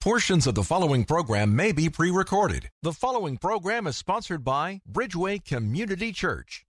Portions 0.00 0.46
of 0.46 0.54
the 0.54 0.62
following 0.62 1.04
program 1.04 1.56
may 1.56 1.72
be 1.72 1.90
pre 1.90 2.12
recorded. 2.12 2.70
The 2.82 2.92
following 2.92 3.36
program 3.36 3.88
is 3.88 3.96
sponsored 3.96 4.44
by 4.44 4.80
Bridgeway 4.88 5.44
Community 5.44 6.12
Church. 6.12 6.64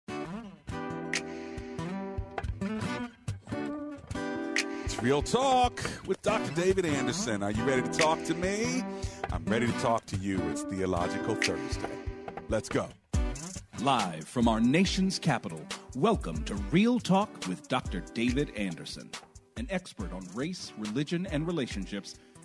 It's 4.86 5.04
Real 5.04 5.22
Talk 5.22 5.82
with 6.06 6.22
Dr. 6.22 6.54
David 6.54 6.86
Anderson. 6.86 7.44
Are 7.44 7.52
you 7.52 7.66
ready 7.66 7.82
to 7.82 7.90
talk 7.90 8.24
to 8.24 8.34
me? 8.34 8.82
I'm 9.30 9.44
ready 9.44 9.68
to 9.68 9.80
talk 9.80 10.06
to 10.06 10.16
you. 10.16 10.42
It's 10.50 10.62
Theological 10.62 11.36
Thursday. 11.36 11.98
Let's 12.48 12.70
go. 12.70 12.88
Live 13.82 14.24
from 14.24 14.48
our 14.48 14.62
nation's 14.62 15.20
capital, 15.20 15.62
welcome 15.98 16.42
to 16.46 16.56
Real 16.72 16.98
Talk 16.98 17.30
with 17.46 17.68
Dr. 17.68 18.00
David 18.14 18.56
Anderson. 18.56 19.12
An 19.58 19.68
expert 19.70 20.14
on 20.14 20.24
race, 20.34 20.72
religion, 20.78 21.28
and 21.32 21.46
relationships, 21.46 22.16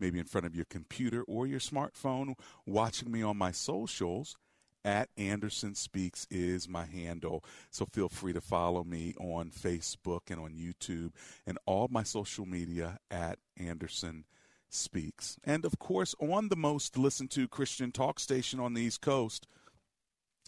maybe 0.00 0.18
in 0.18 0.24
front 0.24 0.46
of 0.46 0.54
your 0.54 0.66
computer 0.66 1.22
or 1.22 1.46
your 1.46 1.60
smartphone, 1.60 2.34
watching 2.66 3.10
me 3.10 3.22
on 3.22 3.36
my 3.36 3.52
socials 3.52 4.36
at 4.84 5.08
Anderson 5.16 5.74
Speaks 5.74 6.26
is 6.30 6.68
my 6.68 6.86
handle. 6.86 7.44
So 7.70 7.86
feel 7.86 8.08
free 8.08 8.32
to 8.32 8.40
follow 8.40 8.84
me 8.84 9.14
on 9.20 9.50
Facebook 9.50 10.30
and 10.30 10.40
on 10.40 10.54
YouTube 10.54 11.12
and 11.46 11.58
all 11.66 11.88
my 11.90 12.02
social 12.02 12.46
media 12.46 12.98
at 13.10 13.38
Anderson 13.56 14.24
Speaks. 14.70 15.36
And 15.44 15.64
of 15.64 15.78
course, 15.78 16.14
on 16.20 16.48
the 16.48 16.56
most 16.56 16.96
listened 16.96 17.30
to 17.32 17.48
Christian 17.48 17.92
talk 17.92 18.20
station 18.20 18.60
on 18.60 18.74
the 18.74 18.82
East 18.82 19.00
Coast, 19.00 19.46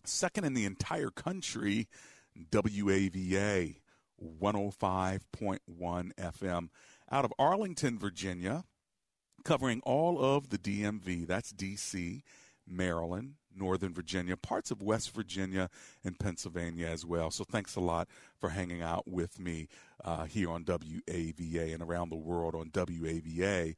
second 0.05 0.45
in 0.45 0.55
the 0.55 0.65
entire 0.65 1.11
country, 1.11 1.89
WAVA 2.51 3.77
105.1 4.23 6.13
FM 6.15 6.69
out 7.11 7.25
of 7.25 7.33
Arlington, 7.39 7.99
Virginia, 7.99 8.65
covering 9.45 9.81
all 9.85 10.23
of 10.23 10.51
the 10.51 10.59
DMV. 10.59 11.27
That's 11.27 11.53
DC, 11.53 12.23
Maryland, 12.67 13.35
Northern 13.55 13.93
Virginia, 13.93 14.37
parts 14.37 14.71
of 14.71 14.83
West 14.83 15.15
Virginia, 15.15 15.69
and 16.05 16.19
Pennsylvania 16.19 16.87
as 16.87 17.05
well. 17.05 17.31
So 17.31 17.45
thanks 17.45 17.77
a 17.77 17.81
lot 17.81 18.09
for 18.39 18.51
hanging 18.51 18.83
out 18.83 19.09
with 19.09 19.39
me 19.39 19.69
uh, 20.05 20.25
here 20.25 20.51
on 20.51 20.65
WAVA 20.65 21.75
and 21.75 21.83
around 21.83 22.11
the 22.11 22.17
world 22.17 22.55
on 22.55 22.71
WAVA.com. 22.71 23.77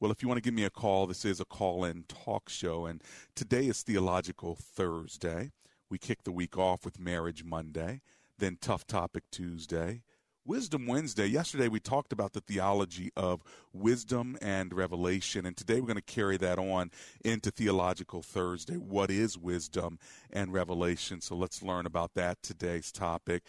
Well, 0.00 0.10
if 0.10 0.22
you 0.22 0.28
want 0.28 0.38
to 0.38 0.42
give 0.42 0.54
me 0.54 0.64
a 0.64 0.70
call, 0.70 1.06
this 1.06 1.26
is 1.26 1.40
a 1.40 1.44
call 1.44 1.84
in 1.84 2.04
talk 2.08 2.48
show, 2.48 2.86
and 2.86 3.02
today 3.34 3.66
is 3.66 3.82
Theological 3.82 4.56
Thursday. 4.56 5.50
We 5.90 5.98
kick 5.98 6.22
the 6.22 6.32
week 6.32 6.56
off 6.56 6.86
with 6.86 6.98
Marriage 6.98 7.44
Monday, 7.44 8.00
then 8.38 8.56
Tough 8.60 8.86
Topic 8.86 9.24
Tuesday, 9.30 10.02
Wisdom 10.50 10.84
Wednesday. 10.88 11.26
Yesterday 11.26 11.68
we 11.68 11.78
talked 11.78 12.12
about 12.12 12.32
the 12.32 12.40
theology 12.40 13.12
of 13.16 13.40
wisdom 13.72 14.36
and 14.42 14.74
revelation, 14.74 15.46
and 15.46 15.56
today 15.56 15.80
we're 15.80 15.86
going 15.86 15.94
to 15.94 16.02
carry 16.02 16.36
that 16.38 16.58
on 16.58 16.90
into 17.24 17.52
Theological 17.52 18.20
Thursday. 18.20 18.74
What 18.74 19.12
is 19.12 19.38
wisdom 19.38 20.00
and 20.28 20.52
revelation? 20.52 21.20
So 21.20 21.36
let's 21.36 21.62
learn 21.62 21.86
about 21.86 22.14
that 22.14 22.42
today's 22.42 22.90
topic. 22.90 23.44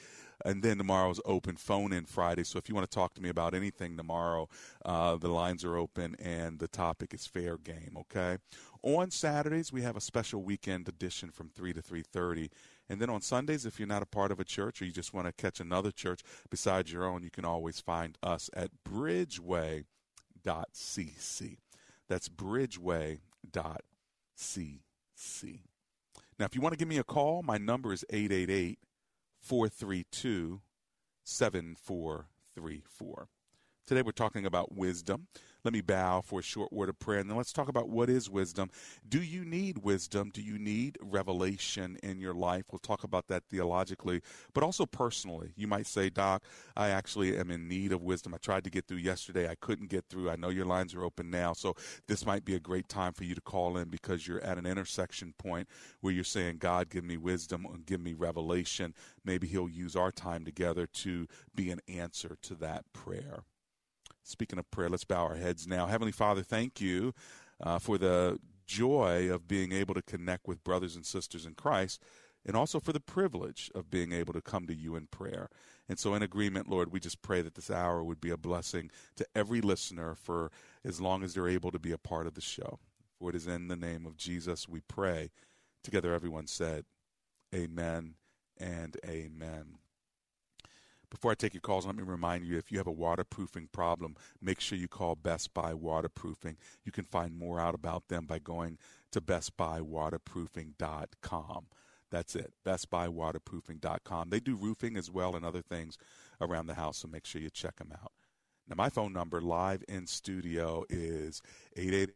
And 0.45 0.61
then 0.61 0.77
tomorrow's 0.77 1.19
open 1.25 1.55
phone 1.55 1.91
in 1.91 2.05
Friday. 2.05 2.43
So 2.43 2.59
if 2.59 2.69
you 2.69 2.75
want 2.75 2.89
to 2.89 2.95
talk 2.95 3.15
to 3.15 3.21
me 3.21 3.29
about 3.29 3.55
anything 3.55 3.97
tomorrow, 3.97 4.47
uh, 4.85 5.15
the 5.15 5.27
lines 5.29 5.65
are 5.65 5.77
open 5.77 6.15
and 6.19 6.59
the 6.59 6.67
topic 6.67 7.15
is 7.15 7.25
fair 7.25 7.57
game. 7.57 7.97
Okay. 7.99 8.37
On 8.83 9.09
Saturdays 9.09 9.73
we 9.73 9.81
have 9.81 9.97
a 9.97 10.01
special 10.01 10.43
weekend 10.43 10.87
edition 10.87 11.31
from 11.31 11.49
three 11.49 11.73
to 11.73 11.81
three 11.81 12.03
thirty. 12.03 12.51
And 12.91 12.99
then 12.99 13.09
on 13.09 13.21
Sundays, 13.21 13.65
if 13.65 13.79
you're 13.79 13.87
not 13.87 14.03
a 14.03 14.05
part 14.05 14.33
of 14.33 14.41
a 14.41 14.43
church 14.43 14.81
or 14.81 14.85
you 14.85 14.91
just 14.91 15.13
want 15.13 15.25
to 15.25 15.31
catch 15.31 15.61
another 15.61 15.91
church 15.91 16.23
besides 16.49 16.91
your 16.91 17.05
own, 17.05 17.23
you 17.23 17.31
can 17.31 17.45
always 17.45 17.79
find 17.79 18.17
us 18.21 18.49
at 18.53 18.69
bridgeway.cc. 18.83 19.85
That's 22.09 22.27
bridgeway.cc. 22.27 23.19
Now, 26.37 26.45
if 26.45 26.53
you 26.53 26.59
want 26.59 26.73
to 26.73 26.77
give 26.77 26.89
me 26.89 26.97
a 26.97 27.05
call, 27.05 27.43
my 27.43 27.57
number 27.57 27.93
is 27.93 28.03
888 28.09 28.79
432 29.39 30.59
7434. 31.23 33.27
Today 33.87 34.01
we're 34.01 34.11
talking 34.11 34.45
about 34.45 34.75
wisdom. 34.75 35.27
Let 35.63 35.73
me 35.73 35.81
bow 35.81 36.21
for 36.21 36.39
a 36.39 36.43
short 36.43 36.73
word 36.73 36.89
of 36.89 36.97
prayer, 36.97 37.19
and 37.19 37.29
then 37.29 37.37
let's 37.37 37.53
talk 37.53 37.67
about 37.67 37.87
what 37.87 38.09
is 38.09 38.31
wisdom. 38.31 38.71
Do 39.07 39.21
you 39.21 39.45
need 39.45 39.79
wisdom? 39.79 40.31
Do 40.33 40.41
you 40.41 40.57
need 40.57 40.97
revelation 40.99 41.97
in 42.01 42.19
your 42.19 42.33
life? 42.33 42.65
We'll 42.71 42.79
talk 42.79 43.03
about 43.03 43.27
that 43.27 43.43
theologically, 43.47 44.21
but 44.55 44.63
also 44.63 44.87
personally. 44.87 45.51
You 45.55 45.67
might 45.67 45.85
say, 45.85 46.09
Doc, 46.09 46.43
I 46.75 46.89
actually 46.89 47.37
am 47.37 47.51
in 47.51 47.67
need 47.67 47.91
of 47.91 48.01
wisdom. 48.01 48.33
I 48.33 48.37
tried 48.37 48.63
to 48.63 48.71
get 48.71 48.87
through 48.87 48.97
yesterday. 48.97 49.47
I 49.47 49.53
couldn't 49.53 49.89
get 49.89 50.05
through. 50.09 50.31
I 50.31 50.35
know 50.35 50.49
your 50.49 50.65
lines 50.65 50.95
are 50.95 51.03
open 51.03 51.29
now, 51.29 51.53
so 51.53 51.75
this 52.07 52.25
might 52.25 52.43
be 52.43 52.55
a 52.55 52.59
great 52.59 52.89
time 52.89 53.13
for 53.13 53.23
you 53.23 53.35
to 53.35 53.41
call 53.41 53.77
in 53.77 53.89
because 53.89 54.27
you're 54.27 54.41
at 54.41 54.57
an 54.57 54.65
intersection 54.65 55.35
point 55.37 55.67
where 55.99 56.11
you're 56.11 56.23
saying, 56.23 56.57
God, 56.57 56.89
give 56.89 57.03
me 57.03 57.17
wisdom 57.17 57.67
and 57.71 57.85
give 57.85 58.01
me 58.01 58.13
revelation. 58.13 58.95
Maybe 59.23 59.45
He'll 59.45 59.69
use 59.69 59.95
our 59.95 60.11
time 60.11 60.43
together 60.43 60.87
to 60.87 61.27
be 61.53 61.69
an 61.69 61.81
answer 61.87 62.35
to 62.41 62.55
that 62.55 62.91
prayer. 62.93 63.43
Speaking 64.23 64.59
of 64.59 64.69
prayer, 64.71 64.89
let's 64.89 65.03
bow 65.03 65.25
our 65.25 65.35
heads 65.35 65.67
now. 65.67 65.87
Heavenly 65.87 66.11
Father, 66.11 66.43
thank 66.43 66.79
you 66.79 67.13
uh, 67.61 67.79
for 67.79 67.97
the 67.97 68.39
joy 68.65 69.29
of 69.31 69.47
being 69.47 69.71
able 69.71 69.93
to 69.93 70.01
connect 70.01 70.47
with 70.47 70.63
brothers 70.63 70.95
and 70.95 71.05
sisters 71.05 71.45
in 71.45 71.55
Christ 71.55 72.01
and 72.45 72.55
also 72.55 72.79
for 72.79 72.93
the 72.93 72.99
privilege 72.99 73.69
of 73.75 73.89
being 73.89 74.11
able 74.11 74.33
to 74.33 74.41
come 74.41 74.65
to 74.67 74.73
you 74.73 74.95
in 74.95 75.07
prayer. 75.07 75.49
And 75.87 75.99
so, 75.99 76.13
in 76.15 76.23
agreement, 76.23 76.69
Lord, 76.69 76.91
we 76.91 76.99
just 76.99 77.21
pray 77.21 77.41
that 77.41 77.55
this 77.55 77.69
hour 77.69 78.03
would 78.03 78.21
be 78.21 78.29
a 78.29 78.37
blessing 78.37 78.89
to 79.17 79.25
every 79.35 79.61
listener 79.61 80.15
for 80.15 80.51
as 80.85 81.01
long 81.01 81.23
as 81.23 81.33
they're 81.33 81.49
able 81.49 81.71
to 81.71 81.79
be 81.79 81.91
a 81.91 81.97
part 81.97 82.27
of 82.27 82.33
the 82.33 82.41
show. 82.41 82.79
For 83.19 83.29
it 83.29 83.35
is 83.35 83.47
in 83.47 83.67
the 83.67 83.75
name 83.75 84.05
of 84.05 84.17
Jesus 84.17 84.67
we 84.67 84.81
pray. 84.81 85.31
Together, 85.83 86.13
everyone 86.13 86.47
said, 86.47 86.85
Amen 87.53 88.15
and 88.59 88.97
Amen. 89.05 89.80
Before 91.11 91.31
I 91.31 91.35
take 91.35 91.53
your 91.53 91.61
calls, 91.61 91.85
let 91.85 91.95
me 91.95 92.01
remind 92.03 92.45
you 92.45 92.57
if 92.57 92.71
you 92.71 92.77
have 92.77 92.87
a 92.87 92.91
waterproofing 92.91 93.67
problem, 93.73 94.15
make 94.41 94.61
sure 94.61 94.77
you 94.77 94.87
call 94.87 95.15
Best 95.15 95.53
Buy 95.53 95.73
Waterproofing. 95.73 96.55
You 96.85 96.93
can 96.93 97.03
find 97.03 97.37
more 97.37 97.59
out 97.59 97.75
about 97.75 98.07
them 98.07 98.25
by 98.25 98.39
going 98.39 98.77
to 99.11 99.19
bestbuywaterproofing.com. 99.19 101.65
That's 102.09 102.35
it, 102.35 102.53
bestbuywaterproofing.com. 102.65 104.29
They 104.29 104.39
do 104.39 104.55
roofing 104.55 104.95
as 104.97 105.11
well 105.11 105.35
and 105.35 105.45
other 105.45 105.61
things 105.61 105.97
around 106.39 106.67
the 106.67 106.75
house, 106.75 106.99
so 106.99 107.09
make 107.09 107.25
sure 107.25 107.41
you 107.41 107.49
check 107.49 107.75
them 107.77 107.91
out. 107.91 108.13
Now, 108.67 108.75
my 108.77 108.89
phone 108.89 109.11
number 109.11 109.41
live 109.41 109.83
in 109.89 110.07
studio 110.07 110.85
is 110.89 111.41
888 111.75 112.15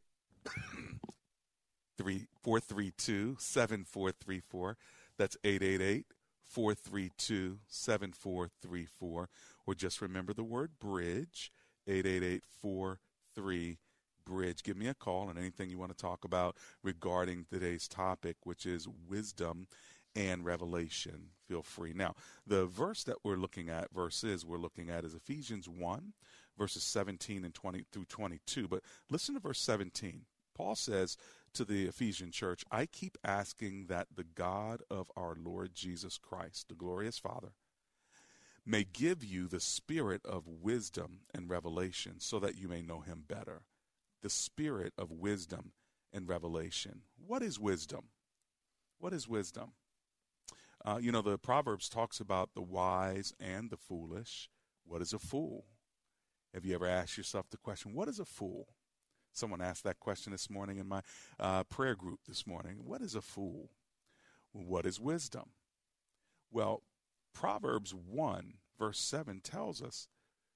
432 2.43 3.35
7434. 3.39 4.77
That's 5.17 5.37
888 5.43 6.05
432 6.55 7.59
7434. 7.67 9.29
Or 9.67 9.75
just 9.75 10.01
remember 10.01 10.31
the 10.31 10.41
word 10.41 10.71
bridge, 10.79 11.51
888 11.85 12.43
43 12.61 13.77
Bridge. 14.25 14.63
Give 14.63 14.77
me 14.77 14.87
a 14.87 14.93
call 14.93 15.29
and 15.29 15.37
anything 15.37 15.69
you 15.69 15.77
want 15.77 15.91
to 15.91 16.01
talk 16.01 16.23
about 16.23 16.55
regarding 16.81 17.45
today's 17.51 17.89
topic, 17.89 18.37
which 18.45 18.65
is 18.65 18.87
wisdom 18.87 19.67
and 20.15 20.45
revelation. 20.45 21.31
Feel 21.45 21.61
free. 21.61 21.91
Now, 21.93 22.15
the 22.47 22.65
verse 22.65 23.03
that 23.03 23.17
we're 23.21 23.35
looking 23.35 23.69
at, 23.69 23.93
verses 23.93 24.45
we're 24.45 24.57
looking 24.57 24.89
at, 24.89 25.03
is 25.03 25.13
Ephesians 25.13 25.67
1, 25.67 26.13
verses 26.57 26.83
17 26.83 27.43
and 27.43 27.53
20 27.53 27.83
through 27.91 28.05
22. 28.05 28.69
But 28.69 28.81
listen 29.09 29.35
to 29.35 29.41
verse 29.41 29.59
17. 29.59 30.21
Paul 30.55 30.75
says 30.75 31.17
to 31.55 31.65
the 31.65 31.85
Ephesian 31.85 32.31
church, 32.31 32.63
I 32.71 32.85
keep 32.85 33.17
asking 33.23 33.87
that 33.87 34.07
the 34.15 34.23
God 34.23 34.81
of 34.89 35.11
our 35.15 35.35
Lord 35.35 35.73
Jesus 35.73 36.17
Christ, 36.17 36.67
the 36.69 36.75
glorious 36.75 37.17
Father, 37.17 37.53
may 38.65 38.83
give 38.83 39.23
you 39.23 39.47
the 39.47 39.59
spirit 39.59 40.21
of 40.25 40.47
wisdom 40.47 41.19
and 41.33 41.49
revelation 41.49 42.15
so 42.19 42.39
that 42.39 42.57
you 42.57 42.67
may 42.67 42.81
know 42.81 43.01
him 43.01 43.23
better. 43.27 43.61
The 44.21 44.29
spirit 44.29 44.93
of 44.97 45.11
wisdom 45.11 45.71
and 46.11 46.27
revelation. 46.27 47.01
What 47.25 47.41
is 47.41 47.59
wisdom? 47.59 48.09
What 48.99 49.13
is 49.13 49.27
wisdom? 49.27 49.73
Uh, 50.83 50.97
you 51.01 51.11
know, 51.11 51.21
the 51.21 51.37
Proverbs 51.37 51.89
talks 51.89 52.19
about 52.19 52.49
the 52.53 52.61
wise 52.61 53.33
and 53.39 53.69
the 53.69 53.77
foolish. 53.77 54.49
What 54.85 55.01
is 55.01 55.13
a 55.13 55.19
fool? 55.19 55.65
Have 56.53 56.65
you 56.65 56.75
ever 56.75 56.87
asked 56.87 57.17
yourself 57.17 57.49
the 57.49 57.57
question, 57.57 57.93
what 57.93 58.07
is 58.07 58.19
a 58.19 58.25
fool? 58.25 58.67
Someone 59.35 59.61
asked 59.61 59.83
that 59.83 59.99
question 59.99 60.31
this 60.31 60.49
morning 60.49 60.77
in 60.77 60.87
my 60.87 61.01
uh, 61.39 61.63
prayer 61.65 61.95
group 61.95 62.21
this 62.27 62.47
morning. 62.47 62.77
What 62.85 63.01
is 63.01 63.15
a 63.15 63.21
fool? 63.21 63.69
What 64.53 64.85
is 64.85 64.99
wisdom? 64.99 65.49
Well, 66.51 66.83
Proverbs 67.33 67.93
1, 67.93 68.53
verse 68.79 68.99
7 68.99 69.41
tells 69.41 69.81
us 69.81 70.07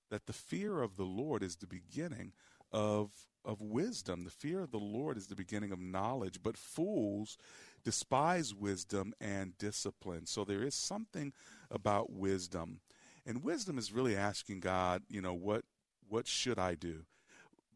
that 0.09 0.27
the 0.27 0.33
fear 0.33 0.81
of 0.81 0.95
the 0.95 1.03
Lord 1.03 1.43
is 1.43 1.57
the 1.57 1.67
beginning 1.67 2.31
of, 2.71 3.11
of 3.43 3.59
wisdom. 3.59 4.23
The 4.23 4.31
fear 4.31 4.61
of 4.61 4.71
the 4.71 4.77
Lord 4.77 5.17
is 5.17 5.27
the 5.27 5.35
beginning 5.35 5.73
of 5.73 5.79
knowledge, 5.79 6.39
but 6.41 6.55
fools 6.55 7.37
despise 7.83 8.55
wisdom 8.55 9.13
and 9.19 9.57
discipline. 9.57 10.25
So 10.25 10.45
there 10.45 10.63
is 10.63 10.73
something 10.73 11.33
about 11.69 12.13
wisdom. 12.13 12.79
And 13.25 13.43
wisdom 13.43 13.77
is 13.77 13.91
really 13.91 14.15
asking 14.15 14.61
God, 14.61 15.03
you 15.09 15.21
know, 15.21 15.33
what 15.33 15.65
what 16.07 16.27
should 16.27 16.57
I 16.57 16.73
do? 16.73 17.03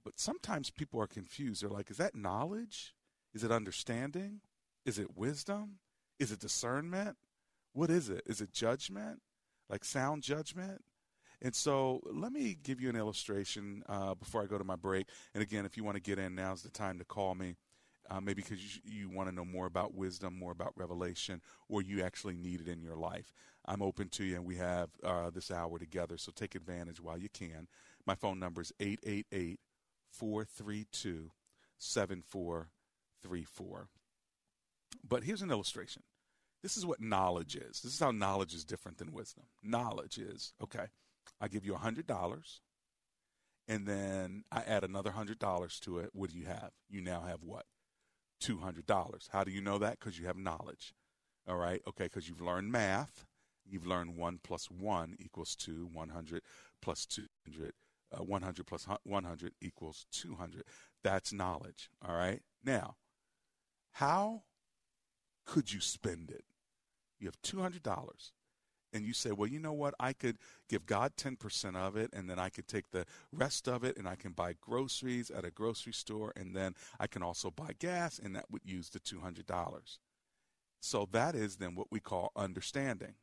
But 0.03 0.19
sometimes 0.19 0.69
people 0.69 1.01
are 1.01 1.07
confused. 1.07 1.63
They're 1.63 1.69
like, 1.69 1.89
is 1.89 1.97
that 1.97 2.15
knowledge? 2.15 2.93
Is 3.33 3.43
it 3.43 3.51
understanding? 3.51 4.41
Is 4.85 4.99
it 4.99 5.17
wisdom? 5.17 5.79
Is 6.19 6.31
it 6.31 6.39
discernment? 6.39 7.17
What 7.73 7.89
is 7.89 8.09
it? 8.09 8.21
Is 8.25 8.41
it 8.41 8.51
judgment? 8.51 9.21
Like 9.69 9.83
sound 9.83 10.23
judgment? 10.23 10.81
And 11.41 11.55
so 11.55 12.01
let 12.05 12.31
me 12.31 12.57
give 12.63 12.79
you 12.79 12.89
an 12.89 12.95
illustration 12.95 13.83
uh, 13.89 14.15
before 14.15 14.41
I 14.41 14.45
go 14.45 14.57
to 14.57 14.63
my 14.63 14.75
break. 14.75 15.07
And 15.33 15.43
again, 15.43 15.65
if 15.65 15.75
you 15.75 15.83
want 15.83 15.95
to 15.95 16.01
get 16.01 16.19
in, 16.19 16.35
now's 16.35 16.61
the 16.61 16.69
time 16.69 16.99
to 16.99 17.05
call 17.05 17.35
me. 17.35 17.55
Uh, 18.09 18.19
maybe 18.19 18.41
because 18.41 18.59
you, 18.61 18.81
you 18.83 19.09
want 19.09 19.29
to 19.29 19.35
know 19.35 19.45
more 19.45 19.65
about 19.65 19.93
wisdom, 19.93 20.37
more 20.37 20.51
about 20.51 20.73
revelation, 20.75 21.41
or 21.69 21.81
you 21.81 22.03
actually 22.03 22.35
need 22.35 22.59
it 22.59 22.67
in 22.67 22.81
your 22.81 22.97
life. 22.97 23.33
I'm 23.65 23.81
open 23.81 24.09
to 24.09 24.25
you, 24.25 24.35
and 24.35 24.45
we 24.45 24.57
have 24.57 24.89
uh, 25.03 25.29
this 25.29 25.49
hour 25.49 25.79
together, 25.79 26.17
so 26.17 26.31
take 26.35 26.53
advantage 26.53 26.99
while 26.99 27.17
you 27.17 27.29
can. 27.29 27.67
My 28.05 28.13
phone 28.13 28.39
number 28.39 28.61
is 28.61 28.73
888 28.79 29.57
432 30.13 31.31
7434. 31.79 33.87
But 35.07 35.23
here's 35.23 35.41
an 35.41 35.51
illustration. 35.51 36.03
This 36.61 36.77
is 36.77 36.85
what 36.85 37.01
knowledge 37.01 37.55
is. 37.55 37.81
This 37.81 37.93
is 37.93 37.99
how 37.99 38.11
knowledge 38.11 38.53
is 38.53 38.63
different 38.63 38.99
than 38.99 39.11
wisdom. 39.11 39.45
Knowledge 39.61 40.17
is 40.17 40.53
okay, 40.61 40.85
I 41.41 41.49
give 41.49 41.65
you 41.65 41.73
$100, 41.73 42.59
and 43.67 43.85
then 43.85 44.43
I 44.51 44.61
add 44.61 44.83
another 44.83 45.11
$100 45.11 45.79
to 45.81 45.99
it. 45.99 46.09
What 46.13 46.29
do 46.29 46.37
you 46.37 46.45
have? 46.45 46.71
You 46.89 47.01
now 47.01 47.23
have 47.27 47.43
what? 47.43 47.65
$200. 48.41 49.29
How 49.31 49.43
do 49.43 49.51
you 49.51 49.61
know 49.61 49.77
that? 49.79 49.99
Because 49.99 50.19
you 50.19 50.27
have 50.27 50.37
knowledge. 50.37 50.93
All 51.47 51.57
right, 51.57 51.81
okay, 51.87 52.05
because 52.05 52.29
you've 52.29 52.41
learned 52.41 52.71
math. 52.71 53.25
You've 53.65 53.87
learned 53.87 54.15
1 54.15 54.39
plus 54.43 54.69
1 54.69 55.15
equals 55.19 55.55
2, 55.55 55.89
100 55.91 56.41
plus 56.81 57.05
200 57.05 57.73
uh, 58.13 58.23
100 58.23 58.65
plus 58.65 58.87
100 59.03 59.53
equals 59.61 60.05
200. 60.11 60.63
That's 61.03 61.33
knowledge. 61.33 61.89
All 62.05 62.15
right. 62.15 62.41
Now, 62.63 62.95
how 63.93 64.43
could 65.45 65.71
you 65.71 65.81
spend 65.81 66.31
it? 66.31 66.45
You 67.19 67.27
have 67.27 67.41
$200 67.41 68.31
and 68.93 69.05
you 69.05 69.13
say, 69.13 69.31
well, 69.31 69.49
you 69.49 69.59
know 69.59 69.73
what? 69.73 69.95
I 69.99 70.13
could 70.13 70.37
give 70.69 70.85
God 70.85 71.13
10% 71.17 71.75
of 71.75 71.97
it, 71.97 72.11
and 72.13 72.29
then 72.29 72.37
I 72.37 72.49
could 72.49 72.67
take 72.67 72.91
the 72.91 73.05
rest 73.31 73.67
of 73.67 73.83
it, 73.83 73.97
and 73.97 74.07
I 74.07 74.15
can 74.15 74.31
buy 74.31 74.53
groceries 74.61 75.31
at 75.31 75.45
a 75.45 75.51
grocery 75.51 75.93
store, 75.93 76.31
and 76.35 76.55
then 76.55 76.75
I 76.99 77.07
can 77.07 77.23
also 77.23 77.49
buy 77.49 77.71
gas, 77.79 78.19
and 78.19 78.35
that 78.35 78.45
would 78.51 78.61
use 78.63 78.89
the 78.89 78.99
$200. 78.99 79.97
So 80.79 81.07
that 81.11 81.35
is 81.35 81.55
then 81.55 81.75
what 81.75 81.87
we 81.91 81.99
call 81.99 82.31
understanding. 82.35 83.15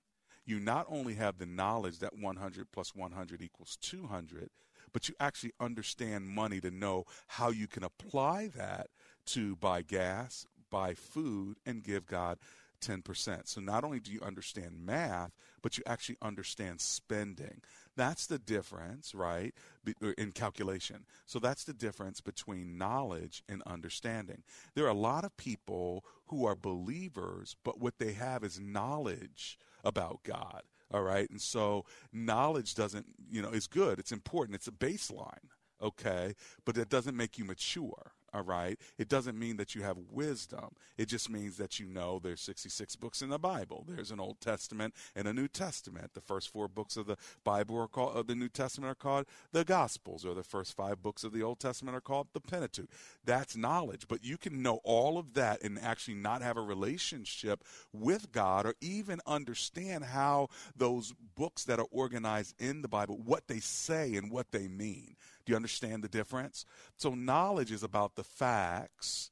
You 0.45 0.59
not 0.59 0.87
only 0.89 1.15
have 1.15 1.39
the 1.39 1.47
knowledge 1.47 1.99
that 2.01 2.19
100 2.19 2.73
plus 2.73 2.95
100 2.95 3.43
equals 3.43 3.79
200, 3.81 4.51
but 4.93 5.09
you 5.09 5.15
actually 5.21 5.53
understand 5.61 6.29
money 6.29 6.61
to 6.61 6.71
know 6.71 7.05
how 7.27 7.51
you 7.51 7.67
can 7.67 7.85
apply 7.85 8.49
that 8.57 8.89
to 9.27 9.57
buy 9.57 9.83
gas, 9.83 10.47
buy 10.71 10.95
food, 10.95 11.57
and 11.67 11.85
give 11.85 12.07
God 12.07 12.39
10%. 12.81 13.47
So 13.47 13.61
not 13.61 13.85
only 13.85 14.01
do 14.01 14.11
you 14.11 14.21
understand 14.23 14.85
math, 14.85 15.33
but 15.63 15.77
you 15.77 15.85
actually 15.87 16.17
understand 16.23 16.81
spending. 16.81 17.61
That's 17.97 18.27
the 18.27 18.39
difference, 18.39 19.15
right, 19.15 19.55
uh, 20.03 20.13
in 20.17 20.33
calculation. 20.33 21.05
So 21.27 21.39
that's 21.39 21.65
the 21.65 21.75
difference 21.75 22.21
between 22.21 22.79
knowledge 22.79 23.43
and 23.49 23.63
understanding. 23.67 24.43
There 24.75 24.87
are 24.87 24.89
a 24.89 24.95
lot 24.95 25.25
of 25.25 25.37
people 25.37 26.05
who 26.27 26.47
are 26.47 26.57
believers, 26.57 27.57
but 27.63 27.81
what 27.81 27.99
they 27.99 28.13
have 28.15 28.43
is 28.43 28.59
knowledge 28.59 29.59
about 29.85 30.23
God. 30.23 30.63
All 30.93 31.03
right. 31.03 31.29
And 31.31 31.41
so 31.41 31.85
knowledge 32.13 32.75
doesn't, 32.75 33.07
you 33.31 33.43
know, 33.43 33.51
is 33.51 33.67
good. 33.67 33.99
It's 33.99 34.13
important. 34.13 34.57
It's 34.57 34.69
a 34.69 34.73
baseline. 34.73 35.49
Okay. 35.81 36.35
But 36.65 36.77
it 36.77 36.89
doesn't 36.89 37.17
make 37.17 37.39
you 37.39 37.45
mature 37.45 38.13
all 38.32 38.43
right? 38.43 38.79
It 38.99 39.09
doesn't 39.09 39.38
mean 39.38 39.56
that 39.56 39.75
you 39.75 39.82
have 39.82 39.97
wisdom. 40.11 40.71
It 40.97 41.06
just 41.06 41.31
means 41.31 41.56
that 41.56 41.79
you 41.79 41.87
know 41.87 42.21
there's 42.23 42.41
66 42.41 42.97
books 42.97 43.23
in 43.23 43.31
the 43.31 43.38
bible. 43.38 43.85
There's 43.88 44.11
an 44.11 44.21
old 44.21 44.41
testament 44.41 44.94
and 45.15 45.27
a 45.27 45.32
new 45.32 45.49
testament. 45.49 46.15
The 46.15 46.21
first 46.21 46.49
four 46.49 46.69
books 46.69 46.97
of 46.97 47.06
the 47.06 47.17
bible 47.44 47.79
are 47.79 47.88
called 47.88 48.17
of 48.17 48.27
the 48.27 48.35
new 48.35 48.49
testament 48.49 48.91
are 48.91 48.94
called 48.94 49.27
the 49.53 49.65
gospels 49.65 50.25
or 50.25 50.35
the 50.35 50.43
first 50.43 50.77
five 50.77 51.03
books 51.03 51.25
of 51.25 51.32
the 51.32 51.43
old 51.43 51.61
testament 51.61 51.97
are 51.97 52.00
called 52.00 52.29
the 52.32 52.41
pentateuch. 52.41 52.91
That's 53.25 53.56
knowledge. 53.56 54.06
But 54.09 54.25
you 54.25 54.37
can 54.37 54.62
know 54.62 54.81
all 54.85 55.19
of 55.19 55.35
that 55.35 55.62
and 55.62 55.79
actually 55.79 56.15
not 56.15 56.43
have 56.43 56.56
a 56.56 56.62
relationship 56.62 57.65
with 57.93 58.33
god 58.33 58.67
or 58.67 58.75
even 58.81 59.21
understand 59.26 60.05
how 60.05 60.49
those 60.76 61.15
books 61.35 61.65
that 61.65 61.79
are 61.79 61.87
organized 61.91 62.55
in 62.59 62.83
the 62.83 62.88
bible 62.88 63.19
what 63.25 63.49
they 63.49 63.61
say 63.61 64.15
and 64.15 64.31
what 64.31 64.53
they 64.53 64.69
mean. 64.69 65.17
Do 65.44 65.53
you 65.53 65.56
understand 65.56 66.05
the 66.05 66.09
difference? 66.09 66.65
So, 66.97 67.15
knowledge 67.15 67.73
is 67.73 67.83
about 67.83 68.15
the 68.15 68.20
facts. 68.25 69.31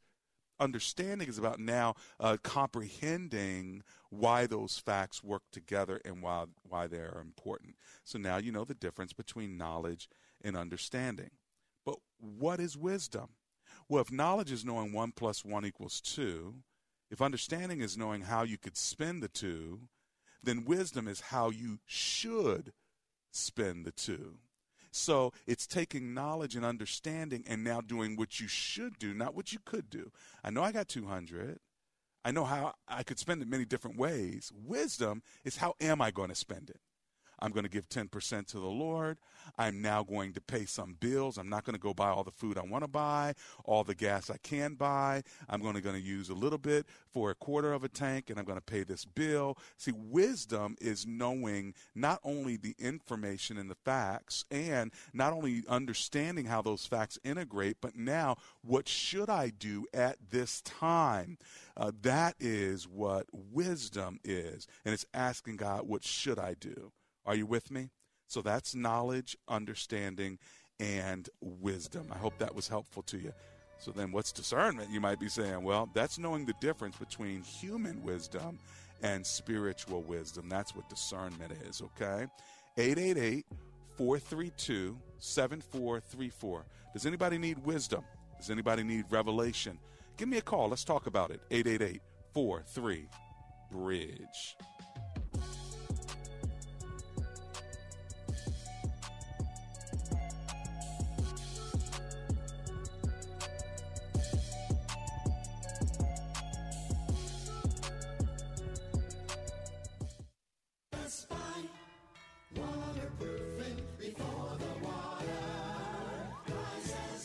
Understanding 0.60 1.28
is 1.28 1.38
about 1.38 1.60
now 1.60 1.94
uh, 2.18 2.36
comprehending 2.42 3.82
why 4.10 4.46
those 4.46 4.78
facts 4.78 5.22
work 5.22 5.42
together 5.52 6.00
and 6.04 6.22
why, 6.22 6.46
why 6.62 6.86
they 6.86 6.98
are 6.98 7.20
important. 7.20 7.76
So 8.04 8.18
now 8.18 8.38
you 8.38 8.50
know 8.50 8.64
the 8.64 8.74
difference 8.74 9.12
between 9.12 9.56
knowledge 9.56 10.08
and 10.42 10.56
understanding. 10.56 11.30
But 11.84 11.96
what 12.18 12.58
is 12.58 12.76
wisdom? 12.76 13.28
Well, 13.88 14.02
if 14.02 14.10
knowledge 14.10 14.50
is 14.50 14.64
knowing 14.64 14.92
1 14.92 15.12
plus 15.12 15.44
1 15.44 15.64
equals 15.64 16.00
2, 16.00 16.54
if 17.10 17.22
understanding 17.22 17.80
is 17.80 17.96
knowing 17.96 18.22
how 18.22 18.42
you 18.42 18.58
could 18.58 18.76
spend 18.76 19.22
the 19.22 19.28
2, 19.28 19.80
then 20.42 20.64
wisdom 20.64 21.08
is 21.08 21.20
how 21.20 21.50
you 21.50 21.78
should 21.86 22.72
spend 23.30 23.84
the 23.84 23.92
2. 23.92 24.36
So 24.90 25.32
it's 25.46 25.66
taking 25.66 26.14
knowledge 26.14 26.56
and 26.56 26.64
understanding 26.64 27.44
and 27.46 27.62
now 27.62 27.80
doing 27.80 28.16
what 28.16 28.40
you 28.40 28.48
should 28.48 28.98
do, 28.98 29.14
not 29.14 29.34
what 29.34 29.52
you 29.52 29.58
could 29.64 29.90
do. 29.90 30.10
I 30.42 30.50
know 30.50 30.62
I 30.62 30.72
got 30.72 30.88
200. 30.88 31.58
I 32.24 32.30
know 32.30 32.44
how 32.44 32.74
I 32.86 33.02
could 33.04 33.18
spend 33.18 33.42
it 33.42 33.48
many 33.48 33.64
different 33.64 33.96
ways. 33.96 34.52
Wisdom 34.54 35.22
is 35.44 35.56
how 35.56 35.74
am 35.80 36.02
I 36.02 36.10
going 36.10 36.28
to 36.28 36.34
spend 36.34 36.70
it? 36.70 36.80
I'm 37.40 37.52
going 37.52 37.64
to 37.64 37.70
give 37.70 37.88
10% 37.88 38.46
to 38.48 38.58
the 38.58 38.66
Lord. 38.66 39.18
I'm 39.56 39.80
now 39.80 40.02
going 40.02 40.32
to 40.34 40.40
pay 40.40 40.64
some 40.64 40.96
bills. 40.98 41.38
I'm 41.38 41.48
not 41.48 41.64
going 41.64 41.74
to 41.74 41.80
go 41.80 41.94
buy 41.94 42.08
all 42.08 42.24
the 42.24 42.30
food 42.30 42.58
I 42.58 42.62
want 42.62 42.84
to 42.84 42.88
buy, 42.88 43.34
all 43.64 43.84
the 43.84 43.94
gas 43.94 44.30
I 44.30 44.36
can 44.38 44.74
buy. 44.74 45.22
I'm 45.48 45.60
going 45.60 45.74
to, 45.74 45.80
going 45.80 45.96
to 45.96 46.02
use 46.02 46.28
a 46.28 46.34
little 46.34 46.58
bit 46.58 46.86
for 47.12 47.30
a 47.30 47.34
quarter 47.34 47.72
of 47.72 47.84
a 47.84 47.88
tank 47.88 48.30
and 48.30 48.38
I'm 48.38 48.44
going 48.44 48.58
to 48.58 48.64
pay 48.64 48.82
this 48.82 49.04
bill. 49.04 49.56
See, 49.76 49.92
wisdom 49.94 50.76
is 50.80 51.06
knowing 51.06 51.74
not 51.94 52.20
only 52.24 52.56
the 52.56 52.74
information 52.78 53.58
and 53.58 53.70
the 53.70 53.76
facts 53.76 54.44
and 54.50 54.92
not 55.12 55.32
only 55.32 55.62
understanding 55.68 56.46
how 56.46 56.62
those 56.62 56.86
facts 56.86 57.18
integrate, 57.24 57.78
but 57.80 57.96
now 57.96 58.36
what 58.62 58.88
should 58.88 59.30
I 59.30 59.50
do 59.50 59.86
at 59.94 60.16
this 60.30 60.60
time? 60.62 61.38
Uh, 61.76 61.92
that 62.02 62.34
is 62.40 62.86
what 62.88 63.26
wisdom 63.32 64.18
is. 64.24 64.66
And 64.84 64.92
it's 64.92 65.06
asking 65.14 65.56
God, 65.56 65.88
what 65.88 66.04
should 66.04 66.38
I 66.38 66.54
do? 66.58 66.92
Are 67.28 67.34
you 67.34 67.44
with 67.44 67.70
me? 67.70 67.90
So 68.26 68.40
that's 68.40 68.74
knowledge, 68.74 69.36
understanding, 69.48 70.38
and 70.80 71.28
wisdom. 71.42 72.08
I 72.10 72.16
hope 72.16 72.38
that 72.38 72.54
was 72.54 72.68
helpful 72.68 73.02
to 73.02 73.18
you. 73.18 73.34
So 73.78 73.90
then, 73.90 74.12
what's 74.12 74.32
discernment? 74.32 74.90
You 74.90 75.00
might 75.02 75.20
be 75.20 75.28
saying, 75.28 75.62
well, 75.62 75.90
that's 75.92 76.18
knowing 76.18 76.46
the 76.46 76.54
difference 76.62 76.96
between 76.96 77.42
human 77.42 78.02
wisdom 78.02 78.58
and 79.02 79.24
spiritual 79.24 80.02
wisdom. 80.02 80.48
That's 80.48 80.74
what 80.74 80.88
discernment 80.88 81.52
is, 81.68 81.82
okay? 81.82 82.26
888 82.78 83.44
432 83.98 84.96
7434. 85.18 86.64
Does 86.94 87.04
anybody 87.04 87.36
need 87.36 87.58
wisdom? 87.58 88.04
Does 88.38 88.48
anybody 88.48 88.82
need 88.82 89.04
revelation? 89.10 89.78
Give 90.16 90.28
me 90.28 90.38
a 90.38 90.42
call. 90.42 90.70
Let's 90.70 90.84
talk 90.84 91.06
about 91.06 91.30
it. 91.30 91.42
888 91.50 92.00
43 92.32 93.06
Bridge. 93.70 94.56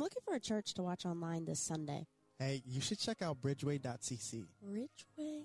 I'm 0.00 0.04
looking 0.04 0.22
for 0.24 0.34
a 0.34 0.40
church 0.40 0.72
to 0.74 0.82
watch 0.82 1.04
online 1.04 1.44
this 1.44 1.60
Sunday. 1.60 2.06
Hey, 2.38 2.62
you 2.64 2.80
should 2.80 2.98
check 2.98 3.20
out 3.20 3.42
bridgeway.cc. 3.42 4.46
Bridgeway? 4.66 5.42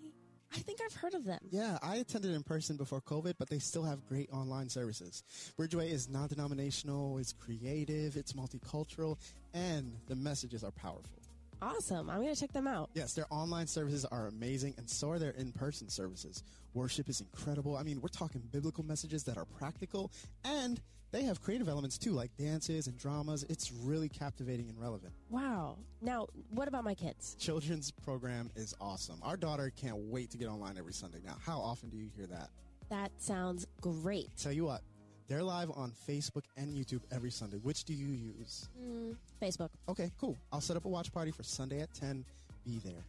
I 0.53 0.59
think 0.59 0.79
I've 0.81 0.93
heard 0.93 1.13
of 1.13 1.25
them. 1.25 1.39
Yeah, 1.49 1.77
I 1.83 1.97
attended 1.97 2.33
in 2.33 2.41
person 2.41 2.77
before 2.77 3.01
COVID, 3.01 3.33
but 3.37 3.49
they 3.49 3.59
still 3.59 3.83
have 3.83 4.07
great 4.07 4.29
online 4.31 4.69
services. 4.69 5.23
Bridgeway 5.59 5.91
is 5.91 6.07
non 6.07 6.29
denominational, 6.29 7.17
it's 7.17 7.33
creative, 7.33 8.15
it's 8.15 8.31
multicultural, 8.31 9.17
and 9.53 9.91
the 10.07 10.15
messages 10.15 10.63
are 10.63 10.71
powerful. 10.71 11.24
Awesome. 11.61 12.09
I'm 12.09 12.21
going 12.21 12.33
to 12.33 12.39
check 12.39 12.51
them 12.51 12.67
out. 12.67 12.89
Yes, 12.93 13.13
their 13.13 13.25
online 13.29 13.67
services 13.67 14.05
are 14.05 14.27
amazing, 14.27 14.75
and 14.77 14.89
so 14.89 15.09
are 15.11 15.19
their 15.19 15.31
in 15.31 15.51
person 15.51 15.89
services. 15.89 16.43
Worship 16.73 17.09
is 17.09 17.21
incredible. 17.21 17.77
I 17.77 17.83
mean, 17.83 18.01
we're 18.01 18.09
talking 18.09 18.41
biblical 18.51 18.83
messages 18.83 19.23
that 19.23 19.37
are 19.37 19.45
practical 19.45 20.11
and 20.43 20.81
they 21.11 21.23
have 21.23 21.41
creative 21.41 21.69
elements 21.69 21.97
too, 21.97 22.11
like 22.11 22.35
dances 22.37 22.87
and 22.87 22.97
dramas. 22.97 23.45
It's 23.47 23.71
really 23.71 24.09
captivating 24.09 24.67
and 24.67 24.77
relevant. 24.77 25.13
Wow. 25.29 25.77
Now, 26.01 26.27
what 26.49 26.67
about 26.67 26.83
my 26.83 26.93
kids? 26.93 27.37
Children's 27.39 27.89
program 27.91 28.51
is 28.57 28.73
awesome. 28.81 29.19
Our 29.23 29.37
daughter 29.37 29.71
can't 29.73 29.97
wait 29.97 30.31
to 30.31 30.37
get 30.37 30.49
online 30.49 30.77
every 30.77 30.91
Sunday. 30.91 31.19
Now, 31.23 31.37
how 31.45 31.59
often 31.59 31.89
do 31.89 31.95
you 31.95 32.09
hear 32.17 32.27
that? 32.27 32.49
That 32.89 33.11
sounds 33.17 33.65
great. 33.79 34.27
Tell 34.37 34.51
you 34.51 34.65
what, 34.65 34.81
they're 35.27 35.43
live 35.43 35.71
on 35.75 35.91
Facebook 36.07 36.43
and 36.57 36.73
YouTube 36.73 37.01
every 37.11 37.31
Sunday. 37.31 37.57
Which 37.57 37.83
do 37.83 37.93
you 37.93 38.07
use? 38.07 38.69
Mm, 38.81 39.15
Facebook. 39.41 39.69
Okay, 39.89 40.11
cool. 40.19 40.37
I'll 40.51 40.61
set 40.61 40.77
up 40.77 40.85
a 40.85 40.89
watch 40.89 41.11
party 41.11 41.31
for 41.31 41.43
Sunday 41.43 41.81
at 41.81 41.93
10. 41.93 42.25
Be 42.65 42.79
there. 42.83 43.03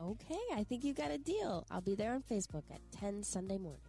Okay, 0.00 0.38
I 0.54 0.62
think 0.62 0.84
you 0.84 0.94
got 0.94 1.10
a 1.10 1.18
deal. 1.18 1.66
I'll 1.70 1.80
be 1.80 1.94
there 1.96 2.14
on 2.14 2.22
Facebook 2.22 2.62
at 2.70 2.80
10 2.92 3.22
Sunday 3.22 3.58
morning. 3.58 3.80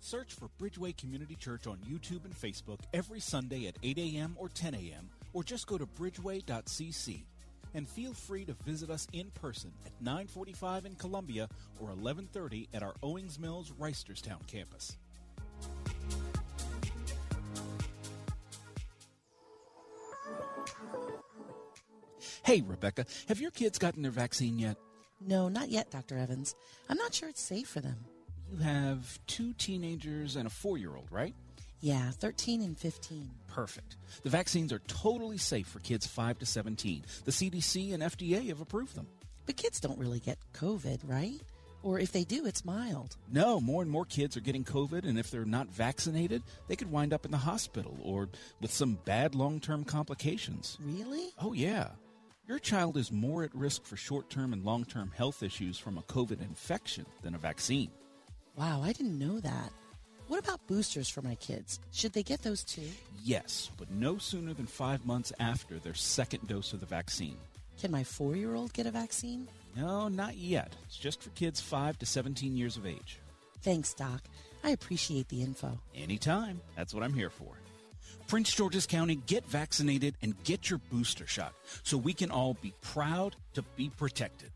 Search 0.00 0.34
for 0.34 0.48
Bridgeway 0.60 0.96
Community 0.96 1.34
Church 1.34 1.66
on 1.66 1.78
YouTube 1.78 2.24
and 2.24 2.34
Facebook 2.34 2.80
every 2.92 3.20
Sunday 3.20 3.66
at 3.66 3.76
8 3.82 3.98
a.m. 3.98 4.36
or 4.38 4.48
10 4.48 4.74
a.m., 4.74 5.08
or 5.32 5.42
just 5.42 5.66
go 5.66 5.78
to 5.78 5.86
bridgeway.cc. 5.86 7.24
And 7.74 7.88
feel 7.88 8.12
free 8.12 8.44
to 8.44 8.52
visit 8.64 8.88
us 8.88 9.08
in 9.12 9.30
person 9.30 9.72
at 9.84 9.92
945 10.00 10.86
in 10.86 10.94
Columbia 10.94 11.48
or 11.80 11.88
1130 11.88 12.68
at 12.72 12.82
our 12.82 12.94
Owings 13.02 13.38
Mills 13.38 13.72
Reisterstown 13.80 14.46
campus. 14.46 14.96
Hey, 22.44 22.62
Rebecca, 22.62 23.06
have 23.28 23.40
your 23.40 23.50
kids 23.50 23.78
gotten 23.78 24.02
their 24.02 24.10
vaccine 24.10 24.58
yet? 24.58 24.76
No, 25.20 25.48
not 25.48 25.70
yet, 25.70 25.90
Dr. 25.90 26.18
Evans. 26.18 26.54
I'm 26.88 26.98
not 26.98 27.14
sure 27.14 27.28
it's 27.28 27.40
safe 27.40 27.68
for 27.68 27.80
them. 27.80 27.96
You 28.50 28.58
have 28.58 29.18
two 29.26 29.52
teenagers 29.54 30.36
and 30.36 30.46
a 30.46 30.50
four 30.50 30.76
year 30.78 30.94
old, 30.94 31.10
right? 31.10 31.34
Yeah, 31.80 32.10
13 32.12 32.62
and 32.62 32.78
15. 32.78 33.30
Perfect. 33.46 33.96
The 34.22 34.30
vaccines 34.30 34.72
are 34.72 34.78
totally 34.80 35.36
safe 35.36 35.66
for 35.66 35.80
kids 35.80 36.06
5 36.06 36.38
to 36.38 36.46
17. 36.46 37.04
The 37.24 37.30
CDC 37.30 37.92
and 37.92 38.02
FDA 38.02 38.48
have 38.48 38.60
approved 38.60 38.94
them. 38.94 39.06
But 39.44 39.56
kids 39.56 39.80
don't 39.80 39.98
really 39.98 40.20
get 40.20 40.38
COVID, 40.54 41.00
right? 41.06 41.40
Or 41.82 41.98
if 41.98 42.12
they 42.12 42.24
do, 42.24 42.46
it's 42.46 42.64
mild. 42.64 43.16
No, 43.30 43.60
more 43.60 43.82
and 43.82 43.90
more 43.90 44.06
kids 44.06 44.34
are 44.38 44.40
getting 44.40 44.64
COVID, 44.64 45.04
and 45.04 45.18
if 45.18 45.30
they're 45.30 45.44
not 45.44 45.68
vaccinated, 45.68 46.42
they 46.66 46.76
could 46.76 46.90
wind 46.90 47.12
up 47.12 47.26
in 47.26 47.30
the 47.30 47.36
hospital 47.36 47.98
or 48.02 48.30
with 48.62 48.72
some 48.72 48.98
bad 49.04 49.34
long 49.34 49.60
term 49.60 49.84
complications. 49.84 50.78
Really? 50.80 51.28
Oh, 51.38 51.52
yeah. 51.52 51.88
Your 52.46 52.58
child 52.58 52.98
is 52.98 53.10
more 53.10 53.42
at 53.42 53.54
risk 53.54 53.84
for 53.86 53.96
short 53.96 54.28
term 54.28 54.52
and 54.52 54.64
long 54.64 54.84
term 54.84 55.10
health 55.16 55.42
issues 55.42 55.78
from 55.78 55.96
a 55.96 56.02
COVID 56.02 56.42
infection 56.42 57.06
than 57.22 57.34
a 57.34 57.38
vaccine. 57.38 57.90
Wow, 58.56 58.82
I 58.82 58.92
didn't 58.92 59.18
know 59.18 59.40
that. 59.40 59.72
What 60.28 60.40
about 60.40 60.66
boosters 60.66 61.08
for 61.08 61.22
my 61.22 61.36
kids? 61.36 61.80
Should 61.92 62.12
they 62.12 62.22
get 62.22 62.42
those 62.42 62.62
too? 62.62 62.88
Yes, 63.22 63.70
but 63.78 63.90
no 63.90 64.18
sooner 64.18 64.52
than 64.52 64.66
five 64.66 65.06
months 65.06 65.32
after 65.40 65.78
their 65.78 65.94
second 65.94 66.46
dose 66.46 66.74
of 66.74 66.80
the 66.80 66.86
vaccine. 66.86 67.36
Can 67.80 67.90
my 67.90 68.04
four 68.04 68.36
year 68.36 68.54
old 68.54 68.74
get 68.74 68.86
a 68.86 68.90
vaccine? 68.90 69.48
No, 69.74 70.08
not 70.08 70.36
yet. 70.36 70.76
It's 70.86 70.98
just 70.98 71.22
for 71.22 71.30
kids 71.30 71.60
5 71.60 71.98
to 71.98 72.06
17 72.06 72.56
years 72.56 72.76
of 72.76 72.86
age. 72.86 73.18
Thanks, 73.62 73.92
Doc. 73.94 74.22
I 74.62 74.70
appreciate 74.70 75.28
the 75.28 75.42
info. 75.42 75.78
Anytime. 75.94 76.60
That's 76.76 76.94
what 76.94 77.02
I'm 77.02 77.14
here 77.14 77.30
for. 77.30 77.54
Prince 78.26 78.54
George's 78.54 78.86
County, 78.86 79.16
get 79.26 79.44
vaccinated 79.46 80.14
and 80.22 80.34
get 80.44 80.70
your 80.70 80.80
booster 80.90 81.26
shot 81.26 81.52
so 81.82 81.96
we 81.96 82.12
can 82.12 82.30
all 82.30 82.54
be 82.54 82.72
proud 82.80 83.36
to 83.54 83.62
be 83.76 83.90
protected. 83.90 84.50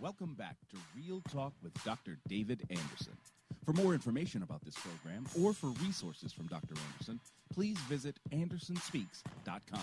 Welcome 0.00 0.34
back 0.34 0.56
to 0.70 0.76
Real 0.96 1.22
Talk 1.32 1.52
with 1.62 1.72
Dr. 1.84 2.18
David 2.28 2.62
Anderson. 2.70 3.16
For 3.64 3.72
more 3.72 3.94
information 3.94 4.42
about 4.42 4.64
this 4.64 4.74
program 4.74 5.26
or 5.40 5.52
for 5.52 5.68
resources 5.84 6.32
from 6.32 6.48
Dr. 6.48 6.74
Anderson, 6.90 7.20
please 7.54 7.78
visit 7.88 8.18
AndersonSpeaks.com. 8.32 9.80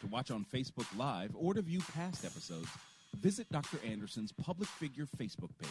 To 0.00 0.06
watch 0.08 0.30
on 0.32 0.44
Facebook 0.52 0.86
Live 0.96 1.30
or 1.38 1.54
to 1.54 1.62
view 1.62 1.80
past 1.94 2.24
episodes, 2.24 2.68
visit 3.20 3.46
Dr. 3.52 3.78
Anderson's 3.86 4.32
public 4.32 4.68
figure 4.68 5.06
Facebook 5.16 5.50
page. 5.60 5.70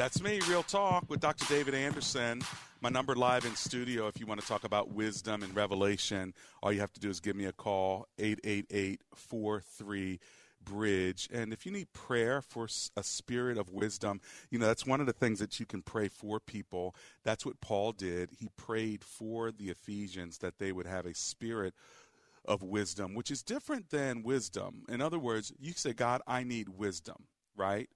That's 0.00 0.22
me, 0.22 0.40
Real 0.48 0.62
Talk 0.62 1.04
with 1.10 1.20
Dr. 1.20 1.44
David 1.44 1.74
Anderson. 1.74 2.40
My 2.80 2.88
number 2.88 3.14
live 3.14 3.44
in 3.44 3.54
studio 3.54 4.06
if 4.06 4.18
you 4.18 4.24
want 4.24 4.40
to 4.40 4.46
talk 4.46 4.64
about 4.64 4.90
wisdom 4.94 5.42
and 5.42 5.54
revelation. 5.54 6.32
All 6.62 6.72
you 6.72 6.80
have 6.80 6.94
to 6.94 7.00
do 7.00 7.10
is 7.10 7.20
give 7.20 7.36
me 7.36 7.44
a 7.44 7.52
call, 7.52 8.06
888 8.18 9.02
43 9.14 10.18
bridge. 10.64 11.28
And 11.30 11.52
if 11.52 11.66
you 11.66 11.72
need 11.72 11.92
prayer 11.92 12.40
for 12.40 12.66
a 12.96 13.02
spirit 13.02 13.58
of 13.58 13.74
wisdom, 13.74 14.22
you 14.48 14.58
know, 14.58 14.64
that's 14.66 14.86
one 14.86 15.00
of 15.00 15.06
the 15.06 15.12
things 15.12 15.38
that 15.38 15.60
you 15.60 15.66
can 15.66 15.82
pray 15.82 16.08
for 16.08 16.40
people. 16.40 16.94
That's 17.22 17.44
what 17.44 17.60
Paul 17.60 17.92
did. 17.92 18.30
He 18.38 18.48
prayed 18.56 19.04
for 19.04 19.52
the 19.52 19.68
Ephesians 19.68 20.38
that 20.38 20.58
they 20.58 20.72
would 20.72 20.86
have 20.86 21.04
a 21.04 21.14
spirit 21.14 21.74
of 22.46 22.62
wisdom, 22.62 23.14
which 23.14 23.30
is 23.30 23.42
different 23.42 23.90
than 23.90 24.22
wisdom. 24.22 24.84
In 24.88 25.02
other 25.02 25.18
words, 25.18 25.52
you 25.60 25.74
say, 25.74 25.92
God, 25.92 26.22
I 26.26 26.42
need 26.42 26.70
wisdom, 26.70 27.26
right? 27.54 27.90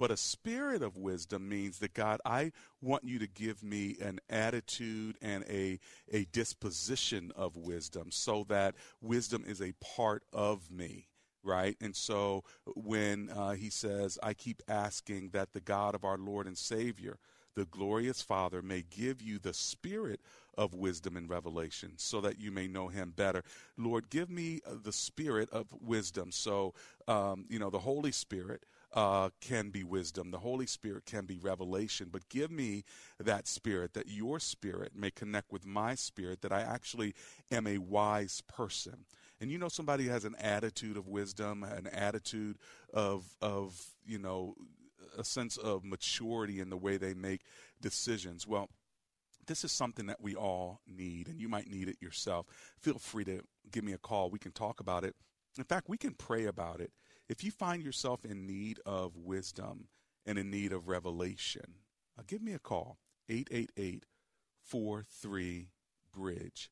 But 0.00 0.10
a 0.10 0.16
spirit 0.16 0.82
of 0.82 0.96
wisdom 0.96 1.46
means 1.46 1.78
that 1.80 1.92
God, 1.92 2.22
I 2.24 2.52
want 2.80 3.04
you 3.04 3.18
to 3.18 3.28
give 3.28 3.62
me 3.62 3.98
an 4.00 4.18
attitude 4.30 5.18
and 5.20 5.44
a, 5.44 5.78
a 6.10 6.24
disposition 6.32 7.32
of 7.36 7.54
wisdom 7.54 8.10
so 8.10 8.46
that 8.48 8.76
wisdom 9.02 9.44
is 9.46 9.60
a 9.60 9.74
part 9.74 10.24
of 10.32 10.70
me 10.70 11.06
right? 11.42 11.74
And 11.80 11.96
so 11.96 12.44
when 12.76 13.30
uh, 13.30 13.52
he 13.52 13.70
says, 13.70 14.18
I 14.22 14.34
keep 14.34 14.62
asking 14.68 15.30
that 15.30 15.54
the 15.54 15.60
God 15.60 15.94
of 15.94 16.04
our 16.04 16.18
Lord 16.18 16.46
and 16.46 16.58
Savior, 16.58 17.18
the 17.54 17.64
glorious 17.64 18.22
Father 18.22 18.62
may 18.62 18.84
give 18.90 19.22
you 19.22 19.38
the 19.38 19.54
spirit 19.54 20.20
of 20.56 20.74
wisdom 20.74 21.16
and 21.16 21.30
revelation 21.30 21.92
so 21.96 22.20
that 22.20 22.38
you 22.38 22.50
may 22.50 22.68
know 22.68 22.88
him 22.88 23.12
better. 23.16 23.42
Lord, 23.78 24.10
give 24.10 24.30
me 24.30 24.60
uh, 24.66 24.74
the 24.82 24.92
spirit 24.92 25.48
of 25.50 25.66
wisdom. 25.80 26.30
So, 26.30 26.74
um, 27.08 27.46
you 27.48 27.58
know, 27.58 27.70
the 27.70 27.78
Holy 27.78 28.12
Spirit 28.12 28.64
uh, 28.92 29.30
can 29.40 29.70
be 29.70 29.84
wisdom. 29.84 30.30
The 30.30 30.38
Holy 30.38 30.66
Spirit 30.66 31.06
can 31.06 31.24
be 31.24 31.38
revelation. 31.38 32.08
But 32.10 32.28
give 32.28 32.50
me 32.50 32.84
that 33.18 33.46
spirit, 33.46 33.94
that 33.94 34.08
your 34.08 34.40
spirit 34.40 34.92
may 34.94 35.10
connect 35.10 35.52
with 35.52 35.64
my 35.66 35.94
spirit, 35.94 36.42
that 36.42 36.52
I 36.52 36.62
actually 36.62 37.14
am 37.50 37.66
a 37.66 37.78
wise 37.78 38.42
person. 38.48 39.04
And 39.40 39.50
you 39.50 39.58
know, 39.58 39.68
somebody 39.68 40.08
has 40.08 40.24
an 40.24 40.34
attitude 40.36 40.96
of 40.96 41.08
wisdom, 41.08 41.62
an 41.62 41.86
attitude 41.86 42.58
of, 42.92 43.24
of 43.40 43.80
you 44.04 44.18
know, 44.18 44.54
a 45.16 45.24
sense 45.24 45.56
of 45.56 45.84
maturity 45.84 46.60
in 46.60 46.70
the 46.70 46.76
way 46.76 46.96
they 46.96 47.14
make 47.14 47.42
decisions. 47.80 48.46
Well, 48.46 48.68
this 49.46 49.64
is 49.64 49.72
something 49.72 50.06
that 50.06 50.20
we 50.20 50.36
all 50.36 50.80
need, 50.86 51.28
and 51.28 51.40
you 51.40 51.48
might 51.48 51.68
need 51.68 51.88
it 51.88 51.96
yourself. 52.00 52.46
Feel 52.78 52.98
free 52.98 53.24
to 53.24 53.40
give 53.72 53.82
me 53.82 53.92
a 53.92 53.98
call. 53.98 54.30
We 54.30 54.38
can 54.38 54.52
talk 54.52 54.80
about 54.80 55.04
it. 55.04 55.14
In 55.58 55.64
fact, 55.64 55.88
we 55.88 55.96
can 55.96 56.14
pray 56.14 56.44
about 56.44 56.80
it. 56.80 56.92
If 57.30 57.44
you 57.44 57.52
find 57.52 57.84
yourself 57.84 58.24
in 58.24 58.44
need 58.44 58.80
of 58.84 59.16
wisdom 59.16 59.86
and 60.26 60.36
in 60.36 60.50
need 60.50 60.72
of 60.72 60.88
revelation, 60.88 61.76
uh, 62.18 62.22
give 62.26 62.42
me 62.42 62.54
a 62.54 62.58
call 62.58 62.98
888 63.28 64.04
43 64.64 65.68
Bridge. 66.12 66.70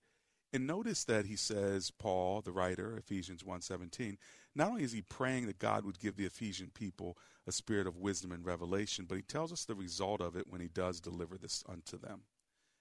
And 0.53 0.67
notice 0.67 1.05
that 1.05 1.27
he 1.27 1.37
says, 1.37 1.93
Paul, 1.93 2.41
the 2.41 2.51
writer, 2.51 2.97
Ephesians 2.97 3.45
1.17, 3.45 4.17
not 4.57 4.71
only 4.71 4.83
is 4.83 4.91
he 4.91 5.03
praying 5.03 5.47
that 5.47 5.61
God 5.61 5.85
would 5.85 6.01
give 6.01 6.17
the 6.17 6.27
Ephesian 6.27 6.73
people 6.75 7.17
a 7.47 7.53
spirit 7.53 7.87
of 7.87 7.97
wisdom 7.97 8.33
and 8.33 8.45
revelation, 8.45 9.07
but 9.09 9.15
he 9.15 9.23
tells 9.23 9.53
us 9.53 9.65
the 9.65 9.77
result 9.77 10.21
of 10.21 10.35
it 10.35 10.49
when 10.49 10.61
he 10.61 10.67
does 10.67 11.01
deliver 11.01 11.39
this 11.39 11.63
unto 11.69 11.97
them. 11.97 12.23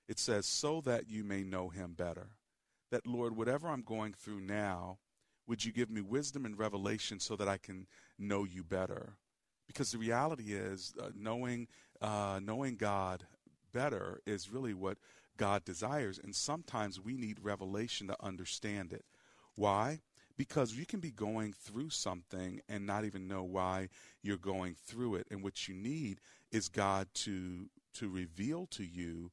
It 0.10 0.18
says, 0.18 0.48
so 0.48 0.82
that 0.82 1.10
you 1.10 1.24
may 1.24 1.44
know 1.44 1.70
him 1.70 1.94
better. 1.94 2.30
That, 2.90 3.06
Lord, 3.06 3.38
whatever 3.38 3.68
I'm 3.68 3.84
going 3.84 4.14
through 4.14 4.40
now, 4.40 4.98
would 5.48 5.64
you 5.64 5.72
give 5.72 5.90
me 5.90 6.02
wisdom 6.02 6.46
and 6.46 6.60
revelation 6.60 7.20
so 7.20 7.36
that 7.36 7.48
I 7.48 7.58
can 7.58 7.88
know 8.20 8.44
you 8.44 8.64
better? 8.64 9.14
Because 9.66 9.92
the 9.92 9.98
reality 9.98 10.54
is, 10.54 10.94
uh, 11.02 11.10
knowing 11.16 11.68
uh, 12.02 12.40
knowing 12.44 12.76
God 12.76 13.26
better 13.74 14.22
is 14.26 14.52
really 14.52 14.74
what 14.74 14.98
God 15.38 15.66
desires, 15.66 16.20
and 16.24 16.36
sometimes 16.36 17.00
we 17.00 17.16
need 17.16 17.40
revelation 17.42 18.08
to 18.08 18.16
understand 18.24 18.94
it. 18.94 19.06
Why? 19.56 20.02
Because 20.38 20.74
you 20.74 20.86
can 20.86 21.00
be 21.00 21.12
going 21.12 21.54
through 21.54 21.90
something 21.90 22.62
and 22.70 22.86
not 22.86 23.06
even 23.06 23.28
know 23.28 23.44
why 23.44 23.90
you're 24.22 24.38
going 24.38 24.76
through 24.76 25.16
it, 25.16 25.28
and 25.32 25.44
what 25.44 25.68
you 25.68 25.74
need 25.74 26.20
is 26.52 26.70
God 26.70 27.08
to 27.14 27.70
to 27.96 28.10
reveal 28.10 28.68
to 28.68 28.84
you 28.84 29.32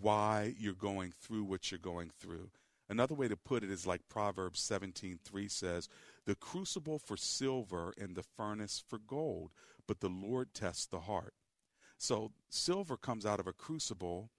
why 0.00 0.54
you're 0.58 0.74
going 0.74 1.12
through 1.20 1.44
what 1.44 1.70
you're 1.70 1.78
going 1.78 2.10
through. 2.18 2.50
Another 2.90 3.14
way 3.14 3.28
to 3.28 3.36
put 3.36 3.62
it 3.62 3.70
is 3.70 3.86
like 3.86 4.08
Proverbs 4.08 4.58
17:3 4.58 5.48
says, 5.48 5.88
"The 6.24 6.34
crucible 6.34 6.98
for 6.98 7.16
silver 7.16 7.94
and 7.96 8.16
the 8.16 8.24
furnace 8.24 8.80
for 8.80 8.98
gold, 8.98 9.52
but 9.86 10.00
the 10.00 10.10
Lord 10.10 10.52
tests 10.52 10.86
the 10.86 11.02
heart." 11.02 11.36
So 11.98 12.32
silver 12.48 12.96
comes 12.96 13.24
out 13.24 13.38
of 13.38 13.46
a 13.46 13.52
crucible, 13.52 14.32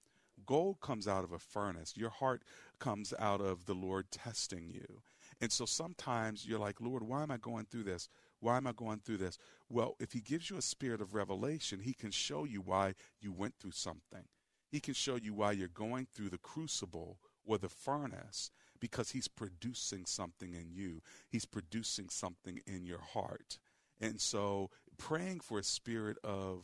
gold 0.46 0.82
comes 0.82 1.08
out 1.08 1.24
of 1.24 1.32
a 1.32 1.40
furnace. 1.40 1.96
Your 1.96 2.10
heart 2.10 2.44
comes 2.78 3.14
out 3.14 3.40
of 3.40 3.68
the 3.68 3.74
Lord 3.74 4.12
testing 4.12 4.70
you. 4.70 5.02
And 5.40 5.50
so 5.50 5.66
sometimes 5.66 6.46
you're 6.46 6.60
like, 6.60 6.82
"Lord, 6.82 7.04
why 7.04 7.24
am 7.24 7.32
I 7.32 7.38
going 7.38 7.68
through 7.68 7.84
this? 7.84 8.10
Why 8.40 8.58
am 8.58 8.68
I 8.68 8.74
going 8.74 9.00
through 9.00 9.20
this?" 9.20 9.38
Well, 9.70 9.96
if 9.98 10.12
he 10.12 10.20
gives 10.20 10.50
you 10.50 10.58
a 10.58 10.62
spirit 10.62 11.00
of 11.00 11.14
revelation, 11.14 11.80
he 11.80 11.94
can 11.94 12.12
show 12.12 12.44
you 12.44 12.60
why 12.60 12.96
you 13.22 13.32
went 13.32 13.58
through 13.60 13.72
something. 13.72 14.28
He 14.68 14.82
can 14.82 14.94
show 14.94 15.16
you 15.16 15.34
why 15.34 15.54
you're 15.54 15.70
going 15.70 16.06
through 16.06 16.32
the 16.32 16.38
crucible 16.38 17.18
or 17.46 17.58
the 17.58 17.70
furnace 17.70 18.52
because 18.80 19.12
he's 19.12 19.28
producing 19.28 20.06
something 20.06 20.54
in 20.54 20.72
you. 20.72 21.02
He's 21.30 21.46
producing 21.46 22.10
something 22.10 22.60
in 22.66 22.86
your 22.86 23.02
heart. 23.02 23.60
And 24.00 24.20
so 24.20 24.70
praying 24.98 25.42
for 25.42 25.60
a 25.60 25.64
spirit 25.64 26.18
of 26.24 26.64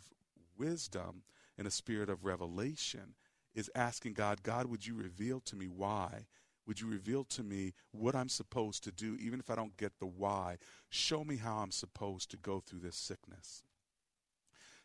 wisdom 0.57 1.23
and 1.57 1.67
a 1.67 1.71
spirit 1.71 2.09
of 2.09 2.25
revelation 2.25 3.15
is 3.53 3.71
asking 3.75 4.13
God, 4.13 4.43
God, 4.43 4.67
would 4.67 4.85
you 4.85 4.95
reveal 4.95 5.39
to 5.41 5.55
me 5.55 5.67
why? 5.67 6.25
Would 6.67 6.81
you 6.81 6.87
reveal 6.87 7.23
to 7.25 7.43
me 7.43 7.73
what 7.91 8.13
I'm 8.13 8.27
supposed 8.27 8.83
to 8.83 8.91
do, 8.91 9.15
even 9.19 9.39
if 9.39 9.49
I 9.49 9.55
don't 9.55 9.77
get 9.77 9.93
the 9.99 10.05
why? 10.05 10.57
Show 10.89 11.23
me 11.23 11.37
how 11.37 11.57
I'm 11.57 11.71
supposed 11.71 12.29
to 12.31 12.37
go 12.37 12.59
through 12.59 12.79
this 12.79 12.97
sickness. 12.97 13.63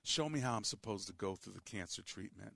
Show 0.05 0.29
me 0.29 0.41
how 0.41 0.57
I'm 0.57 0.65
supposed 0.65 1.07
to 1.09 1.13
go 1.13 1.35
through 1.35 1.55
the 1.55 1.61
cancer 1.61 2.03
treatment. 2.03 2.55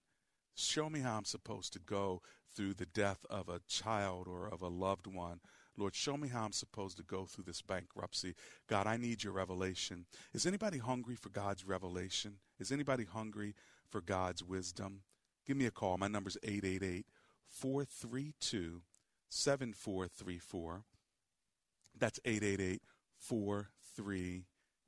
Show 0.57 0.88
me 0.88 1.01
how 1.01 1.19
I'm 1.19 1.27
supposed 1.27 1.75
to 1.75 1.79
go 1.79 2.23
through 2.55 2.75
the 2.75 2.87
death 2.87 3.27
of 3.29 3.51
a 3.51 3.61
child 3.69 4.27
or 4.27 4.49
of 4.49 4.62
a 4.62 4.69
loved 4.69 5.07
one. 5.07 5.40
Lord, 5.77 5.95
show 5.95 6.16
me 6.16 6.29
how 6.29 6.47
I'm 6.47 6.53
supposed 6.53 6.97
to 6.97 7.03
go 7.03 7.27
through 7.27 7.45
this 7.45 7.61
bankruptcy. 7.61 8.35
God, 8.66 8.87
I 8.87 8.97
need 8.97 9.23
your 9.23 9.35
revelation. 9.35 10.07
Is 10.33 10.47
anybody 10.47 10.79
hungry 10.79 11.14
for 11.14 11.29
God's 11.29 11.66
revelation? 11.66 12.37
Is 12.59 12.73
anybody 12.73 13.05
hungry 13.05 13.55
for 13.90 14.01
God's 14.01 14.42
wisdom? 14.42 15.03
Give 15.47 15.59
me 15.59 15.66
a 15.66 15.71
call. 15.71 15.99
My 15.99 16.09
number 16.09 16.29
is 16.29 16.38
888 16.42 17.05
432 17.49 18.81
7434. 19.29 20.85
That's 21.99 22.19
888 22.25 22.81
43 23.19 24.45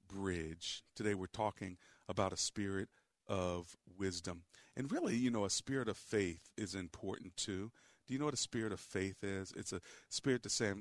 Bridge. 0.08 0.82
Today 0.96 1.14
we're 1.14 1.26
talking 1.26 1.76
about 2.08 2.32
a 2.32 2.38
spirit 2.38 2.88
of 3.28 3.76
wisdom. 3.98 4.42
And 4.76 4.90
really, 4.90 5.16
you 5.16 5.30
know, 5.30 5.44
a 5.44 5.50
spirit 5.50 5.88
of 5.88 5.96
faith 5.96 6.50
is 6.56 6.74
important 6.74 7.36
too. 7.36 7.70
Do 8.06 8.14
you 8.14 8.18
know 8.18 8.26
what 8.26 8.34
a 8.34 8.38
spirit 8.38 8.72
of 8.72 8.80
faith 8.80 9.22
is? 9.22 9.52
It's 9.56 9.72
a 9.72 9.80
spirit 10.08 10.42
to 10.44 10.48
say, 10.48 10.72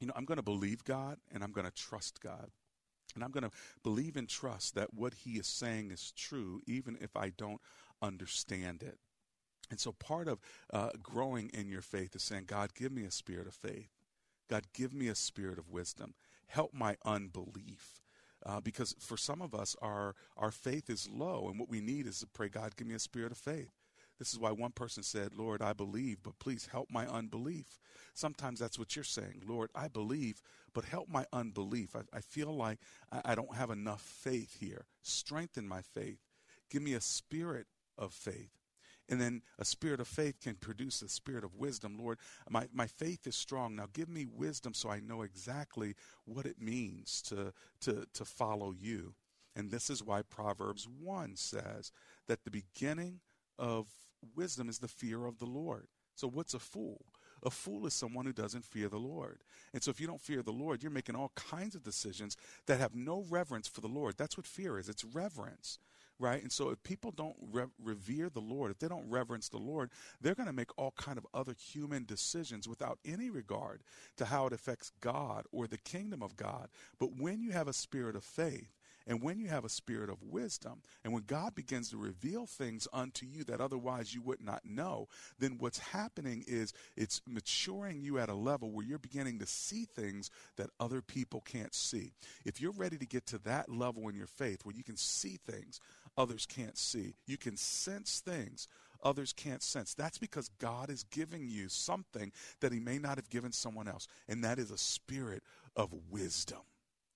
you 0.00 0.06
know, 0.06 0.12
I'm 0.14 0.24
going 0.24 0.36
to 0.36 0.42
believe 0.42 0.84
God 0.84 1.18
and 1.32 1.42
I'm 1.42 1.52
going 1.52 1.66
to 1.66 1.72
trust 1.72 2.20
God. 2.20 2.50
And 3.14 3.22
I'm 3.22 3.30
going 3.30 3.44
to 3.44 3.50
believe 3.82 4.16
and 4.16 4.28
trust 4.28 4.74
that 4.74 4.94
what 4.94 5.14
he 5.14 5.32
is 5.32 5.46
saying 5.46 5.90
is 5.90 6.12
true, 6.16 6.60
even 6.66 6.98
if 7.00 7.16
I 7.16 7.30
don't 7.30 7.60
understand 8.02 8.82
it. 8.82 8.98
And 9.70 9.80
so 9.80 9.92
part 9.92 10.28
of 10.28 10.40
uh, 10.72 10.90
growing 11.02 11.50
in 11.54 11.68
your 11.68 11.80
faith 11.80 12.14
is 12.14 12.22
saying, 12.22 12.44
God, 12.46 12.74
give 12.74 12.92
me 12.92 13.04
a 13.04 13.10
spirit 13.10 13.46
of 13.46 13.54
faith. 13.54 13.90
God, 14.50 14.64
give 14.74 14.92
me 14.92 15.08
a 15.08 15.14
spirit 15.14 15.58
of 15.58 15.70
wisdom. 15.70 16.14
Help 16.46 16.74
my 16.74 16.96
unbelief. 17.04 18.03
Uh, 18.46 18.60
because 18.60 18.94
for 18.98 19.16
some 19.16 19.40
of 19.40 19.54
us, 19.54 19.74
our, 19.80 20.14
our 20.36 20.50
faith 20.50 20.90
is 20.90 21.08
low, 21.10 21.48
and 21.48 21.58
what 21.58 21.70
we 21.70 21.80
need 21.80 22.06
is 22.06 22.20
to 22.20 22.26
pray, 22.26 22.48
God, 22.48 22.76
give 22.76 22.86
me 22.86 22.94
a 22.94 22.98
spirit 22.98 23.32
of 23.32 23.38
faith. 23.38 23.70
This 24.18 24.32
is 24.32 24.38
why 24.38 24.52
one 24.52 24.70
person 24.70 25.02
said, 25.02 25.34
Lord, 25.34 25.60
I 25.60 25.72
believe, 25.72 26.18
but 26.22 26.38
please 26.38 26.68
help 26.70 26.88
my 26.90 27.06
unbelief. 27.06 27.80
Sometimes 28.12 28.60
that's 28.60 28.78
what 28.78 28.94
you're 28.94 29.04
saying. 29.04 29.42
Lord, 29.46 29.70
I 29.74 29.88
believe, 29.88 30.40
but 30.72 30.84
help 30.84 31.08
my 31.08 31.26
unbelief. 31.32 31.96
I, 31.96 32.02
I 32.16 32.20
feel 32.20 32.54
like 32.54 32.78
I, 33.10 33.22
I 33.24 33.34
don't 33.34 33.56
have 33.56 33.70
enough 33.70 34.02
faith 34.02 34.58
here. 34.60 34.84
Strengthen 35.02 35.66
my 35.66 35.82
faith. 35.82 36.18
Give 36.70 36.82
me 36.82 36.94
a 36.94 37.00
spirit 37.00 37.66
of 37.98 38.12
faith. 38.12 38.50
And 39.08 39.20
then 39.20 39.42
a 39.58 39.64
spirit 39.64 40.00
of 40.00 40.08
faith 40.08 40.40
can 40.40 40.54
produce 40.54 41.02
a 41.02 41.08
spirit 41.08 41.44
of 41.44 41.56
wisdom. 41.56 41.98
Lord, 41.98 42.18
my, 42.48 42.68
my 42.72 42.86
faith 42.86 43.26
is 43.26 43.36
strong. 43.36 43.76
Now 43.76 43.86
give 43.92 44.08
me 44.08 44.26
wisdom 44.26 44.72
so 44.72 44.88
I 44.88 45.00
know 45.00 45.22
exactly 45.22 45.94
what 46.24 46.46
it 46.46 46.60
means 46.60 47.20
to, 47.22 47.52
to, 47.82 48.06
to 48.14 48.24
follow 48.24 48.72
you. 48.72 49.14
And 49.56 49.70
this 49.70 49.90
is 49.90 50.02
why 50.02 50.22
Proverbs 50.22 50.88
1 51.00 51.36
says 51.36 51.92
that 52.26 52.44
the 52.44 52.50
beginning 52.50 53.20
of 53.58 53.86
wisdom 54.34 54.68
is 54.68 54.78
the 54.78 54.88
fear 54.88 55.26
of 55.26 55.38
the 55.38 55.46
Lord. 55.46 55.86
So, 56.14 56.28
what's 56.28 56.54
a 56.54 56.58
fool? 56.58 57.04
A 57.42 57.50
fool 57.50 57.86
is 57.86 57.92
someone 57.92 58.24
who 58.24 58.32
doesn't 58.32 58.64
fear 58.64 58.88
the 58.88 58.96
Lord. 58.96 59.42
And 59.72 59.82
so, 59.82 59.90
if 59.90 60.00
you 60.00 60.06
don't 60.06 60.20
fear 60.20 60.42
the 60.42 60.52
Lord, 60.52 60.82
you're 60.82 60.90
making 60.90 61.16
all 61.16 61.32
kinds 61.34 61.74
of 61.74 61.82
decisions 61.82 62.36
that 62.66 62.80
have 62.80 62.94
no 62.94 63.24
reverence 63.28 63.68
for 63.68 63.80
the 63.80 63.88
Lord. 63.88 64.14
That's 64.16 64.36
what 64.36 64.46
fear 64.46 64.78
is 64.78 64.88
it's 64.88 65.04
reverence 65.04 65.78
right? 66.18 66.42
And 66.42 66.52
so 66.52 66.70
if 66.70 66.82
people 66.82 67.10
don't 67.10 67.36
re- 67.52 67.64
revere 67.82 68.28
the 68.28 68.40
Lord, 68.40 68.70
if 68.70 68.78
they 68.78 68.88
don't 68.88 69.08
reverence 69.08 69.48
the 69.48 69.58
Lord, 69.58 69.90
they're 70.20 70.34
going 70.34 70.48
to 70.48 70.52
make 70.52 70.76
all 70.78 70.92
kind 70.96 71.18
of 71.18 71.26
other 71.34 71.54
human 71.54 72.04
decisions 72.04 72.68
without 72.68 72.98
any 73.04 73.30
regard 73.30 73.82
to 74.16 74.26
how 74.26 74.46
it 74.46 74.52
affects 74.52 74.92
God 75.00 75.44
or 75.52 75.66
the 75.66 75.78
kingdom 75.78 76.22
of 76.22 76.36
God. 76.36 76.68
But 76.98 77.18
when 77.18 77.40
you 77.40 77.52
have 77.52 77.68
a 77.68 77.72
spirit 77.72 78.16
of 78.16 78.24
faith, 78.24 78.74
and 79.06 79.22
when 79.22 79.38
you 79.38 79.48
have 79.48 79.64
a 79.64 79.70
spirit 79.70 80.08
of 80.08 80.22
wisdom, 80.22 80.80
and 81.02 81.12
when 81.12 81.24
God 81.26 81.54
begins 81.54 81.90
to 81.90 81.96
reveal 81.96 82.46
things 82.46 82.88
unto 82.92 83.26
you 83.26 83.44
that 83.44 83.60
otherwise 83.60 84.14
you 84.14 84.22
would 84.22 84.40
not 84.40 84.64
know, 84.64 85.08
then 85.38 85.56
what's 85.58 85.78
happening 85.78 86.44
is 86.46 86.72
it's 86.96 87.20
maturing 87.26 88.00
you 88.00 88.18
at 88.18 88.30
a 88.30 88.34
level 88.34 88.70
where 88.70 88.84
you're 88.84 88.98
beginning 88.98 89.38
to 89.40 89.46
see 89.46 89.84
things 89.84 90.30
that 90.56 90.70
other 90.80 91.02
people 91.02 91.42
can't 91.42 91.74
see. 91.74 92.12
If 92.44 92.60
you're 92.60 92.72
ready 92.72 92.96
to 92.96 93.06
get 93.06 93.26
to 93.26 93.38
that 93.38 93.70
level 93.70 94.08
in 94.08 94.16
your 94.16 94.26
faith 94.26 94.64
where 94.64 94.74
you 94.74 94.84
can 94.84 94.96
see 94.96 95.38
things 95.46 95.80
others 96.16 96.46
can't 96.46 96.78
see. 96.78 97.14
You 97.26 97.36
can 97.36 97.56
sense 97.56 98.20
things 98.20 98.68
others 99.04 99.32
can't 99.32 99.62
sense. 99.62 99.94
That's 99.94 100.18
because 100.18 100.48
God 100.58 100.90
is 100.90 101.04
giving 101.04 101.46
you 101.48 101.68
something 101.68 102.32
that 102.60 102.72
he 102.72 102.80
may 102.80 102.98
not 102.98 103.16
have 103.16 103.28
given 103.30 103.52
someone 103.52 103.86
else, 103.86 104.08
and 104.28 104.42
that 104.42 104.58
is 104.58 104.70
a 104.70 104.78
spirit 104.78 105.42
of 105.76 105.94
wisdom. 106.10 106.60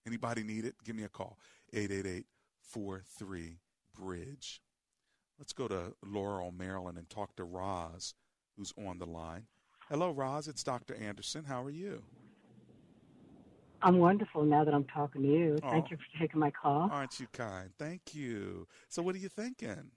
Anybody 0.06 0.42
need 0.42 0.64
it? 0.64 0.74
Give 0.84 0.94
me 0.94 1.04
a 1.04 1.08
call. 1.08 1.38
888 1.72 2.26
43 2.62 3.58
Bridge. 3.98 4.61
Let's 5.38 5.52
go 5.52 5.68
to 5.68 5.94
Laurel, 6.04 6.52
Maryland, 6.52 6.98
and 6.98 7.08
talk 7.08 7.34
to 7.37 7.44
Roz, 7.44 8.14
who's 8.56 8.72
on 8.87 8.98
the 8.98 9.06
line. 9.06 9.44
Hello, 9.88 10.11
Roz. 10.11 10.48
It's 10.48 10.62
Dr. 10.62 10.94
Anderson. 10.94 11.44
How 11.44 11.62
are 11.64 11.70
you? 11.70 12.02
I'm 13.82 13.98
wonderful 13.98 14.44
now 14.44 14.64
that 14.64 14.74
I'm 14.74 14.84
talking 14.84 15.22
to 15.22 15.28
you. 15.28 15.58
Oh. 15.62 15.70
Thank 15.70 15.90
you 15.90 15.96
for 15.96 16.20
taking 16.20 16.40
my 16.40 16.50
call. 16.50 16.88
Aren't 16.90 17.20
you 17.20 17.26
kind? 17.32 17.70
Thank 17.78 18.14
you. 18.14 18.66
So, 18.88 19.02
what 19.02 19.14
are 19.14 19.18
you 19.18 19.28
thinking? 19.28 19.90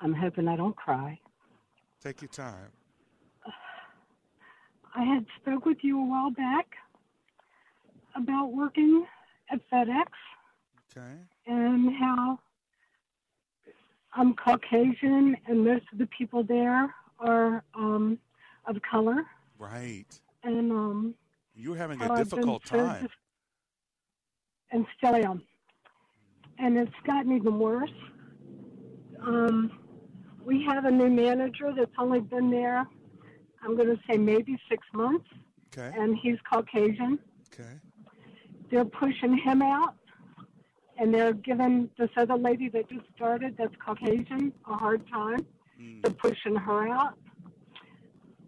I'm 0.00 0.14
hoping 0.14 0.48
I 0.48 0.56
don't 0.56 0.76
cry. 0.76 1.18
Take 2.02 2.22
your 2.22 2.28
time. 2.28 2.70
I 4.94 5.04
had 5.04 5.26
spoke 5.40 5.66
with 5.66 5.78
you 5.82 6.00
a 6.00 6.04
while 6.04 6.30
back 6.30 6.66
about 8.16 8.52
working 8.52 9.06
at 9.52 9.60
FedEx 9.70 10.06
Okay. 10.96 11.14
and 11.46 11.94
how 11.94 12.38
I'm 14.14 14.34
Caucasian 14.34 15.36
and 15.46 15.64
most 15.64 15.84
of 15.92 15.98
the 15.98 16.06
people 16.06 16.42
there 16.42 16.92
are 17.20 17.62
um, 17.74 18.18
of 18.66 18.76
color. 18.90 19.22
Right. 19.58 20.06
And 20.42 20.72
um, 20.72 21.14
You're 21.54 21.76
having 21.76 22.00
a 22.00 22.04
a 22.04 22.12
I've 22.12 22.16
been 22.16 22.24
difficult 22.24 22.64
time. 22.64 23.08
and 24.72 24.86
still 24.96 25.14
am. 25.16 25.42
And 26.58 26.76
it's 26.78 26.92
gotten 27.06 27.32
even 27.32 27.58
worse. 27.58 27.90
Um, 29.20 29.72
we 30.44 30.64
have 30.64 30.84
a 30.84 30.90
new 30.90 31.08
manager 31.10 31.72
that's 31.76 31.90
only 31.98 32.20
been 32.20 32.50
there, 32.50 32.86
I'm 33.62 33.76
going 33.76 33.88
to 33.94 34.00
say 34.10 34.16
maybe 34.16 34.58
six 34.70 34.86
months, 34.94 35.26
Okay. 35.76 35.92
and 35.98 36.16
he's 36.22 36.36
Caucasian. 36.50 37.18
Okay. 37.52 37.78
They're 38.70 38.84
pushing 38.86 39.36
him 39.36 39.60
out, 39.62 39.96
and 40.98 41.12
they're 41.12 41.34
giving 41.34 41.90
this 41.98 42.08
other 42.16 42.36
lady 42.36 42.68
that 42.70 42.88
just 42.88 43.04
started, 43.14 43.56
that's 43.58 43.74
Caucasian, 43.84 44.52
a 44.66 44.74
hard 44.74 45.06
time. 45.08 45.44
They're 46.02 46.12
pushing 46.12 46.54
her 46.56 46.88
out. 46.88 47.18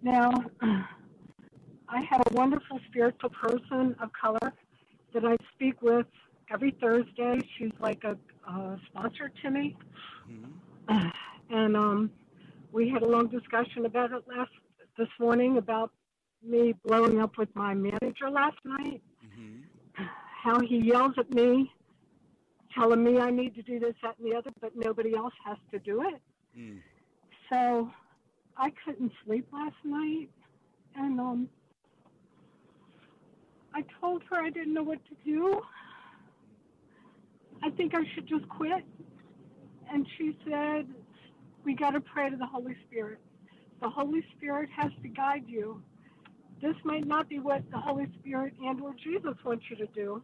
Now, 0.03 0.31
I 1.93 2.01
have 2.11 2.23
a 2.31 2.35
wonderful 2.35 2.81
spiritual 2.89 3.29
person 3.31 3.95
of 4.01 4.11
color 4.15 4.53
that 5.13 5.25
I 5.27 5.37
speak 5.55 5.83
with 5.83 6.07
every 6.51 6.71
Thursday. 6.81 7.39
She's 7.59 7.73
like 7.81 8.03
a, 8.05 8.17
a 8.51 8.79
sponsor 8.87 9.31
to 9.43 9.51
me. 9.51 9.77
And 11.51 11.77
um, 11.77 12.11
we 12.73 12.89
had 12.89 13.03
a 13.03 13.07
long 13.07 13.27
discussion 13.27 13.85
about 13.85 14.11
it 14.13 14.23
last 14.27 14.51
this 14.97 15.09
morning 15.21 15.59
about 15.59 15.91
me 16.43 16.75
blowing 16.87 17.21
up 17.21 17.37
with 17.37 17.55
my 17.55 17.75
manager 17.75 18.31
last 18.31 18.57
night. 18.65 19.03
How 20.43 20.59
he 20.61 20.79
yells 20.79 21.13
at 21.19 21.31
me, 21.31 21.71
telling 22.75 23.05
me 23.05 23.19
I 23.21 23.31
need 23.31 23.55
to 23.57 23.63
do 23.63 23.79
this, 23.79 23.95
that, 24.03 24.17
and 24.19 24.33
the 24.33 24.37
other, 24.37 24.51
but 24.63 24.73
nobody 24.75 25.15
else 25.15 25.35
has 25.45 25.59
to 25.73 25.79
do 25.79 26.03
it. 26.03 26.21
So 27.51 27.91
I 28.57 28.73
couldn't 28.85 29.13
sleep 29.27 29.47
last 29.53 29.77
night, 29.85 30.31
and 30.97 31.21
um, 31.21 31.49
I 33.75 33.85
told 34.01 34.23
her 34.31 34.37
I 34.37 34.51
didn't 34.51 34.75
know 34.75 34.83
what 34.83 34.99
to 35.07 35.15
do. 35.25 35.61
I 37.63 37.71
think 37.71 37.95
I 37.95 38.03
should 38.15 38.27
just 38.27 38.49
quit. 38.49 38.85
And 39.93 40.07
she 40.19 40.37
said, 40.49 40.87
We 41.65 41.75
got 41.75 41.91
to 41.91 42.01
pray 42.01 42.31
to 42.31 42.37
the 42.37 42.47
Holy 42.47 42.77
Spirit. 42.87 43.19
The 43.81 43.89
Holy 43.89 44.25
Spirit 44.37 44.69
has 44.77 44.91
to 45.03 45.09
guide 45.09 45.45
you. 45.47 45.83
This 46.61 46.77
might 46.85 47.07
not 47.07 47.29
be 47.29 47.41
what 47.41 47.69
the 47.71 47.79
Holy 47.79 48.07
Spirit 48.21 48.55
and 48.63 48.81
or 48.81 48.95
Jesus 48.95 49.35
wants 49.45 49.65
you 49.69 49.77
to 49.77 49.87
do. 49.87 50.23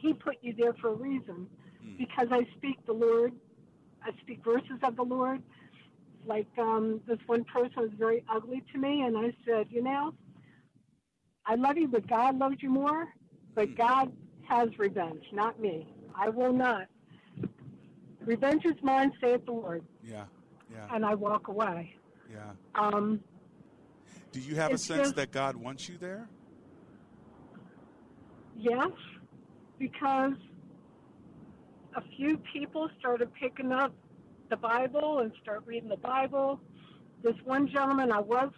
He 0.00 0.14
put 0.14 0.36
you 0.40 0.54
there 0.56 0.72
for 0.74 0.88
a 0.88 0.94
reason. 0.94 1.46
Because 1.98 2.28
I 2.30 2.46
speak 2.56 2.84
the 2.86 2.92
Lord, 2.92 3.32
I 4.02 4.10
speak 4.22 4.42
verses 4.42 4.78
of 4.82 4.96
the 4.96 5.02
Lord. 5.02 5.42
Like 6.26 6.48
um, 6.58 7.00
this 7.06 7.18
one 7.26 7.44
person 7.44 7.82
was 7.82 7.90
very 7.98 8.24
ugly 8.34 8.62
to 8.72 8.78
me, 8.78 9.02
and 9.02 9.16
I 9.16 9.34
said, 9.46 9.66
You 9.70 9.82
know, 9.82 10.14
I 11.46 11.54
love 11.56 11.76
you, 11.76 11.88
but 11.88 12.06
God 12.06 12.38
loves 12.38 12.56
you 12.60 12.70
more. 12.70 13.08
But 13.54 13.76
God 13.76 14.12
has 14.48 14.68
revenge, 14.78 15.24
not 15.32 15.60
me. 15.60 15.86
I 16.14 16.28
will 16.28 16.52
not. 16.52 16.86
Revenge 18.20 18.64
is 18.64 18.74
mine, 18.82 19.12
saith 19.20 19.44
the 19.44 19.52
Lord. 19.52 19.84
Yeah. 20.02 20.24
Yeah. 20.72 20.86
And 20.92 21.04
I 21.04 21.14
walk 21.14 21.48
away. 21.48 21.94
Yeah. 22.30 22.50
Um, 22.74 23.20
Do 24.32 24.40
you 24.40 24.54
have 24.56 24.72
a 24.72 24.78
sense 24.78 25.02
just- 25.08 25.16
that 25.16 25.30
God 25.30 25.56
wants 25.56 25.88
you 25.88 25.98
there? 25.98 26.28
yes, 28.56 28.90
because 29.78 30.32
a 31.96 32.02
few 32.16 32.38
people 32.52 32.88
started 32.98 33.32
picking 33.34 33.72
up 33.72 33.92
the 34.48 34.56
Bible 34.56 35.18
and 35.20 35.32
start 35.42 35.62
reading 35.66 35.88
the 35.88 35.96
Bible. 35.96 36.60
This 37.22 37.34
one 37.44 37.68
gentleman 37.68 38.10
I 38.12 38.20
was 38.20 38.50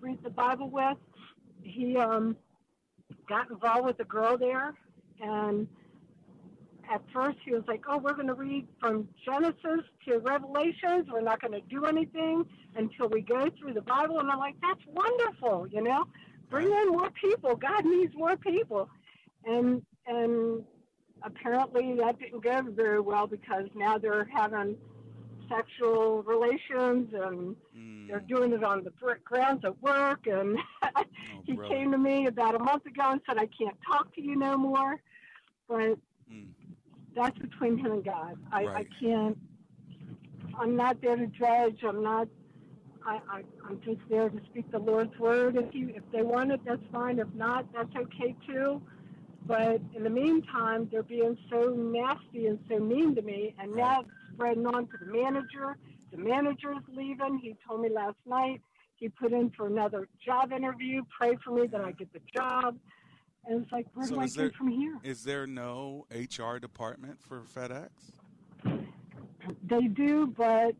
reading 0.00 0.22
the 0.22 0.30
Bible 0.30 0.70
with, 0.70 0.96
he 1.68 1.96
um, 1.96 2.36
got 3.28 3.50
involved 3.50 3.86
with 3.86 4.00
a 4.00 4.04
girl 4.04 4.36
there, 4.36 4.74
and 5.20 5.66
at 6.92 7.02
first 7.12 7.38
he 7.44 7.52
was 7.52 7.62
like, 7.66 7.84
"Oh, 7.88 7.98
we're 7.98 8.14
going 8.14 8.28
to 8.28 8.34
read 8.34 8.66
from 8.80 9.08
Genesis 9.24 9.84
to 10.06 10.18
Revelations. 10.18 11.06
We're 11.12 11.20
not 11.20 11.40
going 11.40 11.52
to 11.52 11.60
do 11.68 11.84
anything 11.84 12.44
until 12.76 13.08
we 13.08 13.20
go 13.20 13.48
through 13.58 13.74
the 13.74 13.82
Bible." 13.82 14.18
And 14.20 14.30
I'm 14.30 14.38
like, 14.38 14.56
"That's 14.60 14.80
wonderful, 14.86 15.66
you 15.68 15.82
know. 15.82 16.04
Bring 16.50 16.66
in 16.66 16.88
more 16.88 17.10
people. 17.10 17.56
God 17.56 17.84
needs 17.84 18.14
more 18.14 18.36
people." 18.36 18.88
And 19.44 19.82
and 20.06 20.64
apparently 21.22 21.94
that 21.94 22.18
didn't 22.18 22.42
go 22.42 22.62
very 22.70 23.00
well 23.00 23.26
because 23.26 23.66
now 23.74 23.98
they're 23.98 24.28
having 24.32 24.76
sexual 25.48 26.22
relations 26.22 27.12
and 27.12 27.56
hmm. 27.74 28.06
they're 28.06 28.20
doing 28.20 28.52
it 28.52 28.64
on 28.64 28.84
the 28.84 28.92
grounds 29.24 29.64
at 29.64 29.80
work. 29.82 30.26
And 30.26 30.58
oh, 30.82 31.02
he 31.44 31.54
brother. 31.54 31.74
came 31.74 31.92
to 31.92 31.98
me 31.98 32.26
about 32.26 32.54
a 32.54 32.58
month 32.58 32.86
ago 32.86 33.12
and 33.12 33.20
said, 33.26 33.38
"I 33.38 33.48
can't 33.58 33.76
talk 33.86 34.14
to 34.14 34.22
you 34.22 34.36
no 34.36 34.56
more." 34.56 35.00
But 35.68 35.98
hmm. 36.30 36.44
that's 37.14 37.38
between 37.38 37.78
him 37.78 37.92
and 37.92 38.04
God. 38.04 38.36
I, 38.52 38.66
I 38.66 38.86
can't. 39.00 39.38
I'm 40.58 40.76
not 40.76 41.00
there 41.00 41.16
to 41.16 41.26
judge. 41.26 41.80
I'm 41.86 42.02
not. 42.02 42.28
I, 43.06 43.20
I, 43.30 43.42
I'm 43.66 43.80
just 43.84 44.00
there 44.10 44.28
to 44.28 44.40
speak 44.50 44.70
the 44.70 44.78
Lord's 44.78 45.18
word. 45.18 45.56
If 45.56 45.74
you, 45.74 45.92
if 45.94 46.02
they 46.12 46.22
want 46.22 46.52
it, 46.52 46.60
that's 46.66 46.82
fine. 46.92 47.18
If 47.18 47.32
not, 47.34 47.66
that's 47.72 47.94
okay 47.96 48.36
too. 48.46 48.82
But 49.46 49.80
in 49.94 50.04
the 50.04 50.10
meantime, 50.10 50.88
they're 50.92 51.02
being 51.02 51.38
so 51.50 51.70
nasty 51.70 52.48
and 52.48 52.58
so 52.68 52.78
mean 52.78 53.14
to 53.14 53.22
me, 53.22 53.54
and 53.58 53.74
now 53.74 54.04
spreading 54.38 54.66
on 54.66 54.86
to 54.86 54.92
the 55.04 55.12
manager. 55.12 55.76
The 56.12 56.18
manager 56.18 56.72
is 56.72 56.84
leaving. 56.94 57.38
He 57.42 57.56
told 57.66 57.80
me 57.80 57.88
last 57.88 58.16
night 58.24 58.60
he 58.96 59.08
put 59.08 59.32
in 59.32 59.50
for 59.50 59.66
another 59.66 60.08
job 60.24 60.52
interview. 60.52 61.02
Pray 61.16 61.36
for 61.44 61.50
me 61.50 61.66
that 61.66 61.80
I 61.80 61.92
get 61.92 62.12
the 62.12 62.20
job. 62.34 62.76
And 63.46 63.62
it's 63.62 63.72
like, 63.72 63.86
where 63.94 64.06
do 64.06 64.20
I 64.20 64.26
go 64.26 64.32
there 64.34 64.50
from 64.50 64.68
here? 64.68 64.98
is 65.02 65.24
there 65.24 65.46
no 65.46 66.06
HR 66.10 66.58
department 66.58 67.18
for 67.20 67.40
FedEx? 67.40 67.88
They 69.64 69.86
do, 69.86 70.26
but 70.36 70.72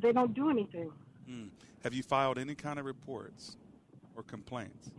they 0.00 0.12
don't 0.12 0.34
do 0.34 0.48
anything. 0.50 0.92
Hmm. 1.28 1.46
Have 1.82 1.94
you 1.94 2.02
filed 2.02 2.38
any 2.38 2.54
kind 2.54 2.78
of 2.78 2.84
reports 2.84 3.56
or 4.16 4.22
complaints? 4.22 4.90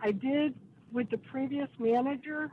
I 0.00 0.12
did 0.12 0.54
with 0.92 1.08
the 1.10 1.18
previous 1.18 1.68
manager, 1.78 2.50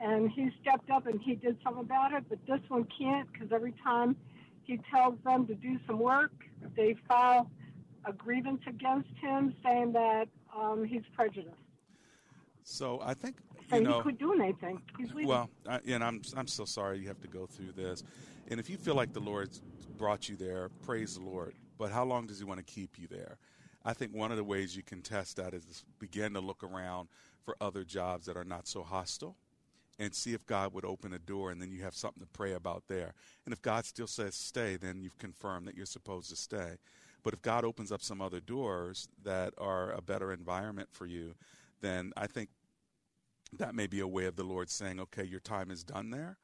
and 0.00 0.30
he 0.30 0.50
stepped 0.60 0.90
up 0.90 1.06
and 1.06 1.20
he 1.20 1.34
did 1.34 1.56
something 1.62 1.82
about 1.82 2.12
it, 2.12 2.24
but 2.28 2.38
this 2.46 2.60
one 2.68 2.86
can't 2.98 3.30
because 3.32 3.48
every 3.52 3.74
time 3.82 4.16
he 4.64 4.80
tells 4.90 5.14
them 5.24 5.46
to 5.46 5.54
do 5.54 5.78
some 5.86 5.98
work, 5.98 6.32
they 6.76 6.96
file 7.06 7.50
a 8.04 8.12
grievance 8.12 8.60
against 8.66 9.10
him 9.20 9.54
saying 9.64 9.92
that 9.92 10.26
um, 10.56 10.84
he's 10.84 11.02
prejudiced. 11.14 11.56
So 12.62 13.00
I 13.02 13.14
think 13.14 13.36
you 13.70 13.78
he 13.78 13.84
know. 13.84 14.00
quit 14.02 14.18
doing 14.18 14.40
anything. 14.40 14.80
He's 14.98 15.08
leaving. 15.08 15.28
Well, 15.28 15.50
I, 15.68 15.80
and 15.86 16.02
I'm 16.02 16.22
I'm 16.36 16.46
so 16.46 16.64
sorry 16.64 16.98
you 16.98 17.08
have 17.08 17.20
to 17.20 17.28
go 17.28 17.46
through 17.46 17.72
this. 17.72 18.02
And 18.48 18.58
if 18.58 18.68
you 18.68 18.76
feel 18.76 18.94
like 18.94 19.12
the 19.12 19.20
Lord's 19.20 19.60
brought 19.98 20.28
you 20.28 20.36
there, 20.36 20.70
praise 20.84 21.16
the 21.16 21.24
Lord. 21.24 21.54
But 21.78 21.90
how 21.90 22.04
long 22.04 22.26
does 22.26 22.38
He 22.38 22.44
want 22.44 22.66
to 22.66 22.72
keep 22.72 22.98
you 22.98 23.06
there? 23.06 23.38
I 23.84 23.92
think 23.92 24.14
one 24.14 24.30
of 24.30 24.38
the 24.38 24.44
ways 24.44 24.74
you 24.74 24.82
can 24.82 25.02
test 25.02 25.36
that 25.36 25.52
is 25.52 25.84
begin 25.98 26.32
to 26.34 26.40
look 26.40 26.64
around 26.64 27.08
for 27.42 27.54
other 27.60 27.84
jobs 27.84 28.26
that 28.26 28.36
are 28.36 28.44
not 28.44 28.66
so 28.66 28.82
hostile 28.82 29.36
and 29.98 30.14
see 30.14 30.34
if 30.34 30.44
God 30.46 30.74
would 30.74 30.84
open 30.84 31.12
a 31.12 31.18
door 31.18 31.50
and 31.50 31.60
then 31.60 31.70
you 31.70 31.82
have 31.82 31.94
something 31.94 32.22
to 32.22 32.28
pray 32.28 32.52
about 32.52 32.84
there. 32.88 33.14
And 33.44 33.52
if 33.52 33.62
God 33.62 33.84
still 33.84 34.06
says 34.06 34.34
stay, 34.34 34.76
then 34.76 35.00
you've 35.00 35.18
confirmed 35.18 35.68
that 35.68 35.76
you're 35.76 35.86
supposed 35.86 36.30
to 36.30 36.36
stay. 36.36 36.78
But 37.22 37.32
if 37.32 37.42
God 37.42 37.64
opens 37.64 37.90
up 37.90 38.02
some 38.02 38.20
other 38.20 38.40
doors 38.40 39.08
that 39.22 39.54
are 39.56 39.92
a 39.92 40.02
better 40.02 40.32
environment 40.32 40.88
for 40.92 41.06
you, 41.06 41.34
then 41.80 42.12
I 42.16 42.26
think 42.26 42.50
that 43.58 43.74
may 43.74 43.86
be 43.86 44.00
a 44.00 44.08
way 44.08 44.26
of 44.26 44.36
the 44.36 44.44
Lord 44.44 44.68
saying, 44.68 45.00
okay, 45.00 45.24
your 45.24 45.40
time 45.40 45.70
is 45.70 45.84
done 45.84 46.10
there. 46.10 46.36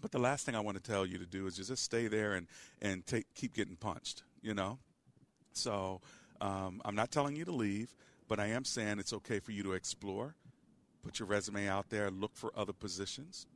But 0.00 0.12
the 0.12 0.18
last 0.18 0.44
thing 0.44 0.54
I 0.54 0.60
want 0.60 0.76
to 0.76 0.82
tell 0.82 1.06
you 1.06 1.18
to 1.18 1.26
do 1.26 1.46
is 1.46 1.56
just 1.56 1.82
stay 1.82 2.08
there 2.08 2.34
and, 2.34 2.46
and 2.82 3.06
take, 3.06 3.26
keep 3.34 3.54
getting 3.54 3.76
punched, 3.76 4.22
you 4.42 4.52
know? 4.52 4.78
So 5.52 6.02
um, 6.40 6.82
I'm 6.84 6.94
not 6.94 7.10
telling 7.10 7.36
you 7.36 7.44
to 7.46 7.52
leave, 7.52 7.94
but 8.28 8.38
I 8.38 8.48
am 8.48 8.64
saying 8.64 8.98
it's 8.98 9.12
okay 9.14 9.40
for 9.40 9.52
you 9.52 9.62
to 9.62 9.72
explore, 9.72 10.34
put 11.04 11.18
your 11.18 11.28
resume 11.28 11.68
out 11.68 11.90
there, 11.90 12.10
look 12.10 12.34
for 12.34 12.50
other 12.56 12.72
positions, 12.72 13.46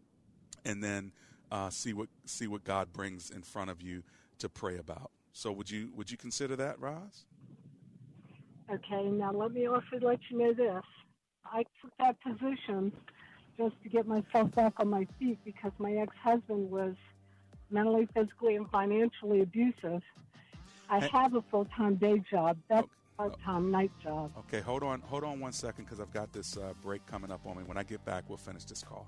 and 0.64 0.84
then 0.84 1.12
uh, 1.50 1.70
see 1.70 1.92
what 1.92 2.08
see 2.26 2.46
what 2.46 2.62
God 2.64 2.92
brings 2.92 3.30
in 3.30 3.42
front 3.42 3.70
of 3.70 3.80
you 3.80 4.02
to 4.38 4.48
pray 4.48 4.76
about. 4.76 5.11
So 5.32 5.50
would 5.52 5.70
you 5.70 5.90
would 5.96 6.11
you 6.11 6.16
consider 6.16 6.56
that, 6.56 6.78
Roz? 6.80 7.24
Okay, 8.70 9.04
now 9.04 9.32
let 9.32 9.52
me 9.52 9.66
also 9.66 9.98
let 10.02 10.18
you 10.30 10.38
know 10.38 10.52
this. 10.52 10.84
I 11.46 11.64
took 11.80 11.90
that 11.98 12.16
position 12.20 12.92
just 13.56 13.74
to 13.82 13.88
get 13.88 14.06
myself 14.06 14.54
back 14.54 14.74
on 14.76 14.88
my 14.88 15.06
feet 15.18 15.38
because 15.44 15.72
my 15.78 15.92
ex-husband 15.94 16.70
was 16.70 16.94
mentally, 17.70 18.06
physically, 18.14 18.56
and 18.56 18.68
financially 18.70 19.40
abusive. 19.40 20.02
I 20.90 21.06
have 21.12 21.34
a 21.34 21.42
full-time 21.50 21.96
day 21.96 22.22
job. 22.30 22.58
That's 22.68 22.88
part-time 23.18 23.70
night 23.70 23.90
job. 24.00 24.31
Okay, 24.38 24.61
hold 24.61 24.83
on, 24.83 25.00
hold 25.00 25.24
on 25.24 25.40
one 25.40 25.52
second 25.52 25.85
because 25.85 26.00
I've 26.00 26.12
got 26.12 26.33
this 26.33 26.57
uh, 26.57 26.72
break 26.83 27.04
coming 27.07 27.33
up 27.33 27.40
on 27.44 27.59
me. 27.59 27.64
When 27.64 27.76
I 27.76 27.83
get 27.83 28.04
back, 28.04 28.24
we'll 28.28 28.38
finish 28.38 28.64
this 28.64 28.83
call. 28.83 29.07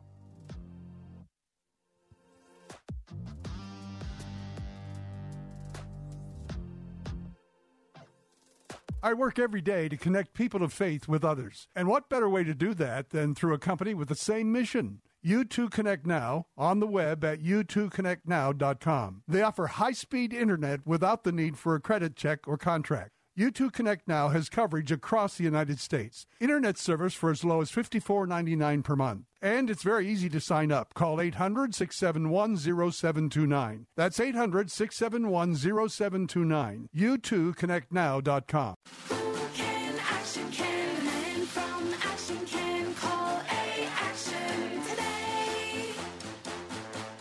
I 9.03 9.15
work 9.15 9.39
every 9.39 9.63
day 9.63 9.89
to 9.89 9.97
connect 9.97 10.35
people 10.35 10.63
of 10.63 10.75
faith 10.75 11.09
with 11.09 11.25
others. 11.25 11.69
And 11.75 11.89
what 11.89 12.11
better 12.11 12.29
way 12.29 12.45
to 12.45 12.53
do 12.53 12.75
that 12.75 13.11
than 13.11 13.35
through 13.35 13.55
a 13.55 13.59
company 13.59 13.95
with 13.95 14.09
the 14.09 14.15
same 14.15 14.53
mission? 14.53 15.01
U2 15.25 15.71
Connect 15.71 16.07
Now 16.07 16.47
on 16.57 16.81
the 16.81 16.87
web 16.87 17.25
at 17.25 17.41
u2connectnow.com. 17.43 19.23
They 19.27 19.43
offer 19.43 19.67
high 19.69 19.93
speed 19.93 20.35
internet 20.35 20.87
without 20.87 21.25
the 21.25 21.33
need 21.33 21.57
for 21.57 21.75
a 21.75 21.81
credit 21.81 22.15
check 22.15 22.41
or 22.47 22.59
contract. 22.59 23.13
U2 23.39 23.73
Connect 23.73 24.09
Now 24.09 24.29
has 24.29 24.49
coverage 24.49 24.91
across 24.91 25.37
the 25.37 25.45
United 25.45 25.79
States. 25.79 26.27
Internet 26.41 26.79
service 26.79 27.15
for 27.15 27.31
as 27.31 27.45
low 27.45 27.61
as 27.61 27.71
$54.99 27.71 28.83
per 28.83 28.97
month. 28.97 29.25
And 29.41 29.71
it's 29.71 29.83
very 29.83 30.09
easy 30.09 30.29
to 30.31 30.41
sign 30.41 30.73
up. 30.73 30.95
Call 30.95 31.21
800 31.21 31.75
671 31.75 32.57
0729. 32.57 33.87
That's 33.97 34.21
800 34.21 34.71
671 34.71 35.57
0729. 35.57 36.89
U2ConnectNow.com. 36.95 39.30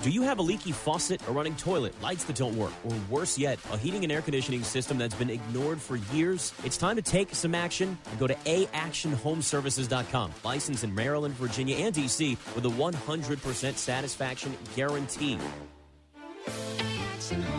Do 0.10 0.16
you 0.16 0.24
have 0.24 0.40
a 0.40 0.42
leaky 0.42 0.72
faucet, 0.72 1.22
a 1.28 1.32
running 1.32 1.56
toilet, 1.56 1.94
lights 2.02 2.24
that 2.24 2.36
don't 2.36 2.58
work, 2.58 2.72
or 2.84 2.96
worse 3.12 3.38
yet, 3.38 3.60
a 3.72 3.78
heating 3.78 4.02
and 4.02 4.12
air 4.12 4.24
conditioning 4.24 4.64
system 4.64 4.98
that's 4.98 5.14
been 5.14 5.30
ignored 5.30 5.80
for 5.80 5.98
years? 5.98 6.52
It's 6.64 6.78
time 6.78 6.96
to 6.96 7.04
take 7.04 7.36
some 7.36 7.54
action 7.54 7.96
and 8.10 8.20
go 8.20 8.26
to 8.26 8.34
aactionhomeservices.com. 8.34 10.32
Licensed 10.44 10.84
in 10.84 10.96
Maryland, 10.96 11.36
Virginia, 11.36 11.76
and 11.76 11.94
DC 11.94 12.40
with 12.56 12.66
a 12.66 12.70
100% 12.70 13.76
satisfaction 13.76 14.58
guarantee. 14.76 15.38
Actionhomeservices.com. 16.48 17.59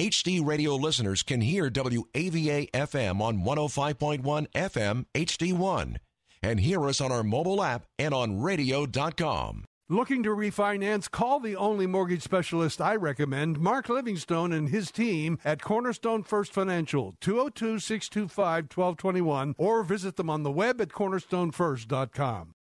HD 0.00 0.42
radio 0.42 0.76
listeners 0.76 1.22
can 1.22 1.42
hear 1.42 1.68
WAVA 1.68 2.70
FM 2.70 3.20
on 3.20 3.44
105.1 3.44 4.46
FM 4.54 5.04
HD1 5.14 5.96
and 6.42 6.58
hear 6.58 6.86
us 6.86 7.02
on 7.02 7.12
our 7.12 7.22
mobile 7.22 7.62
app 7.62 7.84
and 7.98 8.14
on 8.14 8.40
radio.com. 8.40 9.66
Looking 9.90 10.22
to 10.22 10.30
refinance? 10.30 11.10
Call 11.10 11.38
the 11.38 11.54
only 11.54 11.86
mortgage 11.86 12.22
specialist 12.22 12.80
I 12.80 12.96
recommend, 12.96 13.60
Mark 13.60 13.90
Livingstone 13.90 14.54
and 14.54 14.70
his 14.70 14.90
team 14.90 15.38
at 15.44 15.60
Cornerstone 15.60 16.22
First 16.22 16.54
Financial, 16.54 17.14
202 17.20 17.78
625 17.78 18.74
1221, 18.74 19.54
or 19.58 19.82
visit 19.82 20.16
them 20.16 20.30
on 20.30 20.44
the 20.44 20.50
web 20.50 20.80
at 20.80 20.88
cornerstonefirst.com. 20.88 22.54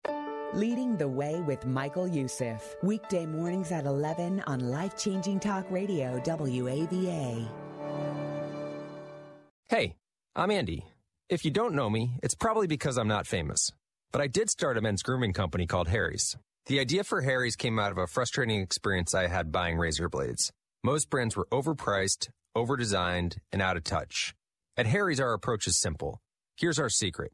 Leading 0.56 0.98
the 0.98 1.08
Way 1.08 1.42
with 1.42 1.64
Michael 1.68 2.08
Youssef. 2.08 2.76
Weekday 2.82 3.28
mornings 3.28 3.72
at 3.72 3.86
11 3.86 4.42
on 4.48 4.60
Life 4.72 4.98
Changing 4.98 5.40
Talk 5.40 5.70
Radio, 5.70 6.20
WAVA. 6.26 7.48
Hey, 9.68 9.96
I'm 10.36 10.50
Andy. 10.50 10.88
If 11.30 11.46
you 11.46 11.52
don't 11.52 11.76
know 11.76 11.88
me, 11.88 12.18
it's 12.24 12.34
probably 12.34 12.66
because 12.66 12.98
I'm 12.98 13.08
not 13.08 13.28
famous. 13.28 13.70
But 14.12 14.22
I 14.22 14.28
did 14.28 14.50
start 14.50 14.76
a 14.76 14.82
men's 14.82 15.04
grooming 15.04 15.34
company 15.34 15.68
called 15.68 15.90
Harry's. 15.90 16.36
The 16.66 16.80
idea 16.80 17.04
for 17.04 17.22
Harry's 17.22 17.56
came 17.56 17.78
out 17.78 17.92
of 17.92 18.00
a 18.00 18.08
frustrating 18.08 18.60
experience 18.60 19.14
I 19.14 19.28
had 19.28 19.52
buying 19.52 19.78
razor 19.78 20.10
blades. 20.10 20.52
Most 20.84 21.12
brands 21.12 21.38
were 21.38 21.48
overpriced, 21.52 22.30
overdesigned, 22.58 23.38
and 23.52 23.62
out 23.62 23.78
of 23.78 23.84
touch. 23.84 24.34
At 24.76 24.88
Harry's, 24.88 25.20
our 25.20 25.34
approach 25.34 25.68
is 25.68 25.80
simple. 25.80 26.22
Here's 26.58 26.80
our 26.80 26.90
secret. 26.90 27.34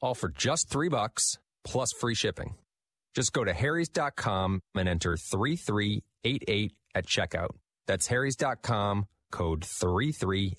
all 0.00 0.14
for 0.14 0.28
just 0.28 0.70
three 0.70 0.88
bucks 0.88 1.38
plus 1.64 1.92
free 1.92 2.14
shipping. 2.14 2.54
Just 3.14 3.32
go 3.32 3.44
to 3.44 3.52
harrys.com 3.52 4.60
and 4.74 4.88
enter 4.88 5.16
3388 5.16 6.72
at 6.94 7.06
checkout. 7.06 7.50
That's 7.86 8.06
harrys.com, 8.06 9.06
code 9.30 9.64
33 9.64 10.56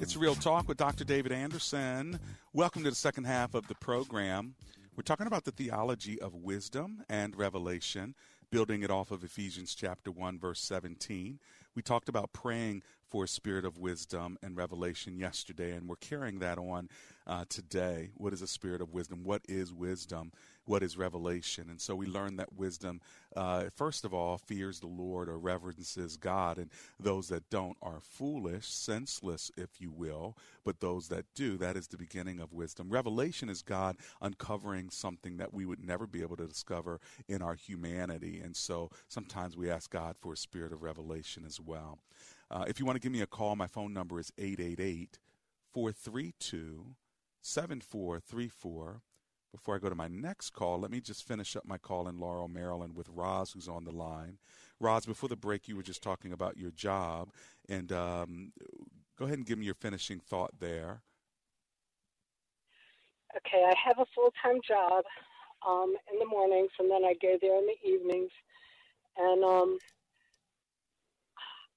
It's 0.00 0.16
Real 0.16 0.36
Talk 0.36 0.68
with 0.68 0.78
Dr. 0.78 1.02
David 1.04 1.32
Anderson. 1.32 2.20
Welcome 2.52 2.84
to 2.84 2.90
the 2.90 2.96
second 2.96 3.24
half 3.24 3.54
of 3.54 3.66
the 3.66 3.74
program. 3.74 4.54
We're 4.98 5.02
talking 5.02 5.28
about 5.28 5.44
the 5.44 5.52
theology 5.52 6.20
of 6.20 6.34
wisdom 6.34 7.04
and 7.08 7.36
revelation, 7.36 8.16
building 8.50 8.82
it 8.82 8.90
off 8.90 9.12
of 9.12 9.22
Ephesians 9.22 9.76
chapter 9.76 10.10
1 10.10 10.40
verse 10.40 10.60
17. 10.60 11.38
We 11.76 11.82
talked 11.82 12.08
about 12.08 12.32
praying 12.32 12.82
for 13.06 13.22
a 13.22 13.28
spirit 13.28 13.64
of 13.64 13.78
wisdom 13.78 14.38
and 14.42 14.56
revelation 14.56 15.16
yesterday, 15.16 15.70
and 15.70 15.88
we're 15.88 15.94
carrying 15.94 16.40
that 16.40 16.58
on 16.58 16.88
uh, 17.28 17.44
today. 17.48 18.10
What 18.16 18.32
is 18.32 18.42
a 18.42 18.48
spirit 18.48 18.80
of 18.80 18.92
wisdom? 18.92 19.22
What 19.22 19.42
is 19.48 19.72
wisdom? 19.72 20.32
What 20.68 20.82
is 20.82 20.98
revelation? 20.98 21.70
And 21.70 21.80
so 21.80 21.96
we 21.96 22.06
learn 22.06 22.36
that 22.36 22.52
wisdom, 22.52 23.00
uh, 23.34 23.64
first 23.74 24.04
of 24.04 24.12
all, 24.12 24.36
fears 24.36 24.80
the 24.80 24.86
Lord 24.86 25.30
or 25.30 25.38
reverences 25.38 26.18
God, 26.18 26.58
and 26.58 26.70
those 27.00 27.28
that 27.28 27.48
don't 27.48 27.78
are 27.80 28.00
foolish, 28.02 28.66
senseless, 28.66 29.50
if 29.56 29.80
you 29.80 29.90
will, 29.90 30.36
but 30.66 30.80
those 30.80 31.08
that 31.08 31.24
do, 31.34 31.56
that 31.56 31.78
is 31.78 31.88
the 31.88 31.96
beginning 31.96 32.38
of 32.38 32.52
wisdom. 32.52 32.90
Revelation 32.90 33.48
is 33.48 33.62
God 33.62 33.96
uncovering 34.20 34.90
something 34.90 35.38
that 35.38 35.54
we 35.54 35.64
would 35.64 35.82
never 35.82 36.06
be 36.06 36.20
able 36.20 36.36
to 36.36 36.46
discover 36.46 37.00
in 37.28 37.40
our 37.40 37.54
humanity, 37.54 38.38
and 38.44 38.54
so 38.54 38.90
sometimes 39.08 39.56
we 39.56 39.70
ask 39.70 39.90
God 39.90 40.16
for 40.18 40.34
a 40.34 40.36
spirit 40.36 40.74
of 40.74 40.82
revelation 40.82 41.44
as 41.46 41.58
well. 41.58 41.98
Uh, 42.50 42.66
if 42.68 42.78
you 42.78 42.84
want 42.84 42.96
to 42.96 43.00
give 43.00 43.12
me 43.12 43.22
a 43.22 43.26
call, 43.26 43.56
my 43.56 43.66
phone 43.66 43.94
number 43.94 44.20
is 44.20 44.30
888 44.36 45.18
432 45.72 46.94
7434. 47.40 49.00
Before 49.52 49.74
I 49.74 49.78
go 49.78 49.88
to 49.88 49.94
my 49.94 50.08
next 50.08 50.50
call, 50.50 50.78
let 50.78 50.90
me 50.90 51.00
just 51.00 51.26
finish 51.26 51.56
up 51.56 51.64
my 51.64 51.78
call 51.78 52.06
in 52.06 52.18
Laurel, 52.18 52.48
Maryland 52.48 52.94
with 52.94 53.08
Roz, 53.08 53.52
who's 53.52 53.68
on 53.68 53.84
the 53.84 53.92
line. 53.92 54.38
Roz, 54.78 55.06
before 55.06 55.28
the 55.28 55.36
break, 55.36 55.68
you 55.68 55.76
were 55.76 55.82
just 55.82 56.02
talking 56.02 56.32
about 56.32 56.58
your 56.58 56.70
job, 56.70 57.30
and 57.68 57.90
um, 57.90 58.52
go 59.18 59.24
ahead 59.24 59.38
and 59.38 59.46
give 59.46 59.58
me 59.58 59.64
your 59.64 59.74
finishing 59.74 60.20
thought 60.20 60.52
there. 60.60 61.02
Okay, 63.36 63.64
I 63.64 63.74
have 63.84 63.98
a 63.98 64.06
full 64.14 64.32
time 64.42 64.60
job 64.66 65.04
um, 65.66 65.94
in 66.12 66.18
the 66.18 66.26
mornings, 66.26 66.70
and 66.78 66.90
then 66.90 67.04
I 67.04 67.14
go 67.20 67.36
there 67.40 67.56
in 67.58 67.66
the 67.66 67.88
evenings. 67.88 68.30
And 69.16 69.44
um, 69.44 69.78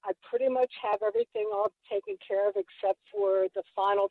I 0.04 0.12
pretty 0.28 0.48
much 0.48 0.72
have 0.82 1.00
everything 1.02 1.48
all 1.52 1.72
taken 1.90 2.16
care 2.26 2.48
of 2.48 2.54
except 2.56 2.98
for 3.10 3.46
the 3.54 3.62
final 3.74 4.10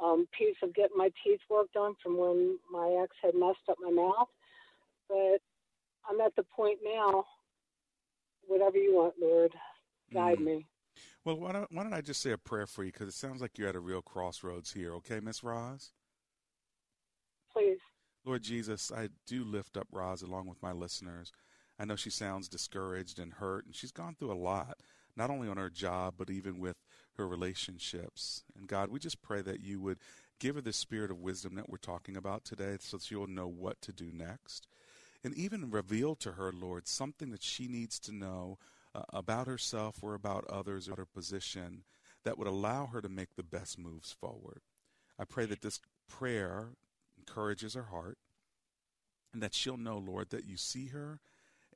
um, 0.00 0.26
piece 0.36 0.56
of 0.62 0.74
getting 0.74 0.96
my 0.96 1.10
teeth 1.24 1.40
worked 1.50 1.76
on 1.76 1.94
from 2.02 2.16
when 2.18 2.58
my 2.70 3.00
ex 3.02 3.14
had 3.22 3.34
messed 3.34 3.68
up 3.68 3.78
my 3.82 3.90
mouth. 3.90 4.28
But 5.08 5.40
I'm 6.08 6.20
at 6.20 6.34
the 6.36 6.44
point 6.44 6.78
now. 6.84 7.24
Whatever 8.46 8.76
you 8.76 8.94
want, 8.94 9.14
Lord, 9.20 9.52
guide 10.12 10.38
Mm. 10.38 10.44
me. 10.44 10.66
Well, 11.24 11.36
why 11.38 11.52
don't, 11.52 11.70
why 11.72 11.84
don't 11.84 11.92
I 11.94 12.00
just 12.00 12.20
say 12.20 12.32
a 12.32 12.38
prayer 12.38 12.66
for 12.66 12.82
you? 12.82 12.92
Because 12.92 13.08
it 13.08 13.14
sounds 13.14 13.40
like 13.40 13.56
you're 13.56 13.68
at 13.68 13.76
a 13.76 13.80
real 13.80 14.02
crossroads 14.02 14.72
here, 14.72 14.92
okay, 14.94 15.20
Miss 15.20 15.44
Roz? 15.44 15.92
Please. 17.52 17.78
Lord 18.24 18.42
Jesus, 18.42 18.90
I 18.90 19.08
do 19.26 19.44
lift 19.44 19.76
up 19.76 19.86
Roz 19.92 20.22
along 20.22 20.46
with 20.48 20.62
my 20.62 20.72
listeners. 20.72 21.32
I 21.78 21.84
know 21.84 21.96
she 21.96 22.10
sounds 22.10 22.48
discouraged 22.48 23.18
and 23.18 23.34
hurt, 23.34 23.66
and 23.66 23.74
she's 23.74 23.92
gone 23.92 24.14
through 24.14 24.32
a 24.32 24.34
lot, 24.34 24.80
not 25.16 25.30
only 25.30 25.48
on 25.48 25.56
her 25.56 25.70
job, 25.70 26.14
but 26.16 26.30
even 26.30 26.58
with 26.58 26.76
her 27.16 27.26
relationships. 27.26 28.44
And 28.56 28.66
God, 28.66 28.90
we 28.90 28.98
just 28.98 29.22
pray 29.22 29.42
that 29.42 29.60
you 29.60 29.80
would 29.80 29.98
give 30.40 30.56
her 30.56 30.60
the 30.60 30.72
spirit 30.72 31.10
of 31.10 31.20
wisdom 31.20 31.54
that 31.54 31.68
we're 31.68 31.76
talking 31.76 32.16
about 32.16 32.44
today 32.44 32.76
so 32.80 32.96
that 32.96 33.04
she'll 33.04 33.26
know 33.26 33.46
what 33.46 33.80
to 33.82 33.92
do 33.92 34.10
next. 34.12 34.66
And 35.24 35.34
even 35.34 35.70
reveal 35.70 36.16
to 36.16 36.32
her, 36.32 36.52
Lord, 36.52 36.88
something 36.88 37.30
that 37.30 37.42
she 37.42 37.68
needs 37.68 37.98
to 38.00 38.12
know 38.12 38.58
uh, 38.94 39.02
about 39.12 39.46
herself 39.46 39.96
or 40.02 40.14
about 40.14 40.44
others 40.50 40.88
or 40.88 40.96
her 40.96 41.06
position 41.06 41.84
that 42.24 42.38
would 42.38 42.48
allow 42.48 42.86
her 42.86 43.00
to 43.00 43.08
make 43.08 43.36
the 43.36 43.42
best 43.42 43.78
moves 43.78 44.12
forward. 44.12 44.60
I 45.18 45.24
pray 45.24 45.46
that 45.46 45.62
this 45.62 45.80
prayer 46.08 46.70
encourages 47.16 47.74
her 47.74 47.84
heart 47.84 48.18
and 49.32 49.42
that 49.42 49.54
she'll 49.54 49.76
know, 49.76 49.98
Lord, 49.98 50.30
that 50.30 50.44
you 50.44 50.56
see 50.56 50.86
her 50.86 51.20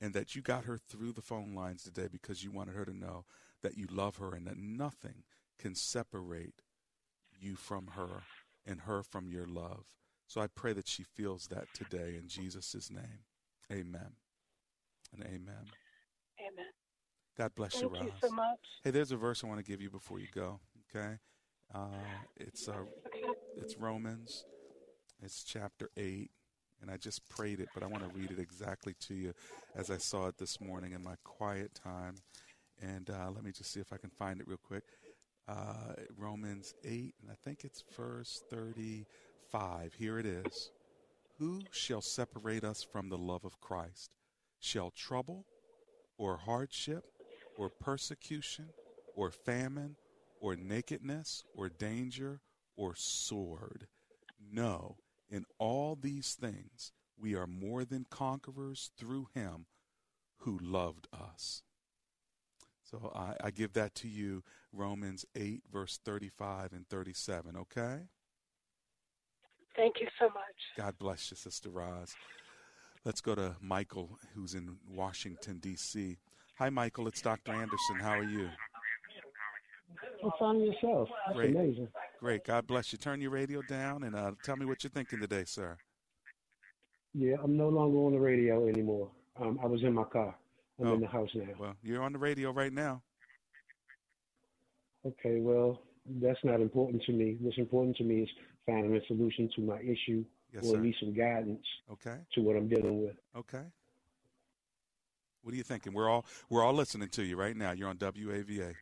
and 0.01 0.12
that 0.12 0.35
you 0.35 0.42
got 0.42 0.64
her 0.64 0.77
through 0.77 1.12
the 1.12 1.22
phone 1.22 1.55
lines 1.55 1.83
today 1.85 2.09
because 2.11 2.44
you 2.44 2.51
wanted 2.51 2.75
her 2.75 2.85
to 2.85 2.96
know 2.96 3.25
that 3.62 3.77
you 3.77 3.87
love 3.90 4.16
her 4.16 4.35
and 4.35 4.47
that 4.47 4.59
nothing 4.59 5.25
can 5.59 5.75
separate 5.75 6.62
you 7.38 7.57
from 7.57 7.88
her 7.88 8.23
and 8.66 8.83
her 8.83 9.03
from 9.03 9.29
your 9.29 9.47
love. 9.47 9.85
So 10.27 10.40
I 10.40 10.49
pray 10.49 10.73
that 10.73 10.88
she 10.88 11.03
feels 11.03 11.47
that 11.49 11.73
today 11.73 12.16
in 12.19 12.29
Jesus' 12.29 12.90
name. 12.90 13.25
Amen. 13.71 14.12
And 15.12 15.25
amen. 15.25 15.71
Amen. 16.40 16.66
God 17.37 17.55
bless 17.55 17.75
Thank 17.75 17.92
you, 17.92 18.05
you 18.05 18.12
so 18.23 18.31
much. 18.31 18.59
Hey, 18.83 18.90
there's 18.90 19.12
a 19.12 19.16
verse 19.16 19.45
I 19.45 19.47
want 19.47 19.64
to 19.64 19.64
give 19.64 19.81
you 19.81 19.90
before 19.90 20.19
you 20.19 20.27
go. 20.35 20.61
Okay, 20.95 21.16
uh, 21.75 21.88
it's 22.37 22.69
uh, 22.69 22.85
it's 23.57 23.77
Romans. 23.77 24.45
It's 25.23 25.42
chapter 25.45 25.90
eight, 25.97 26.31
and 26.81 26.90
I 26.90 26.97
just 26.97 27.29
prayed 27.29 27.61
it, 27.61 27.69
but 27.75 27.83
I 27.83 27.87
want 27.87 28.05
to 28.05 28.19
read 28.19 28.31
it 28.31 28.38
exactly 28.38 28.95
to 29.01 29.14
you 29.14 29.35
as 29.75 29.90
I 29.90 29.99
saw 29.99 30.29
it 30.29 30.38
this 30.38 30.61
morning 30.61 30.92
in 30.92 31.03
my 31.03 31.16
quiet 31.25 31.75
time. 31.75 32.16
And 32.83 33.09
uh, 33.11 33.31
let 33.35 33.45
me 33.45 33.53
just 33.53 33.73
see 33.73 33.81
if 33.81 33.93
I 33.93 33.97
can 33.97 34.11
find 34.11 34.41
it 34.41 34.47
real 34.47 34.61
quick. 34.62 34.85
Uh, 35.49 35.95
Romans 36.17 36.75
eight, 36.85 37.15
and 37.23 37.31
I 37.31 37.35
think 37.45 37.65
it's 37.65 37.85
verse 37.97 38.43
thirty-five. 38.51 39.95
Here 39.95 40.19
it 40.19 40.27
is. 40.27 40.71
Who 41.39 41.62
shall 41.71 42.01
separate 42.01 42.65
us 42.65 42.83
from 42.83 43.09
the 43.09 43.19
love 43.19 43.45
of 43.45 43.61
Christ? 43.61 44.11
Shall 44.59 44.91
trouble, 44.91 45.47
or 46.19 46.39
hardship, 46.39 47.05
or 47.57 47.69
persecution, 47.69 48.71
or 49.15 49.31
famine, 49.31 49.97
or 50.41 50.57
nakedness, 50.57 51.45
or 51.55 51.69
danger, 51.69 52.41
or 52.77 52.95
sword. 52.97 53.87
No, 54.53 54.97
in 55.31 55.45
all 55.59 55.97
these 56.01 56.35
things 56.35 56.93
we 57.19 57.35
are 57.35 57.47
more 57.47 57.85
than 57.85 58.07
conquerors 58.11 58.91
through 58.99 59.29
him 59.33 59.67
who 60.41 60.59
loved 60.61 61.09
us. 61.12 61.62
So 62.90 63.11
I, 63.14 63.35
I 63.42 63.51
give 63.51 63.72
that 63.72 63.94
to 63.96 64.09
you, 64.09 64.44
Romans 64.72 65.25
8, 65.35 65.62
verse 65.72 65.99
35 66.05 66.72
and 66.72 66.88
37, 66.88 67.57
okay? 67.57 67.99
Thank 69.75 69.96
you 70.01 70.07
so 70.20 70.27
much. 70.27 70.37
God 70.77 70.94
bless 70.99 71.31
you, 71.31 71.37
Sister 71.37 71.68
Roz. 71.68 72.14
Let's 73.05 73.20
go 73.20 73.35
to 73.35 73.57
Michael, 73.61 74.18
who's 74.35 74.55
in 74.55 74.77
Washington, 74.88 75.59
D.C. 75.59 76.16
Hi, 76.59 76.70
Michael. 76.70 77.09
It's 77.09 77.20
Dr. 77.20 77.53
Anderson. 77.53 77.96
How 78.01 78.18
are 78.18 78.25
you? 78.25 78.49
What's 80.20 80.40
on 80.40 80.61
yourself? 80.61 81.09
That's 81.27 81.37
Great. 81.37 81.55
amazing. 81.57 81.88
Great. 82.20 82.44
God 82.44 82.66
bless 82.66 82.92
you. 82.92 82.99
Turn 82.99 83.20
your 83.20 83.31
radio 83.31 83.62
down 83.62 84.05
and 84.05 84.14
uh, 84.14 84.33
tell 84.42 84.57
me 84.57 84.64
what 84.64 84.83
you're 84.83 84.90
thinking 84.90 85.20
today, 85.20 85.44
sir. 85.44 85.77
Yeah, 87.14 87.37
I'm 87.42 87.57
no 87.57 87.68
longer 87.68 87.99
on 87.99 88.12
the 88.12 88.18
radio 88.18 88.68
anymore. 88.68 89.11
Um, 89.40 89.59
I 89.62 89.66
was 89.66 89.83
in 89.83 89.92
my 89.92 90.05
car. 90.05 90.35
I'm 90.79 90.87
Oh. 90.89 90.95
in 90.95 91.01
the 91.01 91.07
house 91.07 91.31
now. 91.35 91.47
Well, 91.59 91.77
you're 91.83 92.03
on 92.03 92.12
the 92.12 92.19
radio 92.19 92.51
right 92.53 92.73
now. 92.73 93.03
Okay, 95.07 95.41
well, 95.41 95.83
that's 96.07 96.39
not 96.45 96.61
important 96.61 97.03
to 97.05 97.12
me. 97.12 97.37
What's 97.41 97.59
important 97.59 97.97
to 97.99 98.05
me 98.05 98.23
is 98.23 98.29
finding 98.67 98.95
a 98.97 99.05
solution 99.07 99.49
to 99.57 99.61
my 99.62 99.81
issue, 99.81 100.25
Yes, 100.53 100.65
or 100.65 100.71
sir. 100.73 100.77
at 100.77 100.83
least 100.83 101.01
some 101.01 101.15
guidance 101.15 101.65
Okay. 101.91 102.19
to 102.35 102.43
what 102.43 102.57
I'm 102.57 102.69
dealing 102.69 103.03
with. 103.03 103.17
Okay. 103.35 103.65
What 105.43 105.55
are 105.55 105.57
you 105.57 105.62
thinking? 105.62 105.93
We're 105.93 106.09
all 106.09 106.27
we're 106.51 106.65
all 106.65 106.73
listening 106.75 107.09
to 107.11 107.23
you 107.25 107.37
right 107.37 107.57
now. 107.57 107.71
You're 107.71 107.89
on 107.89 107.99
WAVA. 107.99 108.75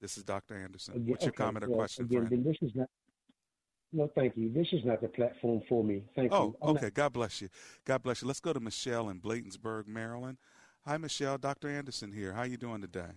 This 0.00 0.16
is 0.16 0.22
Dr. 0.22 0.54
Anderson. 0.56 0.94
Again- 0.96 1.06
What's 1.08 1.24
your 1.24 1.30
okay, 1.30 1.36
comment 1.44 1.64
or 1.64 1.68
well, 1.70 1.78
question, 1.78 2.04
again, 2.04 2.26
friend? 2.28 2.44
this 2.44 2.56
is 2.62 2.74
not. 2.76 2.88
No, 3.92 4.08
thank 4.08 4.36
you. 4.36 4.52
This 4.52 4.66
is 4.72 4.84
not 4.84 5.00
the 5.00 5.08
platform 5.08 5.62
for 5.68 5.82
me. 5.82 6.04
Thank 6.14 6.32
Oh, 6.32 6.46
you. 6.48 6.56
Not- 6.62 6.76
okay. 6.76 6.90
God 6.90 7.12
bless 7.12 7.40
you. 7.42 7.48
God 7.84 8.02
bless 8.02 8.22
you. 8.22 8.28
Let's 8.28 8.40
go 8.40 8.52
to 8.52 8.60
Michelle 8.60 9.08
in 9.08 9.20
Bladensburg, 9.20 9.86
Maryland. 9.88 10.38
Hi, 10.86 10.98
Michelle. 10.98 11.38
Dr. 11.38 11.70
Anderson 11.70 12.12
here. 12.12 12.32
How 12.32 12.40
are 12.40 12.46
you 12.46 12.58
doing 12.58 12.82
today? 12.82 13.08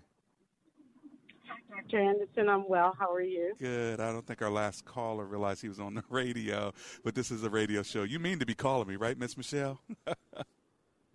Dr. 1.70 2.00
Anderson, 2.00 2.48
I'm 2.48 2.68
well. 2.68 2.96
How 2.98 3.12
are 3.12 3.22
you? 3.22 3.54
Good. 3.60 4.00
I 4.00 4.12
don't 4.14 4.26
think 4.26 4.42
our 4.42 4.50
last 4.50 4.86
caller 4.86 5.26
realized 5.26 5.62
he 5.62 5.68
was 5.68 5.80
on 5.80 5.94
the 5.94 6.04
radio, 6.10 6.74
but 7.04 7.14
this 7.14 7.30
is 7.30 7.44
a 7.44 7.50
radio 7.50 7.84
show. 7.84 8.04
You 8.04 8.20
mean 8.20 8.40
to 8.40 8.46
be 8.46 8.56
calling 8.56 8.88
me, 8.88 8.96
right, 8.96 9.18
Miss 9.18 9.38
Michelle? 9.38 9.80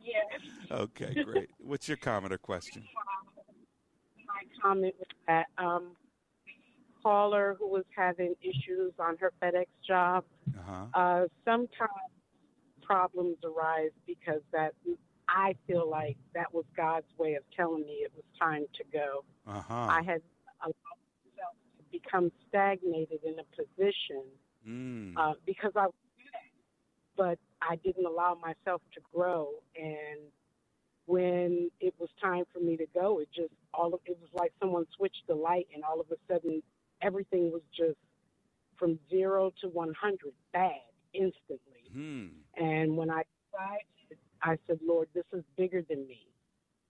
Yes. 0.05 0.41
okay, 0.73 1.23
great. 1.23 1.49
What's 1.59 1.87
your 1.87 1.97
comment 1.97 2.33
or 2.33 2.39
question? 2.39 2.83
My 4.27 4.43
comment 4.61 4.97
was 4.99 5.07
that 5.29 5.47
um, 5.59 5.93
caller 7.05 7.57
who 7.57 7.69
was 7.69 7.85
having 7.97 8.35
issues 8.43 8.93
on 8.99 9.17
her 9.19 9.33
FedEx 9.41 9.67
job. 9.87 10.25
Uh-huh. 10.59 11.01
Uh, 11.01 11.27
sometimes 11.45 12.11
problems 12.83 13.37
arise 13.45 13.93
because 14.09 14.41
that 14.51 14.73
I 15.33 15.57
feel 15.67 15.89
like 15.89 16.17
that 16.35 16.53
was 16.53 16.65
God's 16.77 17.07
way 17.19 17.35
of 17.35 17.43
telling 17.57 17.87
me 17.87 18.05
it 18.05 18.13
was 18.15 18.25
time 18.39 18.67
to 18.75 18.85
go. 18.93 19.25
Uh-huh. 19.47 19.75
I 19.75 20.03
had 20.03 20.21
allowed 20.63 21.01
myself 21.25 21.57
to 21.79 21.85
become 21.91 22.31
stagnated 22.49 23.21
in 23.25 23.37
a 23.39 23.45
position 23.57 24.25
Mm. 24.65 25.15
uh, 25.17 25.35
because 25.45 25.73
I 25.75 25.87
was 25.87 25.95
good 26.17 26.33
but 27.17 27.39
I 27.61 27.77
didn't 27.77 28.07
allow 28.07 28.37
myself 28.41 28.83
to 28.95 29.01
grow. 29.13 29.51
And 29.77 30.21
when 31.07 31.71
it 31.81 31.95
was 31.99 32.09
time 32.21 32.45
for 32.53 32.61
me 32.61 32.77
to 32.77 32.87
go, 32.95 33.19
it 33.21 33.29
just 33.35 33.53
all 33.75 33.95
of 33.95 34.01
it 34.07 34.17
was 34.21 34.31
like 34.35 34.53
someone 34.61 34.87
switched 34.97 35.23
the 35.29 35.35
light, 35.35 35.67
and 35.75 35.85
all 35.85 36.01
of 36.01 36.07
a 36.11 36.33
sudden 36.33 36.63
everything 37.01 37.51
was 37.53 37.63
just 37.77 37.99
from 38.77 38.99
zero 39.11 39.53
to 39.61 39.69
one 39.69 39.95
hundred 39.95 40.33
bad 40.53 40.81
instantly. 41.13 41.91
Hmm. 41.93 42.27
And 42.57 42.97
when 42.97 43.11
I 43.11 43.23
decided, 43.51 43.87
I 44.43 44.57
said, 44.67 44.79
Lord, 44.87 45.09
this 45.15 45.25
is 45.33 45.45
bigger 45.57 45.83
than 45.89 46.07
me. 46.07 46.27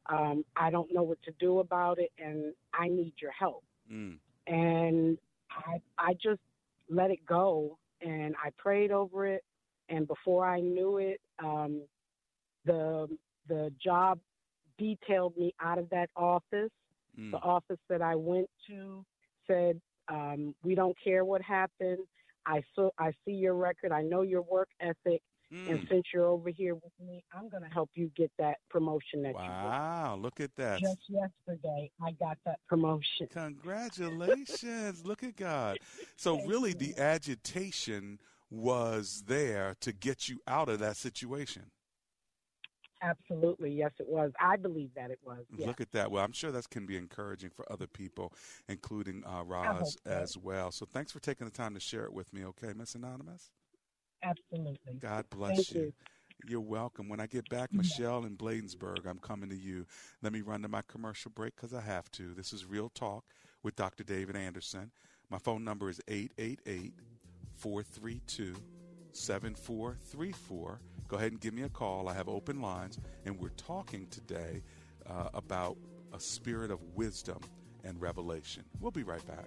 Um, 0.08 0.44
I 0.56 0.70
don't 0.70 0.92
know 0.92 1.02
what 1.02 1.22
to 1.24 1.32
do 1.38 1.58
about 1.60 1.98
it, 1.98 2.10
and 2.18 2.54
I 2.74 2.88
need 2.88 3.14
your 3.20 3.32
help 3.32 3.64
Mm. 3.90 4.18
and 4.46 5.18
I 5.50 5.80
I 5.98 6.14
just 6.14 6.40
let 6.88 7.10
it 7.10 7.24
go 7.26 7.78
and 8.00 8.34
I 8.42 8.50
prayed 8.58 8.90
over 8.90 9.26
it 9.26 9.42
and 9.88 10.06
before 10.06 10.46
I 10.46 10.60
knew 10.60 10.98
it 10.98 11.20
um 11.42 11.82
the 12.64 13.08
the 13.48 13.72
job 13.82 14.18
detailed 14.78 15.36
me 15.36 15.54
out 15.60 15.78
of 15.78 15.88
that 15.90 16.10
office 16.16 16.70
Mm. 17.18 17.32
the 17.32 17.38
office 17.38 17.78
that 17.88 18.02
I 18.02 18.14
went 18.14 18.48
to 18.68 19.04
said 19.46 19.80
um 20.08 20.54
we 20.62 20.74
don't 20.74 20.96
care 21.02 21.24
what 21.24 21.42
happened 21.42 21.98
I 22.46 22.62
saw 22.74 22.90
I 22.98 23.12
see 23.24 23.32
your 23.32 23.54
record 23.54 23.92
I 23.92 24.02
know 24.02 24.22
your 24.22 24.42
work 24.42 24.68
ethic 24.80 25.22
and 25.68 25.78
Mm. 25.80 25.88
since 25.88 26.04
you're 26.12 26.26
over 26.26 26.50
here 26.50 26.74
with 26.74 26.92
me 27.04 27.22
I'm 27.32 27.48
going 27.48 27.62
to 27.62 27.68
help 27.68 27.90
you 27.94 28.10
get 28.16 28.30
that 28.38 28.56
promotion 28.70 29.22
that 29.22 29.34
you 29.34 29.50
want 29.50 29.74
Wow, 29.74 30.16
look 30.20 30.40
at 30.40 30.54
that. 30.56 30.80
just 30.80 30.98
yesterday 31.08 31.90
I 32.02 32.12
got 32.12 32.38
that 32.46 32.58
promotion 32.68 33.28
Congratulations. 33.30 35.04
Look 35.04 35.22
at 35.22 35.36
God. 35.36 35.78
So 36.16 36.40
really 36.46 36.72
the 36.72 36.96
agitation 36.98 38.18
was 38.50 39.24
there 39.26 39.74
to 39.80 39.92
get 39.92 40.28
you 40.28 40.40
out 40.46 40.68
of 40.68 40.78
that 40.80 40.96
situation. 40.96 41.70
Absolutely, 43.04 43.72
yes, 43.72 43.90
it 43.98 44.08
was. 44.08 44.30
I 44.40 44.56
believe 44.56 44.90
that 44.94 45.10
it 45.10 45.18
was. 45.24 45.44
Yes. 45.56 45.66
Look 45.66 45.80
at 45.80 45.90
that. 45.90 46.12
Well, 46.12 46.24
I'm 46.24 46.30
sure 46.32 46.52
that's 46.52 46.68
can 46.68 46.86
be 46.86 46.96
encouraging 46.96 47.50
for 47.50 47.70
other 47.72 47.88
people, 47.88 48.32
including 48.68 49.24
uh, 49.26 49.42
Roz 49.42 49.96
as 50.06 50.36
well. 50.38 50.70
So 50.70 50.86
thanks 50.86 51.10
for 51.10 51.18
taking 51.18 51.44
the 51.46 51.52
time 51.52 51.74
to 51.74 51.80
share 51.80 52.04
it 52.04 52.12
with 52.12 52.32
me, 52.32 52.44
okay, 52.44 52.72
Miss 52.76 52.94
Anonymous? 52.94 53.50
Absolutely. 54.22 54.94
God 55.00 55.26
bless 55.30 55.56
Thank 55.56 55.74
you. 55.74 55.80
you. 55.82 55.92
You're 56.48 56.60
welcome. 56.60 57.08
When 57.08 57.20
I 57.20 57.26
get 57.26 57.48
back, 57.48 57.72
Michelle 57.72 58.24
in 58.24 58.36
Bladensburg, 58.36 59.06
I'm 59.06 59.18
coming 59.18 59.48
to 59.50 59.56
you. 59.56 59.86
Let 60.22 60.32
me 60.32 60.40
run 60.40 60.62
to 60.62 60.68
my 60.68 60.82
commercial 60.88 61.30
break 61.30 61.54
because 61.54 61.72
I 61.72 61.80
have 61.80 62.10
to. 62.12 62.34
This 62.34 62.52
is 62.52 62.64
Real 62.64 62.88
Talk 62.88 63.24
with 63.62 63.76
Dr. 63.76 64.02
David 64.02 64.34
Anderson. 64.34 64.90
My 65.30 65.38
phone 65.38 65.62
number 65.64 65.88
is 65.88 66.00
888 66.08 66.94
432 67.56 68.54
7434. 69.12 70.80
Go 71.08 71.16
ahead 71.16 71.32
and 71.32 71.40
give 71.40 71.54
me 71.54 71.62
a 71.62 71.68
call. 71.68 72.08
I 72.08 72.14
have 72.14 72.28
open 72.28 72.60
lines, 72.60 72.98
and 73.24 73.38
we're 73.38 73.50
talking 73.50 74.06
today 74.08 74.62
uh, 75.08 75.28
about 75.34 75.76
a 76.12 76.18
spirit 76.18 76.70
of 76.70 76.80
wisdom 76.94 77.38
and 77.84 78.00
revelation. 78.00 78.64
We'll 78.80 78.90
be 78.90 79.02
right 79.04 79.24
back. 79.26 79.46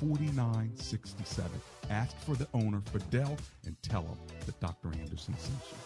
4967. 0.00 1.50
Ask 1.90 2.16
for 2.18 2.34
the 2.34 2.46
owner, 2.54 2.80
Fidel, 2.92 3.36
and 3.66 3.76
tell 3.82 4.02
him 4.02 4.16
that 4.46 4.58
Dr. 4.60 4.88
Anderson 5.00 5.34
sent 5.38 5.58
you. 5.70 5.78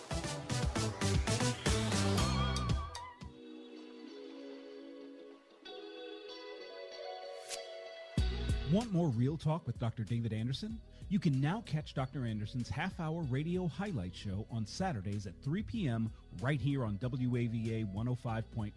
Want 8.72 8.90
more 8.90 9.08
real 9.08 9.36
talk 9.36 9.66
with 9.66 9.78
Dr. 9.78 10.02
David 10.02 10.32
Anderson? 10.32 10.80
You 11.10 11.18
can 11.18 11.38
now 11.42 11.62
catch 11.66 11.92
Dr. 11.92 12.24
Anderson's 12.24 12.70
half 12.70 12.98
hour 12.98 13.20
radio 13.22 13.66
highlight 13.68 14.14
show 14.14 14.46
on 14.50 14.64
Saturdays 14.64 15.26
at 15.26 15.34
3 15.44 15.62
p.m. 15.62 16.10
right 16.40 16.58
here 16.58 16.82
on 16.82 16.96
WAVA 16.96 17.94
105.1. 17.94 18.72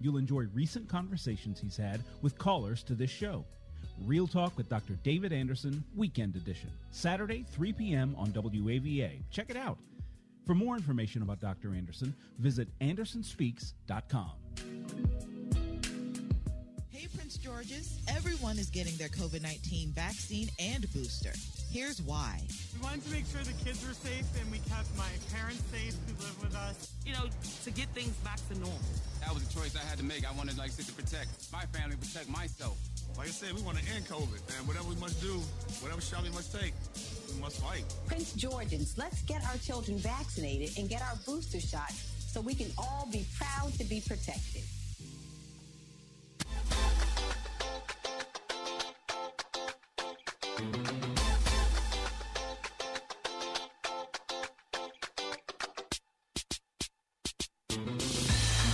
You'll 0.00 0.16
enjoy 0.16 0.46
recent 0.52 0.88
conversations 0.88 1.60
he's 1.60 1.76
had 1.76 2.02
with 2.20 2.36
callers 2.36 2.82
to 2.82 2.96
this 2.96 3.10
show. 3.10 3.44
Real 4.02 4.26
Talk 4.26 4.56
with 4.56 4.68
Dr. 4.68 4.94
David 5.02 5.32
Anderson, 5.32 5.82
Weekend 5.96 6.36
Edition. 6.36 6.70
Saturday, 6.90 7.44
3 7.52 7.72
p.m. 7.72 8.14
on 8.18 8.28
WAVA. 8.28 9.20
Check 9.30 9.50
it 9.50 9.56
out. 9.56 9.78
For 10.46 10.54
more 10.54 10.76
information 10.76 11.22
about 11.22 11.40
Dr. 11.40 11.74
Anderson, 11.74 12.14
visit 12.38 12.68
andersonspeaks.com. 12.80 14.32
Hey, 16.90 17.06
Prince 17.16 17.36
George's. 17.36 17.98
Everyone 18.08 18.58
is 18.58 18.68
getting 18.68 18.96
their 18.96 19.08
COVID 19.08 19.42
19 19.42 19.90
vaccine 19.90 20.48
and 20.58 20.92
booster. 20.92 21.32
Here's 21.70 22.02
why. 22.02 22.40
We 22.76 22.82
wanted 22.82 23.04
to 23.04 23.10
make 23.10 23.24
sure 23.26 23.40
the 23.40 23.64
kids 23.64 23.86
were 23.86 23.94
safe 23.94 24.26
and 24.40 24.50
we 24.50 24.58
kept 24.68 24.94
my 24.98 25.08
parents 25.32 25.62
safe 25.72 25.96
who 26.06 26.12
live 26.22 26.42
with 26.42 26.54
us. 26.54 26.92
You 27.06 27.14
know, 27.14 27.24
to 27.64 27.70
get 27.70 27.88
things 27.90 28.12
back 28.26 28.38
to 28.50 28.58
normal. 28.58 28.78
That 29.20 29.32
was 29.32 29.42
a 29.48 29.54
choice 29.54 29.74
I 29.76 29.88
had 29.88 29.98
to 29.98 30.04
make. 30.04 30.28
I 30.28 30.32
wanted, 30.36 30.58
like 30.58 30.68
I 30.68 30.70
said, 30.70 30.86
to 30.86 30.92
protect 30.92 31.50
my 31.52 31.64
family, 31.66 31.96
protect 31.96 32.28
myself. 32.28 32.76
Like 33.16 33.28
I 33.28 33.30
said, 33.30 33.54
we 33.54 33.62
want 33.62 33.78
to 33.78 33.84
end 33.94 34.06
COVID, 34.06 34.40
and 34.58 34.66
whatever 34.66 34.88
we 34.88 34.96
must 34.96 35.20
do, 35.20 35.38
whatever 35.80 36.00
shot 36.00 36.22
we 36.22 36.30
must 36.30 36.52
take, 36.52 36.72
we 37.32 37.40
must 37.40 37.60
fight. 37.62 37.84
Prince 38.06 38.32
Georgians, 38.32 38.98
let's 38.98 39.22
get 39.22 39.44
our 39.44 39.56
children 39.58 39.96
vaccinated 39.98 40.76
and 40.76 40.88
get 40.88 41.02
our 41.02 41.16
booster 41.24 41.60
shots 41.60 42.10
so 42.32 42.40
we 42.40 42.54
can 42.54 42.70
all 42.76 43.08
be 43.12 43.24
proud 43.38 43.72
to 43.74 43.84
be 43.84 44.00
protected. 44.00 44.62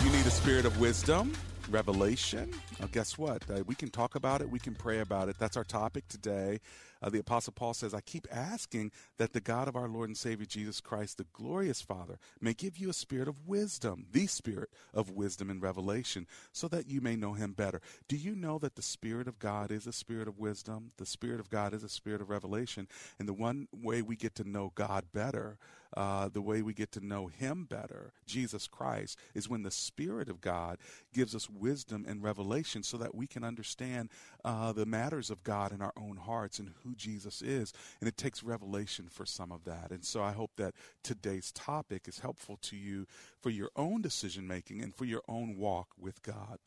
You 0.05 0.11
need 0.11 0.27
a 0.27 0.31
spirit 0.31 0.65
of 0.65 0.81
wisdom, 0.81 1.33
revelation. 1.71 2.55
Guess 2.87 3.19
what? 3.19 3.43
Uh, 3.51 3.65
we 3.67 3.75
can 3.75 3.91
talk 3.91 4.15
about 4.15 4.41
it. 4.41 4.49
We 4.49 4.61
can 4.61 4.75
pray 4.75 5.01
about 5.01 5.29
it. 5.29 5.37
That's 5.39 5.57
our 5.57 5.65
topic 5.65 6.07
today. 6.09 6.61
Uh, 7.03 7.11
the 7.11 7.19
Apostle 7.19 7.53
Paul 7.53 7.75
says, 7.75 7.93
I 7.93 8.01
keep 8.01 8.27
asking 8.31 8.93
that 9.19 9.33
the 9.33 9.41
God 9.41 9.69
of 9.69 9.77
our 9.77 9.89
Lord 9.89 10.09
and 10.09 10.17
Savior 10.17 10.47
Jesus 10.47 10.81
Christ, 10.81 11.19
the 11.19 11.27
glorious 11.33 11.81
Father, 11.81 12.19
may 12.41 12.55
give 12.55 12.79
you 12.79 12.89
a 12.89 12.95
spirit 12.95 13.29
of 13.29 13.47
wisdom, 13.47 14.07
the 14.11 14.27
spirit 14.27 14.71
of 14.95 15.11
wisdom 15.11 15.51
and 15.51 15.63
revelation, 15.63 16.27
so 16.53 16.69
that 16.69 16.89
you 16.89 17.01
may 17.01 17.17
know 17.17 17.35
him 17.35 17.53
better. 17.53 17.81
Do 18.09 18.17
you 18.17 18.35
know 18.35 18.59
that 18.59 18.75
the 18.75 18.83
Spirit 18.83 19.29
of 19.29 19.39
God 19.39 19.71
is 19.71 19.87
a 19.87 19.93
spirit 19.93 20.29
of 20.29 20.39
wisdom? 20.39 20.93
The 20.97 21.07
Spirit 21.07 21.41
of 21.41 21.51
God 21.51 21.75
is 21.75 21.85
a 21.85 21.89
spirit 21.89 22.21
of 22.21 22.31
revelation. 22.31 22.89
And 23.19 23.29
the 23.29 23.33
one 23.33 23.69
way 23.73 24.03
we 24.03 24.17
get 24.17 24.35
to 24.37 24.49
know 24.49 24.73
God 24.75 25.05
better, 25.13 25.59
uh, 25.97 26.29
the 26.29 26.43
way 26.43 26.63
we 26.63 26.75
get 26.75 26.93
to 26.93 27.05
know 27.05 27.29
him 27.29 27.65
better, 27.65 28.13
Jesus 28.27 28.67
Christ, 28.67 29.19
is 29.35 29.49
when 29.49 29.63
the 29.63 29.71
Spirit 29.71 30.29
of 30.29 30.41
God 30.41 30.79
gives 31.13 31.35
us 31.35 31.49
wisdom 31.49 32.05
and 32.09 32.23
revelation 32.23 32.68
so 32.83 32.97
that 32.99 33.15
we 33.15 33.27
can 33.27 33.45
understand 33.45 34.11
uh, 34.45 34.73
the 34.73 34.87
matters 34.87 35.31
of 35.31 35.43
God 35.43 35.73
in 35.73 35.81
our 35.81 35.93
own 35.97 36.17
hearts 36.17 36.59
and 36.59 36.73
who 36.83 36.95
Jesus 36.95 37.43
is. 37.43 37.73
And 38.01 38.09
it 38.09 38.17
takes 38.17 38.43
revelation 38.43 39.09
for 39.11 39.27
some 39.27 39.51
of 39.53 39.65
that. 39.65 39.91
And 39.91 40.05
so 40.05 40.23
I 40.23 40.33
hope 40.33 40.53
that 40.57 40.75
today's 41.03 41.53
topic 41.53 42.07
is 42.07 42.19
helpful 42.19 42.59
to 42.63 42.77
you 42.77 43.07
for 43.41 43.51
your 43.51 43.71
own 43.77 44.03
decision 44.03 44.47
making 44.47 44.83
and 44.83 44.95
for 44.95 45.05
your 45.05 45.23
own 45.29 45.57
walk 45.57 45.89
with 45.99 46.23
God. 46.23 46.59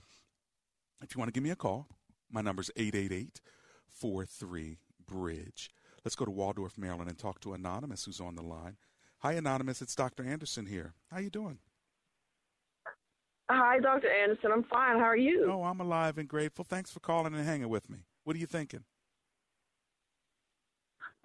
If 1.03 1.15
you 1.15 1.19
want 1.19 1.29
to 1.29 1.33
give 1.33 1.43
me 1.43 1.51
a 1.51 1.55
call, 1.55 1.87
my 2.31 2.41
number 2.41 2.61
is 2.61 2.71
888 2.75 3.41
43 3.87 4.77
Bridge. 5.05 5.69
Let's 6.03 6.15
go 6.15 6.25
to 6.25 6.31
Waldorf, 6.31 6.77
Maryland, 6.77 7.09
and 7.09 7.17
talk 7.19 7.39
to 7.41 7.53
Anonymous, 7.53 8.05
who's 8.05 8.19
on 8.19 8.35
the 8.35 8.41
line. 8.41 8.77
Hi, 9.19 9.33
Anonymous. 9.33 9.81
It's 9.81 9.95
Dr. 9.95 10.23
Anderson 10.23 10.65
here. 10.65 10.93
How 11.11 11.19
you 11.19 11.29
doing? 11.29 11.59
Hi, 13.53 13.79
Dr. 13.79 14.09
Anderson. 14.09 14.51
I'm 14.51 14.63
fine. 14.63 14.97
How 14.97 15.05
are 15.05 15.17
you? 15.17 15.49
Oh, 15.51 15.63
I'm 15.63 15.79
alive 15.79 16.17
and 16.17 16.27
grateful. 16.27 16.65
Thanks 16.65 16.91
for 16.91 16.99
calling 16.99 17.33
and 17.33 17.45
hanging 17.45 17.69
with 17.69 17.89
me. 17.89 18.05
What 18.23 18.35
are 18.35 18.39
you 18.39 18.45
thinking? 18.45 18.83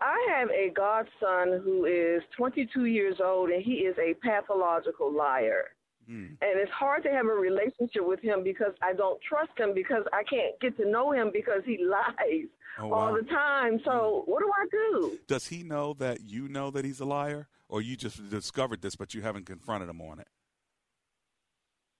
I 0.00 0.26
have 0.36 0.50
a 0.50 0.70
godson 0.74 1.62
who 1.64 1.86
is 1.86 2.22
22 2.36 2.84
years 2.84 3.16
old, 3.24 3.50
and 3.50 3.62
he 3.62 3.74
is 3.74 3.96
a 3.98 4.14
pathological 4.14 5.10
liar. 5.10 5.70
Hmm. 6.06 6.26
And 6.40 6.60
it's 6.60 6.70
hard 6.70 7.02
to 7.04 7.10
have 7.10 7.26
a 7.26 7.30
relationship 7.30 8.06
with 8.06 8.20
him 8.20 8.44
because 8.44 8.72
I 8.82 8.92
don't 8.92 9.20
trust 9.22 9.58
him 9.58 9.74
because 9.74 10.04
I 10.12 10.22
can't 10.22 10.58
get 10.60 10.76
to 10.76 10.88
know 10.88 11.12
him 11.12 11.30
because 11.32 11.62
he 11.64 11.78
lies 11.84 12.48
Oh, 12.78 12.92
all 12.92 13.14
the 13.14 13.22
time. 13.22 13.80
So 13.84 14.22
what 14.26 14.40
do 14.40 14.50
I 14.50 14.66
do? 14.70 15.18
Does 15.26 15.46
he 15.46 15.62
know 15.62 15.94
that 15.94 16.20
you 16.22 16.48
know 16.48 16.70
that 16.70 16.84
he's 16.84 17.00
a 17.00 17.06
liar, 17.06 17.48
or 17.68 17.80
you 17.80 17.96
just 17.96 18.28
discovered 18.28 18.82
this 18.82 18.96
but 18.96 19.14
you 19.14 19.22
haven't 19.22 19.46
confronted 19.46 19.88
him 19.88 20.00
on 20.02 20.20
it? 20.20 20.28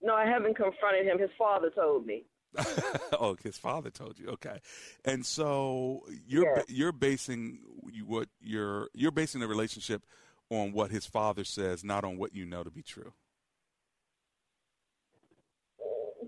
No, 0.02 0.14
I 0.14 0.26
haven't 0.26 0.56
confronted 0.56 1.06
him. 1.06 1.18
His 1.18 1.30
father 1.38 1.70
told 1.70 2.06
me. 2.06 2.24
oh, 3.20 3.36
his 3.42 3.58
father 3.58 3.90
told 3.90 4.18
you. 4.18 4.28
Okay, 4.28 4.58
and 5.04 5.24
so 5.24 6.02
you're 6.26 6.64
you're 6.68 6.92
basing 6.92 7.58
you, 7.92 8.04
what 8.04 8.28
you're 8.40 8.88
you're 8.94 9.10
basing 9.10 9.40
the 9.40 9.48
relationship 9.48 10.02
on 10.50 10.72
what 10.72 10.90
his 10.90 11.06
father 11.06 11.44
says, 11.44 11.84
not 11.84 12.04
on 12.04 12.16
what 12.16 12.34
you 12.34 12.46
know 12.46 12.62
to 12.62 12.70
be 12.70 12.82
true. 12.82 13.12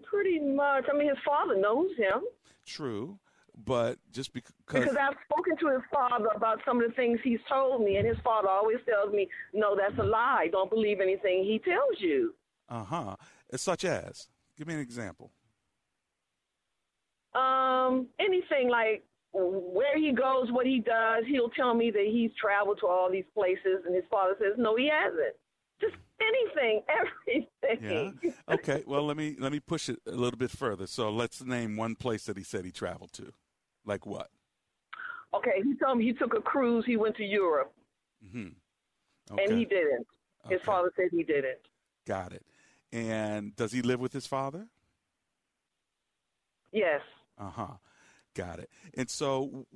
Pretty 0.05 0.41
much. 0.41 0.85
I 0.93 0.97
mean, 0.97 1.09
his 1.09 1.19
father 1.25 1.57
knows 1.57 1.91
him. 1.97 2.23
True, 2.67 3.19
but 3.65 3.99
just 4.13 4.33
because 4.33 4.53
Because 4.67 4.97
I've 4.97 5.17
spoken 5.31 5.57
to 5.59 5.69
his 5.69 5.83
father 5.93 6.29
about 6.35 6.61
some 6.67 6.81
of 6.83 6.89
the 6.89 6.95
things 6.95 7.21
he's 7.23 7.41
told 7.49 7.83
me, 7.83 7.97
and 7.97 8.07
his 8.07 8.19
father 8.23 8.49
always 8.49 8.79
tells 8.89 9.13
me, 9.13 9.29
"No, 9.53 9.77
that's 9.77 9.99
a 9.99 10.03
lie. 10.03 10.49
Don't 10.51 10.71
believe 10.71 11.01
anything 11.01 11.45
he 11.45 11.59
tells 11.59 12.01
you." 12.01 12.35
uh 12.69 12.85
huh, 12.85 13.17
such 13.57 13.85
as 13.85 14.29
give 14.57 14.67
me 14.67 14.75
an 14.75 14.81
example. 14.81 15.33
Um, 17.35 18.09
anything 18.19 18.69
like 18.71 19.05
where 19.33 19.99
he 19.99 20.13
goes, 20.13 20.51
what 20.51 20.67
he 20.67 20.81
does, 20.81 21.25
he'll 21.29 21.51
tell 21.51 21.75
me 21.75 21.91
that 21.91 22.07
he's 22.11 22.31
traveled 22.41 22.79
to 22.81 22.87
all 22.87 23.11
these 23.11 23.27
places, 23.35 23.85
and 23.87 23.95
his 23.95 24.05
father 24.11 24.35
says, 24.39 24.55
"No, 24.57 24.77
he 24.77 24.89
hasn't." 24.89 25.37
Just 25.81 25.95
anything, 26.21 26.83
everything. 27.69 28.15
Yeah. 28.49 28.55
Okay. 28.55 28.83
Well, 28.87 29.05
let 29.05 29.17
me 29.17 29.37
let 29.39 29.53
me 29.53 29.61
push 29.61 29.89
it 29.89 30.01
a 30.07 30.13
little 30.13 30.39
bit 30.39 30.51
further. 30.51 30.87
So 30.87 31.11
let's 31.11 31.45
name 31.45 31.77
one 31.77 31.95
place 31.95 32.25
that 32.25 32.37
he 32.37 32.43
said 32.43 32.65
he 32.65 32.73
traveled 32.73 33.13
to. 33.15 33.33
Like 33.85 34.07
what? 34.07 34.29
Okay, 35.35 35.63
he 35.63 35.75
told 35.77 35.99
me 35.99 36.07
he 36.07 36.13
took 36.15 36.35
a 36.35 36.41
cruise. 36.41 36.85
He 36.87 36.97
went 36.97 37.17
to 37.17 37.25
Europe, 37.25 37.73
hmm 38.33 38.49
Okay. 39.31 39.45
and 39.45 39.59
he 39.59 39.67
didn't. 39.67 40.07
His 40.49 40.57
Okay. 40.57 40.65
father 40.65 40.91
said 40.97 41.09
he 41.11 41.23
didn't. 41.23 41.59
Got 42.07 42.33
it. 42.33 42.45
And 42.93 43.55
does 43.57 43.73
he 43.73 43.83
live 43.83 44.01
with 44.01 44.13
his 44.13 44.27
father? 44.27 44.69
Yes. 46.73 47.01
Uh 47.39 47.51
huh. 47.51 47.75
Got 48.35 48.61
it. 48.61 48.71
And 48.95 49.11
so 49.11 49.67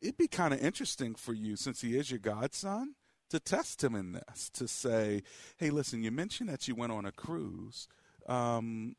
it'd 0.00 0.16
be 0.16 0.28
kind 0.28 0.54
of 0.54 0.60
interesting 0.60 1.14
for 1.14 1.32
you, 1.32 1.56
since 1.56 1.80
he 1.80 1.96
is 1.96 2.10
your 2.10 2.20
godson, 2.20 2.94
to 3.30 3.38
test 3.38 3.84
him 3.84 3.94
in 3.94 4.12
this, 4.12 4.50
to 4.50 4.66
say, 4.66 5.22
hey, 5.56 5.70
listen, 5.70 6.02
you 6.02 6.10
mentioned 6.10 6.48
that 6.48 6.66
you 6.66 6.74
went 6.74 6.92
on 6.92 7.04
a 7.04 7.12
cruise. 7.12 7.88
Um, 8.26 8.96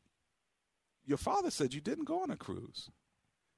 your 1.04 1.18
father 1.18 1.50
said 1.50 1.74
you 1.74 1.80
didn't 1.80 2.04
go 2.04 2.22
on 2.22 2.30
a 2.30 2.36
cruise. 2.36 2.90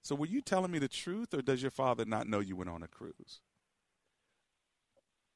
So 0.02 0.14
were 0.14 0.26
you 0.26 0.40
telling 0.40 0.70
me 0.70 0.78
the 0.78 0.88
truth, 0.88 1.32
or 1.34 1.42
does 1.42 1.62
your 1.62 1.70
father 1.70 2.04
not 2.04 2.26
know 2.26 2.40
you 2.40 2.56
went 2.56 2.70
on 2.70 2.82
a 2.82 2.88
cruise? 2.88 3.40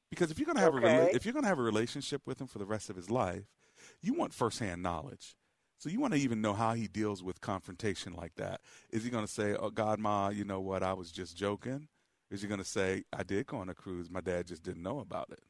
Because 0.09 0.31
if 0.31 0.39
you're 0.39 0.45
gonna 0.45 0.61
have 0.61 0.73
a 0.73 0.77
rela- 0.87 1.15
if 1.15 1.25
you're 1.25 1.33
gonna 1.33 1.47
have 1.47 1.59
a 1.59 1.63
relationship 1.63 2.21
with 2.25 2.39
him 2.41 2.47
for 2.47 2.59
the 2.59 2.65
rest 2.65 2.89
of 2.89 2.95
his 2.95 3.09
life, 3.09 3.43
you 4.01 4.13
want 4.13 4.33
firsthand 4.33 4.81
knowledge. 4.81 5.35
So 5.79 5.89
you 5.89 5.99
want 5.99 6.13
to 6.13 6.19
even 6.19 6.41
know 6.41 6.53
how 6.53 6.73
he 6.73 6.87
deals 6.87 7.21
with 7.21 7.39
confrontation 7.39 8.13
like 8.13 8.35
that. 8.35 8.61
Is 8.89 9.03
he 9.03 9.09
going 9.09 9.25
to 9.25 9.31
say, 9.31 9.55
"Oh 9.55 9.69
God, 9.69 9.99
ma, 9.99 10.29
you 10.29 10.43
know 10.43 10.59
what? 10.59 10.83
I 10.83 10.93
was 10.93 11.11
just 11.11 11.37
joking"? 11.37 11.87
Is 12.31 12.41
he 12.41 12.47
going 12.47 12.59
to 12.59 12.65
say, 12.65 13.03
"I 13.13 13.23
did 13.23 13.45
go 13.45 13.57
on 13.57 13.69
a 13.69 13.75
cruise. 13.75 14.09
My 14.09 14.21
dad 14.21 14.47
just 14.47 14.63
didn't 14.63 14.81
know 14.81 14.99
about 14.99 15.29
it"? 15.31 15.43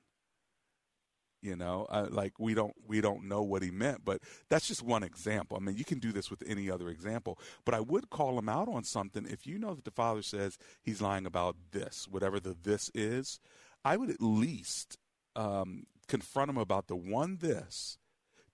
You 1.41 1.55
know, 1.55 1.85
uh, 1.89 2.07
like 2.09 2.33
we 2.39 2.55
don't 2.55 2.73
we 2.85 2.99
don't 2.99 3.25
know 3.25 3.41
what 3.41 3.61
he 3.61 3.71
meant, 3.71 4.03
but 4.03 4.21
that's 4.49 4.67
just 4.67 4.83
one 4.83 5.03
example. 5.03 5.55
I 5.55 5.61
mean, 5.61 5.77
you 5.77 5.85
can 5.85 5.99
do 5.99 6.11
this 6.11 6.29
with 6.29 6.43
any 6.45 6.69
other 6.69 6.89
example. 6.89 7.39
But 7.63 7.75
I 7.75 7.79
would 7.79 8.09
call 8.09 8.37
him 8.37 8.49
out 8.49 8.67
on 8.67 8.83
something 8.83 9.25
if 9.25 9.47
you 9.47 9.57
know 9.57 9.75
that 9.75 9.85
the 9.85 9.91
father 9.91 10.23
says 10.23 10.57
he's 10.83 11.01
lying 11.01 11.25
about 11.25 11.55
this, 11.71 12.07
whatever 12.09 12.39
the 12.39 12.55
this 12.61 12.91
is. 12.93 13.39
I 13.85 13.95
would 13.95 14.09
at 14.09 14.19
least 14.21 14.97
um, 15.37 15.83
confront 16.07 16.49
him 16.49 16.57
about 16.57 16.87
the 16.87 16.95
one 16.95 17.37
this 17.37 17.97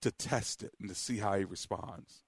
to 0.04 0.12
test 0.12 0.62
it 0.62 0.74
and 0.78 0.88
to 0.90 0.94
see 0.94 1.16
how 1.16 1.34
he 1.34 1.44
responds. 1.44 2.24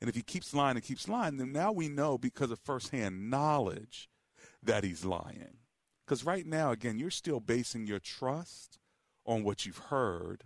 And 0.00 0.08
if 0.08 0.16
he 0.16 0.22
keeps 0.22 0.52
lying 0.52 0.76
and 0.76 0.84
keeps 0.84 1.08
lying, 1.08 1.36
then 1.36 1.52
now 1.52 1.70
we 1.70 1.88
know 1.88 2.18
because 2.18 2.50
of 2.50 2.58
firsthand 2.58 3.30
knowledge 3.30 4.10
that 4.60 4.82
he's 4.82 5.04
lying. 5.04 5.58
Because 6.04 6.26
right 6.26 6.44
now, 6.44 6.72
again, 6.72 6.98
you're 6.98 7.10
still 7.12 7.38
basing 7.38 7.86
your 7.86 8.00
trust 8.00 8.80
on 9.24 9.44
what 9.44 9.64
you've 9.64 9.78
heard, 9.78 10.42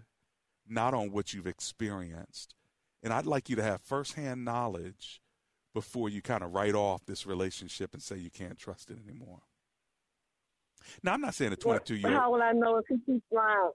not 0.68 0.92
on 0.92 1.10
what 1.10 1.32
you've 1.32 1.46
experienced. 1.46 2.54
And 3.02 3.10
I'd 3.10 3.24
like 3.24 3.48
you 3.48 3.56
to 3.56 3.62
have 3.62 3.80
firsthand 3.80 4.44
knowledge 4.44 5.22
before 5.72 6.10
you 6.10 6.20
kind 6.20 6.44
of 6.44 6.52
write 6.52 6.74
off 6.74 7.06
this 7.06 7.24
relationship 7.24 7.94
and 7.94 8.02
say 8.02 8.16
you 8.16 8.30
can't 8.30 8.58
trust 8.58 8.90
it 8.90 8.98
anymore. 9.02 9.40
Now, 11.02 11.14
I'm 11.14 11.22
not 11.22 11.34
saying 11.34 11.54
a 11.54 11.56
22 11.56 11.96
year 11.96 12.10
How 12.10 12.30
will 12.30 12.42
I 12.42 12.52
know 12.52 12.76
if 12.76 12.84
he 12.88 12.98
keeps 13.06 13.24
lying? 13.32 13.70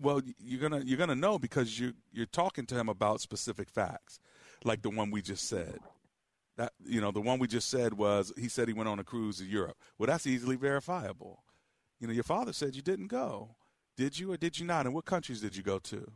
Well 0.00 0.20
you're 0.38 0.60
gonna 0.60 0.82
you're 0.84 0.98
gonna 0.98 1.14
know 1.14 1.38
because 1.38 1.78
you're 1.78 1.92
you're 2.12 2.26
talking 2.26 2.66
to 2.66 2.74
him 2.74 2.88
about 2.88 3.20
specific 3.20 3.68
facts 3.68 4.20
like 4.64 4.82
the 4.82 4.90
one 4.90 5.10
we 5.10 5.22
just 5.22 5.48
said. 5.48 5.78
That 6.56 6.72
you 6.84 7.00
know 7.00 7.10
the 7.10 7.20
one 7.20 7.38
we 7.38 7.46
just 7.46 7.68
said 7.68 7.94
was 7.94 8.32
he 8.36 8.48
said 8.48 8.68
he 8.68 8.74
went 8.74 8.88
on 8.88 8.98
a 8.98 9.04
cruise 9.04 9.38
to 9.38 9.44
europe. 9.44 9.76
Well 9.98 10.06
that's 10.06 10.26
easily 10.26 10.56
verifiable. 10.56 11.42
You 11.98 12.06
know 12.06 12.12
your 12.12 12.24
father 12.24 12.52
said 12.52 12.74
you 12.74 12.82
didn't 12.82 13.08
go. 13.08 13.56
Did 13.96 14.18
you 14.18 14.32
or 14.32 14.36
did 14.36 14.58
you 14.58 14.66
not? 14.66 14.86
And 14.86 14.94
what 14.94 15.04
countries 15.04 15.40
did 15.40 15.56
you 15.56 15.62
go 15.62 15.78
to 15.78 16.12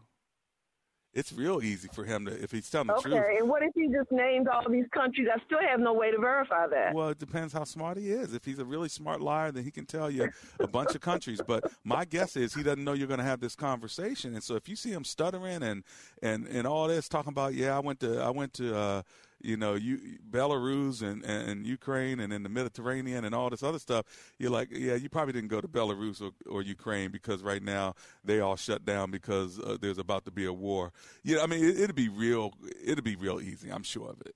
it's 1.17 1.33
real 1.33 1.63
easy 1.63 1.89
for 1.93 2.05
him 2.05 2.27
to 2.27 2.43
if 2.43 2.53
he's 2.53 2.69
telling 2.69 2.89
the 2.89 2.95
Okay, 2.95 3.11
truth 3.11 3.25
and 3.41 3.49
what 3.49 3.63
if 3.63 3.73
he 3.75 3.89
just 3.89 4.13
named 4.13 4.49
all 4.49 4.71
these 4.71 4.85
countries? 4.93 5.27
I 5.35 5.43
still 5.47 5.59
have 5.67 5.81
no 5.81 5.95
way 5.95 6.11
to 6.11 6.19
verify 6.19 6.67
that. 6.69 6.95
Well, 6.95 7.09
it 7.09 7.19
depends 7.19 7.55
how 7.55 7.65
smart 7.65 7.97
he 7.97 8.11
is. 8.11 8.35
If 8.35 8.45
he's 8.45 8.59
a 8.59 8.65
really 8.65 8.91
smart 8.91 9.23
liar, 9.23 9.51
then 9.51 9.65
he 9.65 9.71
can 9.71 9.87
tell 9.87 10.11
you 10.11 10.29
a 10.61 10.69
bunch 10.69 10.95
of 10.95 11.01
countries. 11.01 11.41
But 11.45 11.73
my 11.85 12.05
guess 12.05 12.37
is 12.37 12.55
he 12.55 12.63
doesn't 12.63 12.85
know 12.85 12.93
you're 12.93 13.09
going 13.09 13.19
to 13.19 13.25
have 13.25 13.41
this 13.41 13.57
conversation. 13.57 14.35
And 14.35 14.43
so 14.43 14.57
if 14.57 14.69
you 14.69 14.77
see 14.77 14.91
him 14.91 15.05
stuttering 15.05 15.63
and 15.63 15.83
and 16.23 16.47
and 16.47 16.67
all 16.67 16.87
this 16.87 17.09
talking 17.09 17.33
about, 17.33 17.55
yeah, 17.55 17.75
I 17.75 17.81
went 17.81 18.01
to 18.01 18.21
I 18.21 18.31
went 18.31 18.53
to 18.55 18.77
uh, 18.77 19.03
you 19.47 19.57
know 19.57 19.75
you 19.75 20.19
Belarus 20.29 21.03
and, 21.03 21.25
and 21.25 21.67
Ukraine 21.67 22.21
and 22.21 22.33
in 22.33 22.43
the 22.43 22.49
Mediterranean 22.49 23.25
and 23.25 23.35
all 23.35 23.49
this 23.49 23.63
other 23.63 23.79
stuff, 23.79 24.05
you're 24.39 24.51
like, 24.51 24.69
yeah, 24.73 24.95
you 24.95 25.09
probably 25.09 25.33
didn't 25.33 25.49
go 25.49 25.61
to 25.61 25.69
Belarus 25.69 26.21
or, 26.21 26.31
or 26.51 26.63
Ukraine 26.63 27.11
because 27.11 27.43
right 27.43 27.63
now 27.63 27.95
they 28.25 28.41
all 28.41 28.57
shut 28.57 28.85
down 28.85 29.11
because 29.11 29.61
uh, 29.61 29.77
there's 29.81 29.99
about 29.99 30.25
to 30.25 30.31
be 30.31 30.45
a 30.47 30.53
war. 30.53 30.93
Yeah, 31.23 31.43
I 31.43 31.47
mean 31.47 31.65
it, 31.65 31.79
it'd 31.79 31.97
be 31.97 32.09
real. 32.09 32.53
It'd 32.85 33.05
be 33.05 33.17
real 33.17 33.41
easy. 33.41 33.71
I'm 33.71 33.85
sure 33.85 34.11
of 34.11 34.21
it. 34.23 34.35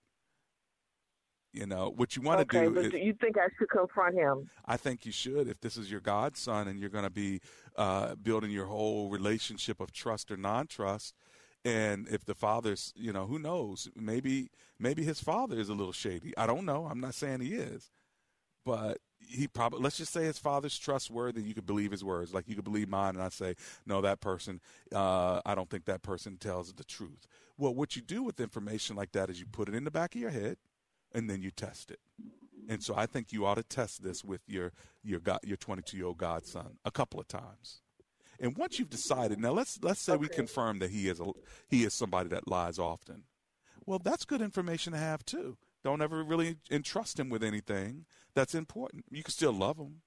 You 1.52 1.66
know 1.66 1.92
what 1.96 2.14
you 2.14 2.22
want 2.22 2.38
to 2.38 2.58
okay, 2.58 2.68
do. 2.68 2.74
but 2.74 2.84
is, 2.86 2.92
do 2.92 2.98
you 2.98 3.14
think 3.20 3.36
I 3.36 3.48
should 3.58 3.70
confront 3.70 4.14
him? 4.14 4.48
I 4.66 4.76
think 4.76 5.04
you 5.04 5.11
should. 5.11 5.48
If 5.48 5.61
this 5.61 5.76
is 5.76 5.90
your 5.90 6.00
godson 6.00 6.68
and 6.68 6.78
you're 6.78 6.90
going 6.90 7.04
to 7.04 7.11
be 7.11 7.40
uh, 7.76 8.14
building 8.14 8.52
your 8.52 8.66
whole 8.66 9.11
relationship 9.11 9.80
of 9.80 9.90
trust 9.90 10.30
or 10.30 10.36
non-trust, 10.36 11.16
and 11.64 12.08
if 12.08 12.24
the 12.24 12.34
father's, 12.34 12.92
you 12.96 13.12
know, 13.12 13.26
who 13.26 13.38
knows? 13.38 13.88
Maybe 13.94 14.50
maybe 14.78 15.02
his 15.04 15.20
father 15.20 15.58
is 15.58 15.68
a 15.68 15.74
little 15.74 15.92
shady. 15.92 16.36
I 16.36 16.46
don't 16.46 16.64
know. 16.64 16.86
I'm 16.90 17.00
not 17.00 17.14
saying 17.14 17.40
he 17.40 17.54
is, 17.54 17.90
but 18.64 18.98
he 19.18 19.46
probably. 19.46 19.80
Let's 19.80 19.98
just 19.98 20.12
say 20.12 20.24
his 20.24 20.38
father's 20.38 20.78
trustworthy. 20.78 21.42
You 21.42 21.54
could 21.54 21.66
believe 21.66 21.90
his 21.90 22.02
words. 22.02 22.32
Like 22.32 22.48
you 22.48 22.54
could 22.54 22.64
believe 22.64 22.88
mine, 22.88 23.14
and 23.14 23.22
I 23.22 23.28
say, 23.28 23.56
no, 23.86 24.00
that 24.00 24.20
person. 24.20 24.61
Uh, 24.94 25.40
I 25.44 25.54
don't 25.54 25.68
think 25.68 25.84
that 25.84 26.02
person 26.02 26.36
tells 26.38 26.72
the 26.72 26.84
truth. 26.84 27.26
Well, 27.58 27.74
what 27.74 27.94
you 27.94 28.02
do 28.02 28.22
with 28.22 28.40
information 28.40 28.96
like 28.96 29.12
that 29.12 29.28
is 29.28 29.38
you 29.38 29.46
put 29.46 29.68
it 29.68 29.74
in 29.74 29.84
the 29.84 29.90
back 29.90 30.14
of 30.14 30.20
your 30.20 30.30
head, 30.30 30.56
and 31.12 31.28
then 31.28 31.42
you 31.42 31.50
test 31.50 31.90
it. 31.90 32.00
And 32.68 32.82
so 32.82 32.94
I 32.96 33.06
think 33.06 33.32
you 33.32 33.44
ought 33.44 33.56
to 33.56 33.62
test 33.62 34.02
this 34.02 34.24
with 34.24 34.40
your 34.46 34.72
your 35.02 35.20
god, 35.20 35.40
your 35.44 35.56
22 35.58 35.96
year 35.96 36.06
old 36.06 36.18
godson 36.18 36.78
a 36.84 36.90
couple 36.90 37.20
of 37.20 37.28
times. 37.28 37.82
And 38.41 38.57
once 38.57 38.78
you've 38.78 38.91
decided, 38.91 39.38
now 39.38 39.53
let's 39.53 39.78
let's 39.82 40.01
say 40.01 40.16
we 40.16 40.28
confirm 40.28 40.78
that 40.78 40.91
he 40.91 41.09
is 41.09 41.20
a 41.20 41.26
he 41.68 41.84
is 41.84 41.93
somebody 41.93 42.30
that 42.30 42.49
lies 42.49 42.78
often. 42.78 43.24
Well, 43.84 43.99
that's 44.03 44.24
good 44.24 44.41
information 44.41 44.93
to 44.93 44.99
have 44.99 45.24
too. 45.24 45.59
Don't 45.84 46.03
ever 46.03 46.22
really 46.24 46.57
entrust 46.70 47.18
him 47.18 47.28
with 47.28 47.43
anything 47.43 48.07
that's 48.34 48.55
important. 48.55 49.05
You 49.11 49.22
can 49.22 49.32
still 49.32 49.53
love 49.53 49.78
him, 49.78 50.03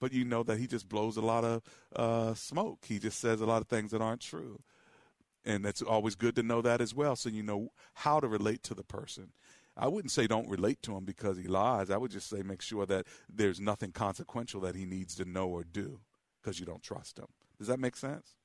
but 0.00 0.12
you 0.12 0.24
know 0.24 0.42
that 0.44 0.58
he 0.58 0.66
just 0.66 0.88
blows 0.88 1.16
a 1.16 1.20
lot 1.22 1.44
of 1.44 1.62
uh, 1.94 2.34
smoke. 2.34 2.84
He 2.86 2.98
just 2.98 3.20
says 3.20 3.40
a 3.40 3.46
lot 3.46 3.62
of 3.62 3.68
things 3.68 3.90
that 3.90 4.02
aren't 4.02 4.20
true. 4.20 4.60
And 5.44 5.66
it's 5.66 5.82
always 5.82 6.14
good 6.14 6.36
to 6.36 6.42
know 6.42 6.62
that 6.62 6.80
as 6.80 6.94
well, 6.94 7.16
so 7.16 7.28
you 7.28 7.42
know 7.42 7.68
how 7.92 8.18
to 8.18 8.26
relate 8.26 8.62
to 8.64 8.74
the 8.74 8.82
person. 8.84 9.32
I 9.76 9.88
wouldn't 9.88 10.12
say 10.12 10.26
don't 10.26 10.48
relate 10.48 10.80
to 10.82 10.96
him 10.96 11.04
because 11.04 11.36
he 11.36 11.48
lies. 11.48 11.90
I 11.90 11.96
would 11.96 12.12
just 12.12 12.30
say 12.30 12.42
make 12.42 12.62
sure 12.62 12.86
that 12.86 13.06
there's 13.28 13.60
nothing 13.60 13.92
consequential 13.92 14.60
that 14.62 14.76
he 14.76 14.86
needs 14.86 15.14
to 15.16 15.24
know 15.24 15.48
or 15.48 15.64
do 15.64 16.00
because 16.40 16.60
you 16.60 16.66
don't 16.66 16.82
trust 16.82 17.18
him. 17.18 17.26
Does 17.64 17.70
that 17.70 17.80
make 17.80 17.96
sense? 17.96 18.36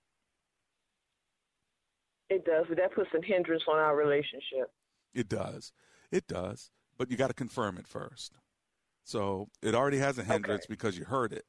It 2.29 2.45
does, 2.45 2.67
but 2.69 2.77
that 2.77 2.95
puts 2.95 3.09
a 3.13 3.21
hindrance 3.21 3.63
on 3.69 3.77
our 3.77 3.93
relationship. 3.93 4.71
It 5.13 5.27
does. 5.27 5.73
It 6.09 6.25
does. 6.25 6.71
But 6.97 7.11
you 7.11 7.17
got 7.17 7.27
to 7.27 7.33
confirm 7.33 7.77
it 7.77 7.85
first. 7.85 8.31
So 9.03 9.49
it 9.61 9.75
already 9.75 9.97
has 9.97 10.17
a 10.17 10.23
hindrance 10.23 10.65
because 10.67 10.97
you 10.97 11.03
heard 11.03 11.33
it, 11.33 11.43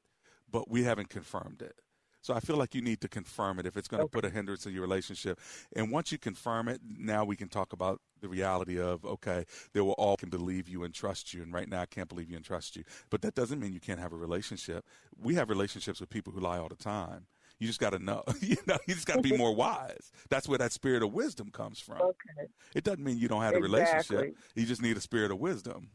but 0.50 0.68
we 0.68 0.82
haven't 0.82 1.10
confirmed 1.10 1.62
it. 1.62 1.76
So 2.22 2.34
I 2.34 2.40
feel 2.40 2.56
like 2.56 2.74
you 2.74 2.82
need 2.82 3.00
to 3.02 3.08
confirm 3.08 3.60
it 3.60 3.66
if 3.66 3.76
it's 3.76 3.88
going 3.88 4.02
to 4.02 4.08
put 4.08 4.24
a 4.24 4.30
hindrance 4.30 4.66
in 4.66 4.72
your 4.72 4.82
relationship. 4.82 5.38
And 5.76 5.92
once 5.92 6.10
you 6.10 6.18
confirm 6.18 6.66
it, 6.66 6.80
now 6.84 7.24
we 7.24 7.36
can 7.36 7.48
talk 7.48 7.72
about 7.72 8.00
the 8.20 8.28
reality 8.28 8.80
of 8.80 9.04
okay, 9.04 9.44
they 9.74 9.80
will 9.80 9.92
all 9.92 10.16
can 10.16 10.28
believe 10.28 10.68
you 10.68 10.82
and 10.82 10.92
trust 10.92 11.32
you. 11.32 11.42
And 11.42 11.52
right 11.52 11.68
now, 11.68 11.82
I 11.82 11.86
can't 11.86 12.08
believe 12.08 12.28
you 12.28 12.36
and 12.36 12.44
trust 12.44 12.74
you. 12.74 12.82
But 13.10 13.22
that 13.22 13.36
doesn't 13.36 13.60
mean 13.60 13.72
you 13.72 13.80
can't 13.80 14.00
have 14.00 14.12
a 14.12 14.16
relationship. 14.16 14.84
We 15.16 15.36
have 15.36 15.48
relationships 15.48 16.00
with 16.00 16.10
people 16.10 16.32
who 16.32 16.40
lie 16.40 16.58
all 16.58 16.68
the 16.68 16.74
time. 16.74 17.26
You 17.60 17.66
just 17.68 17.78
got 17.78 17.90
to 17.90 17.98
know. 17.98 18.24
you 18.40 18.56
know, 18.66 18.78
you 18.88 18.94
just 18.94 19.06
got 19.06 19.16
to 19.16 19.22
be 19.22 19.36
more 19.36 19.54
wise. 19.54 20.10
That's 20.30 20.48
where 20.48 20.58
that 20.58 20.72
spirit 20.72 21.02
of 21.02 21.12
wisdom 21.12 21.50
comes 21.50 21.78
from. 21.78 22.00
Okay. 22.00 22.48
It 22.74 22.82
doesn't 22.84 23.04
mean 23.04 23.18
you 23.18 23.28
don't 23.28 23.42
have 23.42 23.54
a 23.54 23.60
relationship. 23.60 24.34
You 24.54 24.66
just 24.66 24.82
need 24.82 24.96
a 24.96 25.00
spirit 25.00 25.30
of 25.30 25.38
wisdom. 25.38 25.90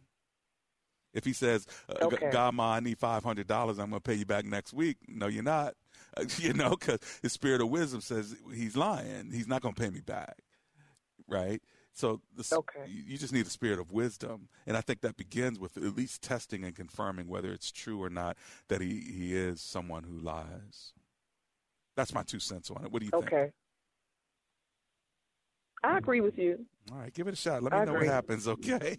If 1.14 1.26
he 1.26 1.34
says, 1.34 1.66
uh, 1.90 2.06
Okay. 2.06 2.30
"God, 2.30 2.54
ma, 2.56 2.74
I 2.74 2.82
need 2.82 3.00
five 3.00 3.24
hundred 3.24 3.48
dollars. 3.48 3.80
I'm 3.80 3.90
going 3.90 4.02
to 4.02 4.08
pay 4.10 4.16
you 4.16 4.26
back 4.26 4.46
next 4.46 4.74
week," 4.74 4.98
no, 5.08 5.28
you're 5.28 5.44
not. 5.44 5.74
you 6.38 6.54
know, 6.54 6.72
because 6.72 7.00
the 7.22 7.30
spirit 7.30 7.62
of 7.62 7.70
wisdom 7.70 8.02
says 8.02 8.36
he's 8.54 8.76
lying. 8.78 9.32
He's 9.32 9.48
not 9.48 9.62
going 9.62 9.74
to 9.74 9.82
pay 9.82 9.90
me 9.90 10.02
back, 10.02 10.40
right? 11.28 11.62
So 11.94 12.22
the, 12.36 12.46
Okay. 12.54 12.82
you 12.86 13.04
you 13.08 13.18
just 13.18 13.32
need 13.32 13.48
a 13.48 13.50
spirit 13.50 13.80
of 13.80 13.92
wisdom, 13.94 14.50
and 14.68 14.76
I 14.76 14.82
think 14.82 15.00
that 15.02 15.16
begins 15.16 15.58
with 15.58 15.78
at 15.78 15.96
least 15.96 16.22
testing 16.22 16.66
and 16.66 16.76
confirming 16.76 17.28
whether 17.30 17.52
it's 17.54 17.72
true 17.72 18.04
or 18.04 18.10
not 18.10 18.36
that 18.68 18.82
he 18.82 19.00
he 19.00 19.34
is 19.36 19.62
someone 19.62 20.04
who 20.04 20.18
lies. 20.20 20.92
That's 21.96 22.14
my 22.14 22.24
two 22.24 22.40
cents 22.40 22.72
on 22.72 22.84
it. 22.84 22.92
What 22.92 23.00
do 23.00 23.06
you 23.06 23.12
think? 23.12 23.26
Okay. 23.26 23.52
I 25.84 25.98
agree 25.98 26.22
with 26.22 26.38
you. 26.38 26.66
All 26.92 26.98
right, 26.98 27.14
give 27.14 27.28
it 27.28 27.34
a 27.34 27.38
shot. 27.38 27.64
Let 27.64 27.74
me 27.74 27.80
I 27.80 27.86
know 27.86 27.94
what 27.94 28.06
happens. 28.06 28.48
Okay. 28.48 28.98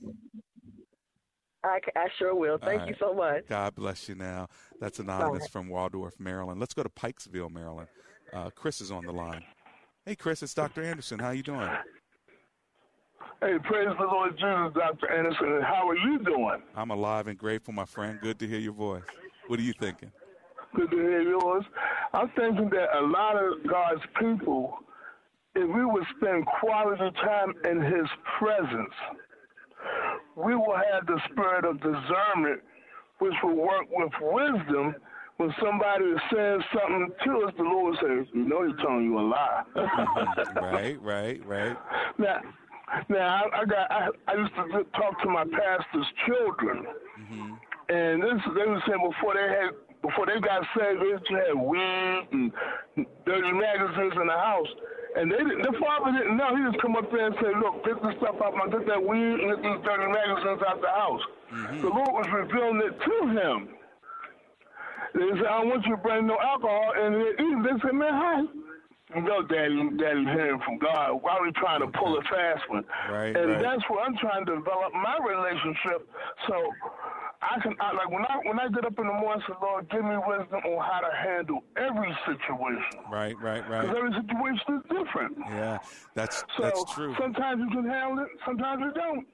I, 1.64 1.80
I 1.96 2.06
sure 2.18 2.34
will. 2.34 2.58
Thank 2.58 2.82
All 2.82 2.88
you 2.88 2.94
so 3.00 3.12
much. 3.12 3.48
God 3.48 3.74
bless 3.74 4.08
you 4.08 4.14
now. 4.14 4.46
That's 4.80 5.00
anonymous 5.00 5.44
Bye. 5.44 5.50
from 5.50 5.68
Waldorf, 5.68 6.14
Maryland. 6.20 6.60
Let's 6.60 6.74
go 6.74 6.84
to 6.84 6.88
Pikesville, 6.88 7.50
Maryland. 7.50 7.88
Uh, 8.32 8.50
Chris 8.54 8.80
is 8.80 8.90
on 8.90 9.04
the 9.04 9.12
line. 9.12 9.42
Hey, 10.04 10.14
Chris, 10.14 10.42
it's 10.42 10.54
Dr. 10.54 10.84
Anderson. 10.84 11.18
How 11.18 11.30
you 11.30 11.42
doing? 11.42 11.68
Hey, 13.40 13.58
praise 13.64 13.88
the 13.98 14.04
Lord 14.04 14.32
Jesus, 14.32 14.72
Dr. 14.74 15.10
Anderson. 15.10 15.60
How 15.62 15.88
are 15.88 15.96
you 15.96 16.18
doing? 16.20 16.62
I'm 16.76 16.90
alive 16.90 17.26
and 17.26 17.36
grateful, 17.36 17.74
my 17.74 17.84
friend. 17.84 18.18
Good 18.22 18.38
to 18.38 18.46
hear 18.46 18.60
your 18.60 18.72
voice. 18.72 19.02
What 19.48 19.58
are 19.58 19.62
you 19.62 19.72
thinking? 19.72 20.12
Good 20.76 20.90
to 20.90 20.96
hear 20.96 21.22
yours. 21.22 21.64
I'm 22.12 22.28
thinking 22.36 22.68
that 22.68 22.98
a 22.98 23.06
lot 23.06 23.36
of 23.36 23.66
God's 23.66 24.02
people, 24.20 24.76
if 25.54 25.66
we 25.74 25.84
would 25.86 26.04
spend 26.18 26.44
quality 26.44 27.16
time 27.24 27.54
in 27.64 27.80
His 27.80 28.06
presence, 28.38 28.92
we 30.34 30.54
will 30.54 30.76
have 30.76 31.06
the 31.06 31.18
spirit 31.30 31.64
of 31.64 31.80
discernment, 31.80 32.60
which 33.20 33.32
will 33.42 33.56
work 33.56 33.86
with 33.90 34.12
wisdom. 34.20 34.96
When 35.38 35.54
somebody 35.62 36.12
says 36.30 36.60
something 36.74 37.08
to 37.24 37.46
us, 37.46 37.54
the 37.56 37.62
Lord 37.62 37.96
says, 38.02 38.26
"You 38.34 38.46
know, 38.46 38.66
He's 38.66 38.76
telling 38.82 39.04
you 39.04 39.18
a 39.18 39.20
lie." 39.20 39.62
right, 40.56 41.00
right, 41.00 41.46
right. 41.46 41.76
Now, 42.18 42.40
now 43.08 43.44
I, 43.44 43.60
I 43.60 43.64
got. 43.64 43.90
I, 43.90 44.08
I 44.28 44.34
used 44.34 44.54
to 44.56 44.84
talk 44.92 45.22
to 45.22 45.28
my 45.30 45.44
pastor's 45.44 46.06
children, 46.26 46.86
mm-hmm. 47.18 47.54
and 47.88 48.22
this 48.22 48.42
they 48.54 48.66
were 48.66 48.82
saying 48.86 49.10
before 49.10 49.34
they 49.34 49.48
had 49.48 49.85
before 50.06 50.26
they 50.26 50.38
got 50.38 50.62
saved, 50.78 51.02
they 51.02 51.10
used 51.10 51.26
to 51.26 51.34
have 51.34 51.58
weed 51.58 52.22
and 52.30 52.52
dirty 53.26 53.52
magazines 53.52 54.14
in 54.14 54.26
the 54.26 54.38
house. 54.38 54.70
And 55.16 55.32
they 55.32 55.38
didn't, 55.38 55.62
the 55.66 55.74
father 55.80 56.12
didn't 56.12 56.36
know. 56.36 56.54
He 56.54 56.62
just 56.70 56.80
come 56.82 56.94
up 56.94 57.10
there 57.10 57.26
and 57.26 57.34
say, 57.42 57.50
"Look, 57.58 57.82
get 57.82 57.98
this 58.04 58.14
stuff 58.20 58.36
out, 58.44 58.54
my 58.54 58.68
get 58.68 58.86
that 58.86 59.02
weed 59.02 59.40
and 59.42 59.48
get 59.50 59.60
these 59.64 59.80
dirty 59.82 60.06
magazines 60.12 60.60
out 60.62 60.78
the 60.78 60.92
house." 60.92 61.24
Mm-hmm. 61.50 61.80
The 61.82 61.88
Lord 61.88 62.12
was 62.12 62.28
revealing 62.30 62.82
it 62.84 62.94
to 63.00 63.16
him. 63.34 63.58
They 65.16 65.28
said, 65.40 65.48
"I 65.48 65.64
don't 65.64 65.68
want 65.72 65.86
you 65.86 65.96
to 65.96 66.02
bring 66.02 66.26
no 66.26 66.36
alcohol," 66.38 66.92
in 67.00 67.14
and 67.14 67.14
they, 67.16 67.32
they 67.64 67.76
said, 67.82 67.94
"Man, 67.96 68.12
hi." 68.12 68.44
No, 69.14 69.40
Daddy, 69.40 69.88
Daddy 69.96 70.24
hearing 70.24 70.60
from 70.66 70.78
God. 70.78 71.22
Why 71.22 71.38
are 71.38 71.42
we 71.42 71.52
trying 71.52 71.80
to 71.80 71.86
pull 71.96 72.18
a 72.18 72.22
fast 72.22 72.68
one? 72.68 72.84
Right, 73.08 73.36
and 73.36 73.52
right. 73.52 73.62
that's 73.62 73.82
where 73.88 74.02
I'm 74.02 74.16
trying 74.18 74.44
to 74.46 74.56
develop 74.56 74.92
my 74.92 75.16
relationship. 75.22 76.10
So 76.48 76.54
I 77.48 77.60
can, 77.60 77.74
I, 77.80 77.92
like, 77.92 78.10
when 78.10 78.24
I 78.24 78.36
when 78.44 78.58
I 78.58 78.68
get 78.68 78.84
up 78.84 78.98
in 78.98 79.06
the 79.06 79.12
morning, 79.12 79.42
I 79.44 79.48
say, 79.48 79.54
Lord, 79.62 79.88
give 79.90 80.04
me 80.04 80.16
wisdom 80.26 80.60
on 80.64 80.84
how 80.84 81.00
to 81.00 81.14
handle 81.16 81.62
every 81.76 82.16
situation. 82.26 83.00
Right, 83.10 83.36
right, 83.40 83.68
right. 83.68 83.82
Because 83.82 83.96
every 83.96 84.12
situation 84.12 84.76
is 84.76 84.82
different. 84.90 85.38
Yeah, 85.48 85.78
that's 86.14 86.44
So 86.56 86.62
that's 86.62 86.84
true. 86.94 87.14
sometimes 87.18 87.60
you 87.60 87.68
can 87.70 87.88
handle 87.88 88.24
it, 88.24 88.30
sometimes 88.44 88.80
you 88.82 88.92
don't. 88.92 89.26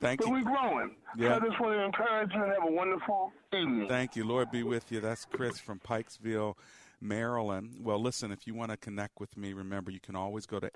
Thank 0.00 0.20
but 0.20 0.28
you. 0.28 0.32
we're 0.32 0.42
growing. 0.44 0.96
Yeah. 1.16 1.28
So 1.28 1.34
I 1.34 1.48
just 1.48 1.60
want 1.60 1.74
to 1.74 1.84
encourage 1.84 2.32
you 2.32 2.42
and 2.42 2.52
have 2.52 2.64
a 2.66 2.72
wonderful 2.72 3.32
evening. 3.52 3.86
Thank 3.88 4.16
you. 4.16 4.24
Lord 4.24 4.50
be 4.50 4.62
with 4.62 4.90
you. 4.90 5.00
That's 5.00 5.26
Chris 5.26 5.58
from 5.58 5.78
Pikesville, 5.80 6.54
Maryland. 7.02 7.76
Well, 7.82 8.00
listen, 8.00 8.32
if 8.32 8.46
you 8.46 8.54
want 8.54 8.70
to 8.70 8.78
connect 8.78 9.20
with 9.20 9.36
me, 9.36 9.52
remember 9.52 9.90
you 9.90 10.00
can 10.00 10.16
always 10.16 10.46
go 10.46 10.58
to 10.58 10.70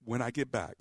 When 0.03 0.22
I 0.22 0.32
get 0.32 0.51
back 0.51 0.76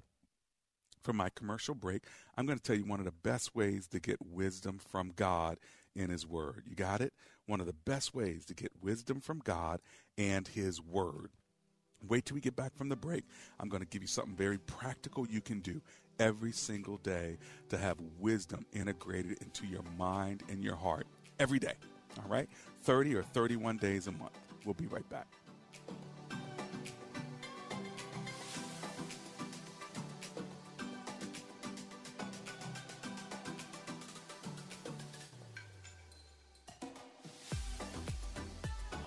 from 1.04 1.16
my 1.16 1.28
commercial 1.34 1.74
break, 1.74 2.04
I'm 2.36 2.46
going 2.46 2.58
to 2.58 2.62
tell 2.62 2.76
you 2.76 2.84
one 2.84 2.98
of 2.98 3.04
the 3.04 3.12
best 3.12 3.54
ways 3.54 3.86
to 3.88 4.00
get 4.00 4.16
wisdom 4.20 4.78
from 4.78 5.12
God 5.14 5.58
in 5.94 6.10
His 6.10 6.26
Word. 6.26 6.64
You 6.68 6.74
got 6.74 7.00
it? 7.00 7.12
One 7.46 7.60
of 7.60 7.66
the 7.66 7.74
best 7.74 8.14
ways 8.14 8.44
to 8.46 8.54
get 8.54 8.72
wisdom 8.82 9.20
from 9.20 9.40
God 9.40 9.80
and 10.18 10.48
His 10.48 10.80
Word. 10.80 11.30
Wait 12.06 12.24
till 12.24 12.34
we 12.34 12.40
get 12.40 12.56
back 12.56 12.74
from 12.74 12.88
the 12.88 12.96
break. 12.96 13.24
I'm 13.60 13.68
going 13.68 13.82
to 13.82 13.88
give 13.88 14.02
you 14.02 14.08
something 14.08 14.34
very 14.34 14.58
practical 14.58 15.26
you 15.26 15.40
can 15.40 15.60
do 15.60 15.80
every 16.18 16.52
single 16.52 16.98
day 16.98 17.38
to 17.68 17.78
have 17.78 17.96
wisdom 18.18 18.66
integrated 18.72 19.38
into 19.42 19.66
your 19.66 19.82
mind 19.96 20.42
and 20.48 20.62
your 20.62 20.76
heart 20.76 21.06
every 21.38 21.58
day. 21.58 21.74
All 22.18 22.28
right? 22.28 22.48
30 22.82 23.14
or 23.14 23.22
31 23.22 23.78
days 23.78 24.06
a 24.06 24.12
month. 24.12 24.38
We'll 24.64 24.74
be 24.74 24.86
right 24.86 25.08
back. 25.10 25.26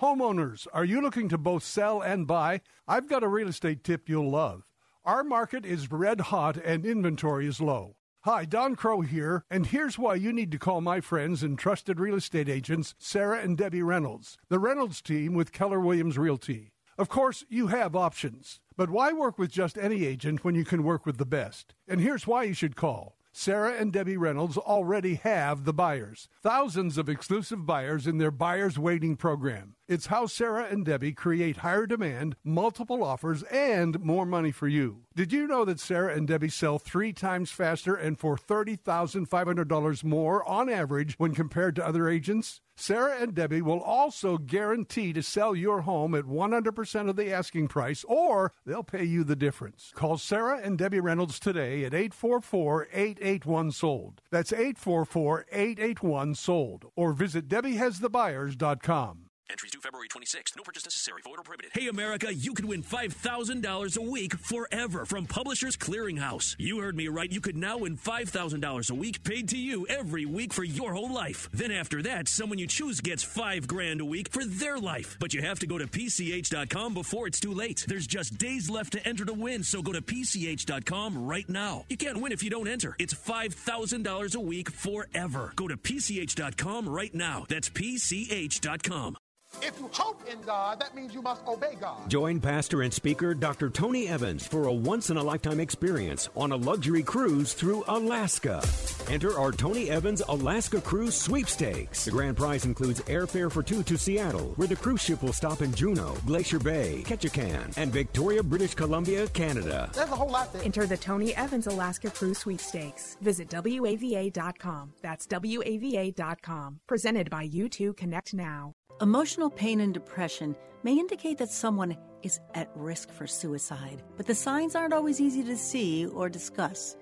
Homeowners, 0.08 0.66
are 0.72 0.86
you 0.86 1.02
looking 1.02 1.28
to 1.28 1.36
both 1.36 1.62
sell 1.62 2.00
and 2.00 2.26
buy? 2.26 2.62
I've 2.86 3.10
got 3.10 3.22
a 3.22 3.28
real 3.28 3.48
estate 3.48 3.84
tip 3.84 4.08
you'll 4.08 4.30
love. 4.30 4.62
Our 5.04 5.22
market 5.22 5.66
is 5.66 5.92
red 5.92 6.22
hot 6.22 6.56
and 6.56 6.86
inventory 6.86 7.46
is 7.46 7.60
low. 7.60 7.96
Hi, 8.22 8.46
Don 8.46 8.74
Crow 8.74 9.02
here, 9.02 9.44
and 9.50 9.66
here's 9.66 9.98
why 9.98 10.14
you 10.14 10.32
need 10.32 10.50
to 10.52 10.58
call 10.58 10.80
my 10.80 11.02
friends 11.02 11.42
and 11.42 11.58
trusted 11.58 12.00
real 12.00 12.14
estate 12.14 12.48
agents, 12.48 12.94
Sarah 12.96 13.40
and 13.40 13.54
Debbie 13.54 13.82
Reynolds, 13.82 14.38
the 14.48 14.58
Reynolds 14.58 15.02
team 15.02 15.34
with 15.34 15.52
Keller 15.52 15.78
Williams 15.78 16.16
Realty. 16.16 16.72
Of 16.96 17.10
course, 17.10 17.44
you 17.50 17.66
have 17.66 17.94
options, 17.94 18.60
but 18.78 18.88
why 18.88 19.12
work 19.12 19.38
with 19.38 19.50
just 19.50 19.76
any 19.76 20.06
agent 20.06 20.42
when 20.42 20.54
you 20.54 20.64
can 20.64 20.84
work 20.84 21.04
with 21.04 21.18
the 21.18 21.26
best? 21.26 21.74
And 21.86 22.00
here's 22.00 22.26
why 22.26 22.44
you 22.44 22.54
should 22.54 22.76
call. 22.76 23.17
Sarah 23.32 23.72
and 23.72 23.92
Debbie 23.92 24.16
Reynolds 24.16 24.56
already 24.56 25.14
have 25.16 25.64
the 25.64 25.72
buyers. 25.72 26.28
Thousands 26.42 26.98
of 26.98 27.08
exclusive 27.08 27.66
buyers 27.66 28.06
in 28.06 28.18
their 28.18 28.30
buyers 28.30 28.78
waiting 28.78 29.16
program. 29.16 29.74
It's 29.86 30.06
how 30.06 30.26
Sarah 30.26 30.66
and 30.70 30.84
Debbie 30.84 31.12
create 31.12 31.58
higher 31.58 31.86
demand, 31.86 32.36
multiple 32.44 33.02
offers, 33.02 33.42
and 33.44 34.00
more 34.00 34.26
money 34.26 34.50
for 34.50 34.68
you. 34.68 35.04
Did 35.14 35.32
you 35.32 35.46
know 35.46 35.64
that 35.64 35.80
Sarah 35.80 36.14
and 36.14 36.26
Debbie 36.26 36.48
sell 36.48 36.78
three 36.78 37.12
times 37.12 37.50
faster 37.50 37.94
and 37.94 38.18
for 38.18 38.36
$30,500 38.36 40.04
more 40.04 40.48
on 40.48 40.68
average 40.68 41.14
when 41.18 41.34
compared 41.34 41.76
to 41.76 41.86
other 41.86 42.08
agents? 42.08 42.60
Sarah 42.80 43.16
and 43.20 43.34
Debbie 43.34 43.60
will 43.60 43.80
also 43.80 44.38
guarantee 44.38 45.12
to 45.12 45.20
sell 45.20 45.56
your 45.56 45.80
home 45.80 46.14
at 46.14 46.26
100% 46.26 47.08
of 47.10 47.16
the 47.16 47.32
asking 47.32 47.66
price, 47.66 48.04
or 48.06 48.52
they'll 48.64 48.84
pay 48.84 49.02
you 49.02 49.24
the 49.24 49.34
difference. 49.34 49.92
Call 49.96 50.16
Sarah 50.16 50.60
and 50.62 50.78
Debbie 50.78 51.00
Reynolds 51.00 51.40
today 51.40 51.84
at 51.84 51.92
844 51.92 52.86
881 52.92 53.72
Sold. 53.72 54.22
That's 54.30 54.52
844 54.52 55.46
881 55.50 56.36
Sold. 56.36 56.84
Or 56.94 57.12
visit 57.12 57.48
DebbieHasTheBuyers.com. 57.48 59.27
Entries 59.50 59.72
due 59.72 59.80
February 59.80 60.08
26th. 60.08 60.56
No 60.56 60.62
purchase 60.62 60.84
necessary. 60.84 61.22
Void 61.24 61.38
or 61.38 61.42
prohibited. 61.42 61.70
Hey, 61.72 61.88
America, 61.88 62.32
you 62.32 62.52
could 62.52 62.66
win 62.66 62.82
$5,000 62.82 63.96
a 63.96 64.02
week 64.02 64.34
forever 64.34 65.06
from 65.06 65.24
Publishers 65.24 65.74
Clearinghouse. 65.76 66.54
You 66.58 66.80
heard 66.80 66.96
me 66.96 67.08
right. 67.08 67.30
You 67.32 67.40
could 67.40 67.56
now 67.56 67.78
win 67.78 67.96
$5,000 67.96 68.90
a 68.90 68.94
week 68.94 69.24
paid 69.24 69.48
to 69.48 69.56
you 69.56 69.86
every 69.88 70.26
week 70.26 70.52
for 70.52 70.64
your 70.64 70.92
whole 70.92 71.12
life. 71.12 71.48
Then 71.52 71.70
after 71.72 72.02
that, 72.02 72.28
someone 72.28 72.58
you 72.58 72.66
choose 72.66 73.00
gets 73.00 73.22
five 73.22 73.66
grand 73.66 74.02
a 74.02 74.04
week 74.04 74.28
for 74.28 74.44
their 74.44 74.78
life. 74.78 75.16
But 75.18 75.32
you 75.32 75.40
have 75.40 75.58
to 75.60 75.66
go 75.66 75.78
to 75.78 75.86
PCH.com 75.86 76.92
before 76.92 77.26
it's 77.26 77.40
too 77.40 77.54
late. 77.54 77.86
There's 77.88 78.06
just 78.06 78.36
days 78.36 78.68
left 78.68 78.92
to 78.92 79.08
enter 79.08 79.24
to 79.24 79.32
win, 79.32 79.62
so 79.62 79.80
go 79.80 79.92
to 79.92 80.02
PCH.com 80.02 81.26
right 81.26 81.48
now. 81.48 81.86
You 81.88 81.96
can't 81.96 82.20
win 82.20 82.32
if 82.32 82.42
you 82.42 82.50
don't 82.50 82.68
enter. 82.68 82.94
It's 82.98 83.14
$5,000 83.14 84.34
a 84.34 84.40
week 84.40 84.70
forever. 84.70 85.52
Go 85.56 85.68
to 85.68 85.76
PCH.com 85.78 86.86
right 86.88 87.14
now. 87.14 87.46
That's 87.48 87.70
PCH.com. 87.70 89.16
If 89.62 89.78
you 89.78 89.88
hope 89.92 90.22
in 90.30 90.40
God, 90.42 90.80
that 90.80 90.94
means 90.94 91.14
you 91.14 91.22
must 91.22 91.46
obey 91.46 91.74
God. 91.80 92.08
Join 92.08 92.40
pastor 92.40 92.82
and 92.82 92.92
speaker 92.92 93.34
Dr. 93.34 93.70
Tony 93.70 94.08
Evans 94.08 94.46
for 94.46 94.64
a 94.64 94.72
once 94.72 95.10
in 95.10 95.16
a 95.16 95.22
lifetime 95.22 95.60
experience 95.60 96.28
on 96.36 96.52
a 96.52 96.56
luxury 96.56 97.02
cruise 97.02 97.54
through 97.54 97.84
Alaska. 97.88 98.62
Enter 99.08 99.38
our 99.38 99.52
Tony 99.52 99.90
Evans 99.90 100.22
Alaska 100.28 100.80
Cruise 100.80 101.14
Sweepstakes. 101.14 102.04
The 102.04 102.10
grand 102.10 102.36
prize 102.36 102.64
includes 102.64 103.00
airfare 103.02 103.50
for 103.50 103.62
two 103.62 103.82
to 103.84 103.98
Seattle, 103.98 104.52
where 104.56 104.68
the 104.68 104.76
cruise 104.76 105.02
ship 105.02 105.22
will 105.22 105.32
stop 105.32 105.62
in 105.62 105.74
Juneau, 105.74 106.16
Glacier 106.26 106.58
Bay, 106.58 107.02
Ketchikan, 107.06 107.76
and 107.76 107.92
Victoria, 107.92 108.42
British 108.42 108.74
Columbia, 108.74 109.26
Canada. 109.28 109.90
There's 109.94 110.10
a 110.10 110.16
whole 110.16 110.30
lot 110.30 110.52
there. 110.52 110.62
Enter 110.62 110.86
the 110.86 110.96
Tony 110.96 111.34
Evans 111.34 111.66
Alaska 111.66 112.10
Cruise 112.10 112.38
Sweepstakes. 112.38 113.16
Visit 113.20 113.48
WAVA.com. 113.48 114.92
That's 115.02 115.26
WAVA.com. 115.26 116.80
Presented 116.86 117.30
by 117.30 117.48
U2 117.48 117.96
Connect 117.96 118.34
Now. 118.34 118.74
Emotional 119.00 119.48
pain 119.48 119.78
and 119.78 119.94
depression 119.94 120.56
may 120.82 120.92
indicate 120.92 121.38
that 121.38 121.50
someone 121.50 121.96
is 122.24 122.40
at 122.54 122.68
risk 122.74 123.12
for 123.12 123.28
suicide, 123.28 124.02
but 124.16 124.26
the 124.26 124.34
signs 124.34 124.74
aren't 124.74 124.92
always 124.92 125.20
easy 125.20 125.44
to 125.44 125.56
see 125.56 126.04
or 126.06 126.28
discuss. 126.28 126.96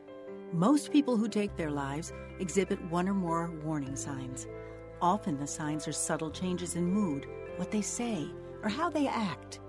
Most 0.53 0.93
people 0.93 1.17
who 1.17 1.27
take 1.27 1.57
their 1.57 1.71
lives 1.71 2.13
exhibit 2.39 2.79
one 2.91 3.09
or 3.09 3.15
more 3.15 3.51
warning 3.65 3.97
signs. 3.97 4.47
Often 5.01 5.39
the 5.39 5.47
signs 5.47 5.89
are 5.89 5.93
subtle 5.93 6.31
changes 6.31 6.77
in 6.77 6.85
mood, 6.85 7.27
what 7.57 7.71
they 7.71 7.81
say, 7.81 8.29
or 8.63 8.69
how 8.69 8.91
they 8.91 9.07
act. 9.07 9.61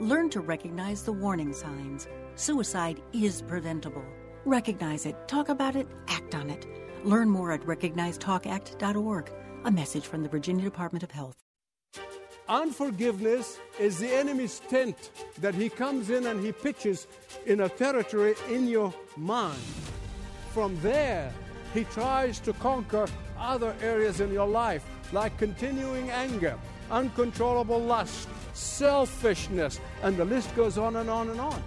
Learn 0.00 0.30
to 0.30 0.40
recognize 0.40 1.02
the 1.02 1.12
warning 1.12 1.52
signs. 1.52 2.08
Suicide 2.36 3.02
is 3.12 3.42
preventable. 3.42 4.04
Recognize 4.46 5.04
it, 5.04 5.28
talk 5.28 5.50
about 5.50 5.76
it, 5.76 5.86
act 6.08 6.34
on 6.34 6.48
it. 6.48 6.66
Learn 7.04 7.28
more 7.28 7.52
at 7.52 7.60
recognizetalkact.org. 7.66 9.30
A 9.64 9.70
message 9.70 10.06
from 10.06 10.22
the 10.22 10.28
Virginia 10.30 10.64
Department 10.64 11.02
of 11.02 11.10
Health. 11.10 11.45
Unforgiveness 12.48 13.58
is 13.80 13.98
the 13.98 14.08
enemy's 14.08 14.60
tent 14.68 15.10
that 15.40 15.54
he 15.54 15.68
comes 15.68 16.10
in 16.10 16.26
and 16.26 16.44
he 16.44 16.52
pitches 16.52 17.08
in 17.44 17.62
a 17.62 17.68
territory 17.68 18.34
in 18.48 18.68
your 18.68 18.94
mind. 19.16 19.58
From 20.54 20.80
there, 20.80 21.32
he 21.74 21.82
tries 21.84 22.38
to 22.40 22.52
conquer 22.54 23.08
other 23.36 23.74
areas 23.82 24.20
in 24.20 24.32
your 24.32 24.46
life, 24.46 24.84
like 25.12 25.36
continuing 25.38 26.10
anger, 26.10 26.56
uncontrollable 26.88 27.80
lust, 27.80 28.28
selfishness, 28.54 29.80
and 30.04 30.16
the 30.16 30.24
list 30.24 30.54
goes 30.54 30.78
on 30.78 30.96
and 30.96 31.10
on 31.10 31.30
and 31.30 31.40
on. 31.40 31.60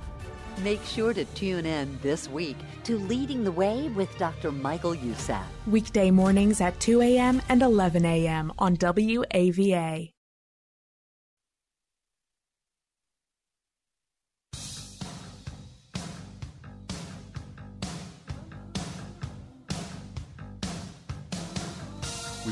Make 0.64 0.84
sure 0.86 1.14
to 1.14 1.26
tune 1.26 1.66
in 1.66 2.00
this 2.02 2.30
week 2.30 2.58
to 2.86 2.98
Leading 2.98 3.44
the 3.44 3.52
Way 3.52 3.90
with 3.90 4.18
Dr. 4.18 4.52
Michael 4.52 4.96
Youssef. 4.96 5.44
Weekday 5.68 6.10
mornings 6.10 6.62
at 6.62 6.80
2 6.80 7.02
a.m. 7.02 7.42
and 7.50 7.62
11 7.62 8.06
a.m. 8.06 8.54
on 8.58 8.78
WAVA. 8.78 10.12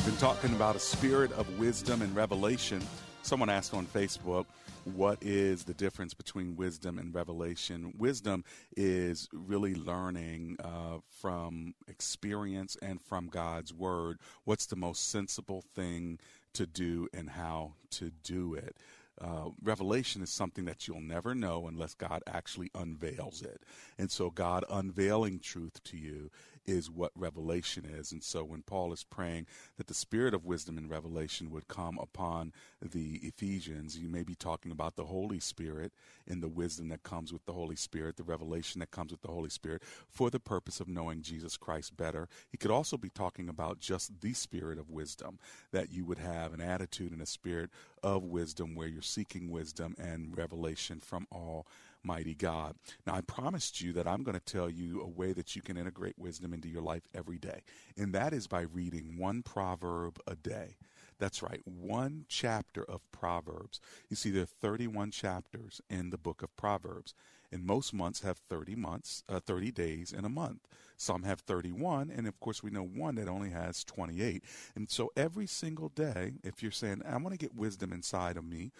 Been 0.08 0.16
talking 0.16 0.56
about 0.56 0.74
a 0.74 0.80
spirit 0.80 1.30
of 1.34 1.60
wisdom 1.60 2.02
and 2.02 2.16
revelation. 2.16 2.82
Someone 3.24 3.50
asked 3.50 3.74
on 3.74 3.86
Facebook, 3.86 4.46
what 4.86 5.18
is 5.20 5.66
the 5.66 5.74
difference 5.74 6.14
between 6.14 6.56
wisdom 6.56 6.98
and 6.98 7.14
revelation? 7.14 7.94
Wisdom 7.98 8.46
is 8.78 9.28
really 9.34 9.76
learning 9.76 10.56
uh, 10.64 11.00
from 11.10 11.74
experience 11.90 12.78
and 12.82 13.02
from 13.02 13.28
God's 13.28 13.74
word 13.74 14.20
what's 14.46 14.68
the 14.68 14.78
most 14.78 15.10
sensible 15.10 15.62
thing 15.76 16.20
to 16.54 16.66
do 16.66 17.10
and 17.14 17.30
how 17.30 17.74
to 17.90 18.10
do 18.24 18.54
it. 18.54 18.78
Uh, 19.20 19.50
revelation 19.62 20.22
is 20.22 20.30
something 20.30 20.64
that 20.66 20.88
you'll 20.88 21.02
never 21.02 21.36
know 21.36 21.68
unless 21.68 21.96
God 21.96 22.24
actually 22.28 22.72
unveils 22.76 23.42
it. 23.42 23.62
And 23.98 24.10
so, 24.10 24.30
God 24.30 24.64
unveiling 24.70 25.40
truth 25.40 25.84
to 25.86 25.98
you 25.98 26.30
is 26.68 26.92
what 26.92 27.12
revelation 27.16 27.86
is. 27.86 28.12
And 28.12 28.22
so 28.22 28.44
when 28.44 28.62
Paul 28.62 28.92
is 28.92 29.04
praying 29.04 29.48
that 29.78 29.88
the 29.88 29.94
spirit 29.94 30.34
of 30.34 30.46
wisdom 30.46 30.78
and 30.78 30.90
revelation 30.90 31.50
would 31.52 31.68
come 31.68 31.98
upon 31.98 32.52
the 32.82 33.20
Ephesians, 33.24 33.98
you 33.98 34.10
may 34.10 34.24
be 34.24 34.36
talking 34.36 34.72
about 34.72 34.98
the 34.98 35.06
Holy 35.06 35.40
Spirit 35.40 35.94
and 36.28 36.44
the 36.44 36.50
wisdom 36.50 36.90
that 36.90 37.04
comes 37.04 37.32
with 37.32 37.46
the 37.46 37.54
Holy 37.54 37.78
Spirit, 37.78 38.18
the 38.18 38.24
revelation 38.24 38.80
that 38.80 38.92
comes 38.92 39.12
with 39.12 39.22
the 39.22 39.32
Holy 39.32 39.50
Spirit 39.50 39.82
for 40.10 40.30
the 40.30 40.40
purpose 40.40 40.80
of 40.80 40.90
knowing 40.90 41.22
Jesus 41.22 41.56
Christ 41.56 41.96
better. 41.96 42.28
He 42.52 42.58
could 42.58 42.72
also 42.72 42.98
be 42.98 43.10
talking 43.10 43.48
about 43.48 43.80
just 43.80 44.22
the 44.22 44.34
spirit 44.34 44.78
of 44.78 44.90
wisdom, 44.90 45.40
that 45.72 45.92
you 45.92 46.06
would 46.06 46.20
have 46.20 46.54
an 46.54 46.62
attitude 46.62 47.14
and 47.14 47.22
a 47.22 47.26
spirit 47.26 47.70
of 48.04 48.24
wisdom 48.24 48.76
where 48.76 48.88
you're 48.88 49.02
seeking 49.02 49.50
wisdom 49.50 49.96
and 49.98 50.38
revelation 50.38 51.00
from 51.00 51.28
all 51.32 51.66
mighty 52.04 52.36
God. 52.36 52.76
Now, 53.06 53.16
I 53.16 53.22
promised 53.22 53.82
you 53.82 53.94
that 53.94 54.08
I'm 54.08 54.24
going 54.24 54.40
to 54.40 54.54
tell 54.54 54.70
you 54.70 55.02
a 55.02 55.08
way 55.08 55.34
that 55.34 55.56
you 55.56 55.62
can 55.62 55.78
integrate 55.78 56.18
wisdom 56.18 56.54
into 56.54 56.68
your 56.68 56.82
life 56.82 57.08
every 57.14 57.38
day, 57.38 57.62
and 57.98 58.14
that 58.14 58.34
is 58.34 58.48
by 58.48 58.62
reading 58.62 59.18
one 59.18 59.44
proverb 59.44 60.20
a 60.28 60.36
day. 60.36 60.78
That's 61.20 61.42
right, 61.42 61.62
one 61.66 62.26
chapter 62.28 62.84
of 62.84 63.02
Proverbs. 63.12 63.80
You 64.10 64.16
see, 64.16 64.30
there 64.30 64.44
are 64.44 64.46
31 64.46 65.12
chapters 65.12 65.82
in 65.90 66.12
the 66.12 66.18
book 66.18 66.44
of 66.44 66.56
Proverbs, 66.56 67.16
and 67.52 67.66
most 67.66 67.94
months 67.94 68.22
have 68.22 68.38
30 68.38 68.76
months, 68.76 69.24
uh, 69.28 69.40
30 69.40 69.72
days 69.72 70.14
in 70.14 70.26
a 70.26 70.30
month. 70.30 70.68
Some 70.96 71.24
have 71.24 71.40
31, 71.42 72.12
and 72.16 72.28
of 72.28 72.40
course, 72.40 72.62
we 72.62 72.72
know 72.72 72.84
one 72.84 73.16
that 73.16 73.28
only 73.28 73.50
has 73.52 73.84
28. 73.84 74.44
And 74.76 74.90
so, 74.90 75.12
every 75.16 75.48
single 75.48 75.90
day, 75.90 76.34
if 76.44 76.62
you're 76.62 76.72
saying, 76.72 77.02
I 77.08 77.18
want 77.18 77.32
to 77.32 77.38
get 77.38 77.56
wisdom 77.56 77.94
inside 77.94 78.38
of 78.38 78.44
me, 78.44 78.72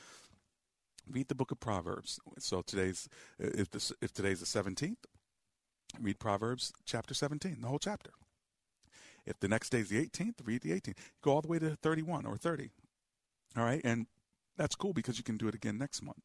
read 1.10 1.28
the 1.28 1.36
book 1.36 1.52
of 1.52 1.60
Proverbs. 1.60 2.20
So 2.40 2.62
today's 2.62 3.10
uh, 3.42 3.50
if 3.54 3.70
this 3.70 3.94
if 4.02 4.14
today's 4.14 4.40
the 4.40 4.46
seventeenth, 4.46 5.06
read 6.00 6.20
Proverbs 6.20 6.74
chapter 6.86 7.14
seventeen, 7.14 7.62
the 7.62 7.68
whole 7.68 7.80
chapter. 7.80 8.12
If 9.26 9.40
the 9.40 9.48
next 9.48 9.70
day 9.70 9.80
is 9.80 9.90
the 9.90 10.00
eighteenth, 10.00 10.42
read 10.46 10.62
the 10.62 10.74
eighteenth. 10.74 11.00
Go 11.22 11.32
all 11.34 11.42
the 11.42 11.48
way 11.48 11.60
to 11.60 11.76
thirty-one 11.76 12.26
or 12.26 12.38
thirty. 12.38 12.70
All 13.58 13.64
right, 13.64 13.82
and 13.84 14.08
that's 14.58 14.76
cool 14.76 14.94
because 14.94 15.18
you 15.18 15.24
can 15.24 15.38
do 15.38 15.48
it 15.48 15.56
again 15.56 15.78
next 15.78 16.02
month. 16.02 16.24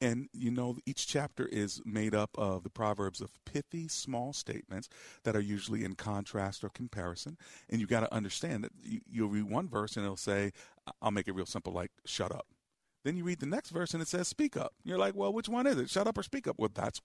And 0.00 0.28
you 0.32 0.50
know, 0.50 0.76
each 0.84 1.06
chapter 1.06 1.46
is 1.46 1.80
made 1.84 2.14
up 2.14 2.30
of 2.36 2.62
the 2.62 2.70
proverbs 2.70 3.20
of 3.20 3.30
pithy, 3.44 3.88
small 3.88 4.32
statements 4.32 4.88
that 5.24 5.36
are 5.36 5.40
usually 5.40 5.84
in 5.84 5.94
contrast 5.94 6.64
or 6.64 6.68
comparison. 6.68 7.36
And 7.70 7.80
you 7.80 7.86
got 7.86 8.00
to 8.00 8.14
understand 8.14 8.64
that 8.64 8.72
you, 8.82 9.00
you'll 9.08 9.28
read 9.28 9.44
one 9.44 9.68
verse 9.68 9.96
and 9.96 10.04
it'll 10.04 10.16
say, 10.16 10.52
"I'll 11.00 11.10
make 11.10 11.28
it 11.28 11.34
real 11.34 11.46
simple, 11.46 11.72
like 11.72 11.92
shut 12.04 12.32
up." 12.32 12.46
Then 13.04 13.16
you 13.16 13.24
read 13.24 13.40
the 13.40 13.46
next 13.46 13.70
verse 13.70 13.94
and 13.94 14.02
it 14.02 14.08
says, 14.08 14.28
speak 14.28 14.56
up. 14.56 14.74
You're 14.84 14.98
like, 14.98 15.14
well, 15.14 15.32
which 15.32 15.48
one 15.48 15.66
is 15.66 15.78
it? 15.78 15.90
Shut 15.90 16.06
up 16.06 16.18
or 16.18 16.22
speak 16.22 16.46
up? 16.46 16.56
Well, 16.58 16.70
that's 16.72 17.00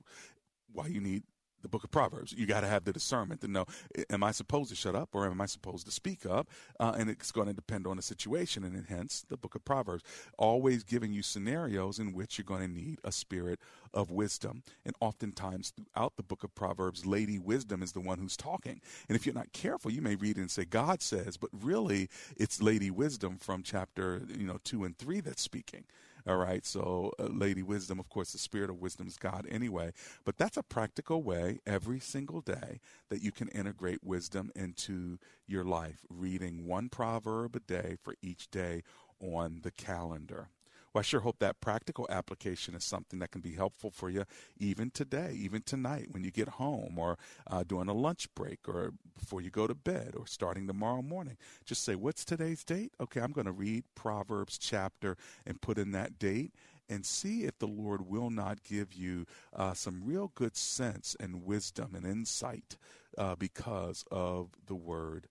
why 0.72 0.88
you 0.88 1.02
need 1.02 1.24
the 1.62 1.68
book 1.68 1.84
of 1.84 1.92
Proverbs. 1.92 2.34
You 2.34 2.46
got 2.46 2.62
to 2.62 2.68
have 2.68 2.84
the 2.84 2.94
discernment 2.94 3.42
to 3.42 3.48
know: 3.48 3.66
Am 4.10 4.24
I 4.24 4.32
supposed 4.32 4.70
to 4.70 4.76
shut 4.76 4.96
up 4.96 5.10
or 5.14 5.26
am 5.26 5.42
I 5.42 5.46
supposed 5.46 5.86
to 5.86 5.92
speak 5.92 6.26
up? 6.26 6.50
Uh, 6.80 6.96
and 6.98 7.10
it's 7.10 7.32
going 7.32 7.48
to 7.48 7.54
depend 7.54 7.88
on 7.88 7.98
the 7.98 8.02
situation, 8.02 8.64
and 8.64 8.86
hence 8.88 9.26
the 9.30 9.38
book 9.38 9.56
of 9.56 9.66
Proverbs, 9.66 10.04
always 10.38 10.84
giving 10.84 11.14
you 11.14 11.22
scenarios 11.22 12.00
in 12.00 12.14
which 12.14 12.38
you're 12.38 12.46
going 12.46 12.62
to 12.62 12.68
need 12.68 13.00
a 13.04 13.12
spirit 13.12 13.60
of 13.94 14.12
wisdom. 14.12 14.64
And 14.86 14.96
oftentimes 15.00 15.72
throughout 15.72 16.18
the 16.18 16.24
book 16.24 16.44
of 16.44 16.54
Proverbs, 16.56 17.06
Lady 17.06 17.40
Wisdom 17.40 17.82
is 17.82 17.92
the 17.92 18.00
one 18.00 18.20
who's 18.20 18.38
talking. 18.38 18.82
And 19.08 19.16
if 19.16 19.26
you're 19.26 19.36
not 19.36 19.54
careful, 19.54 19.92
you 19.92 20.02
may 20.02 20.16
read 20.16 20.38
and 20.38 20.52
say 20.52 20.66
God 20.66 21.02
says, 21.02 21.38
but 21.38 21.50
really 21.54 22.10
it's 22.36 22.62
Lady 22.62 22.92
Wisdom 22.92 23.38
from 23.38 23.64
chapter 23.64 24.22
you 24.28 24.46
know 24.46 24.60
two 24.64 24.84
and 24.84 24.98
three 24.98 25.20
that's 25.20 25.42
speaking. 25.42 25.86
All 26.28 26.38
right. 26.38 26.66
So, 26.66 27.14
uh, 27.20 27.26
Lady 27.26 27.64
Wisdom, 27.64 28.00
of 28.00 28.10
course, 28.10 28.34
the 28.34 28.38
spirit 28.38 28.70
of 28.70 28.82
wisdom 28.82 29.08
is 29.08 29.18
God 29.18 29.48
anyway. 29.50 29.94
But 30.26 30.38
that's 30.38 30.58
a 30.58 30.64
practical 30.64 31.24
way 31.24 31.60
every 31.66 32.00
single 32.00 32.42
day 32.42 32.82
that 33.10 33.24
you 33.24 33.32
can 33.32 33.48
integrate 33.50 34.04
wisdom 34.04 34.52
into 34.56 35.20
your 35.48 35.64
life, 35.64 36.06
reading 36.10 36.68
one 36.68 36.90
proverb 36.90 37.56
a 37.56 37.62
day 37.62 37.98
for 38.04 38.16
each 38.22 38.52
day 38.52 38.84
on 39.22 39.62
the 39.64 39.72
calendar. 39.72 40.50
Well, 40.94 41.00
I 41.00 41.04
sure 41.04 41.20
hope 41.20 41.40
that 41.40 41.62
practical 41.62 42.08
application 42.10 42.76
is 42.76 42.84
something 42.84 43.20
that 43.20 43.32
can 43.32 43.42
be 43.42 43.54
helpful 43.54 43.92
for 43.92 44.10
you 44.10 44.26
even 44.58 44.90
today, 44.90 45.36
even 45.38 45.62
tonight 45.62 46.08
when 46.12 46.24
you 46.24 46.32
get 46.32 46.48
home, 46.50 46.98
or 46.98 47.18
uh, 47.50 47.64
during 47.64 47.90
a 47.90 47.94
lunch 47.94 48.34
break, 48.36 48.68
or 48.68 48.94
before 49.18 49.42
you 49.42 49.50
go 49.50 49.68
to 49.68 49.76
bed, 49.76 50.14
or 50.18 50.26
starting 50.26 50.68
tomorrow 50.68 51.02
morning. 51.02 51.38
Just 51.66 51.84
say, 51.84 51.96
What's 51.96 52.26
today's 52.26 52.64
date? 52.64 52.94
Okay, 53.00 53.22
I'm 53.22 53.32
going 53.32 53.46
to 53.46 53.52
read 53.52 53.84
Proverbs 53.96 54.58
chapter 54.58 55.18
and 55.46 55.62
put 55.62 55.78
in 55.78 55.92
that 55.92 56.18
date 56.18 56.54
and 56.90 57.06
see 57.06 57.44
if 57.44 57.60
the 57.60 57.68
Lord 57.68 58.08
will 58.08 58.30
not 58.30 58.64
give 58.64 58.94
you 58.94 59.26
uh, 59.54 59.74
some 59.74 60.02
real 60.06 60.32
good 60.36 60.56
sense 60.56 61.16
and 61.20 61.44
wisdom 61.44 61.94
and 61.96 62.06
insight 62.06 62.78
uh, 63.18 63.36
because 63.36 64.06
of 64.10 64.52
the 64.66 64.76
Word 64.76 65.28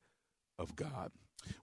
of 0.58 0.76
God. 0.76 1.12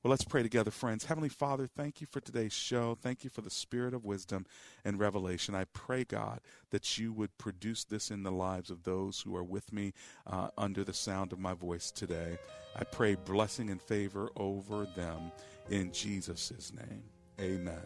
Well, 0.01 0.11
let's 0.11 0.23
pray 0.23 0.43
together, 0.43 0.71
friends. 0.71 1.05
Heavenly 1.05 1.29
Father, 1.29 1.67
thank 1.67 2.01
you 2.01 2.07
for 2.09 2.19
today's 2.19 2.53
show. 2.53 2.97
Thank 3.01 3.23
you 3.23 3.29
for 3.29 3.41
the 3.41 3.49
spirit 3.49 3.93
of 3.93 4.05
wisdom 4.05 4.45
and 4.83 4.99
revelation. 4.99 5.55
I 5.55 5.65
pray, 5.65 6.03
God, 6.03 6.39
that 6.71 6.97
you 6.97 7.13
would 7.13 7.37
produce 7.37 7.83
this 7.83 8.11
in 8.11 8.23
the 8.23 8.31
lives 8.31 8.69
of 8.69 8.83
those 8.83 9.21
who 9.21 9.35
are 9.35 9.43
with 9.43 9.71
me 9.73 9.93
uh, 10.27 10.49
under 10.57 10.83
the 10.83 10.93
sound 10.93 11.33
of 11.33 11.39
my 11.39 11.53
voice 11.53 11.91
today. 11.91 12.37
I 12.75 12.83
pray 12.83 13.15
blessing 13.15 13.69
and 13.69 13.81
favor 13.81 14.29
over 14.35 14.87
them 14.95 15.31
in 15.69 15.91
Jesus' 15.91 16.71
name. 16.73 17.03
Amen 17.39 17.83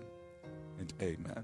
and 0.80 0.94
amen. 1.02 1.44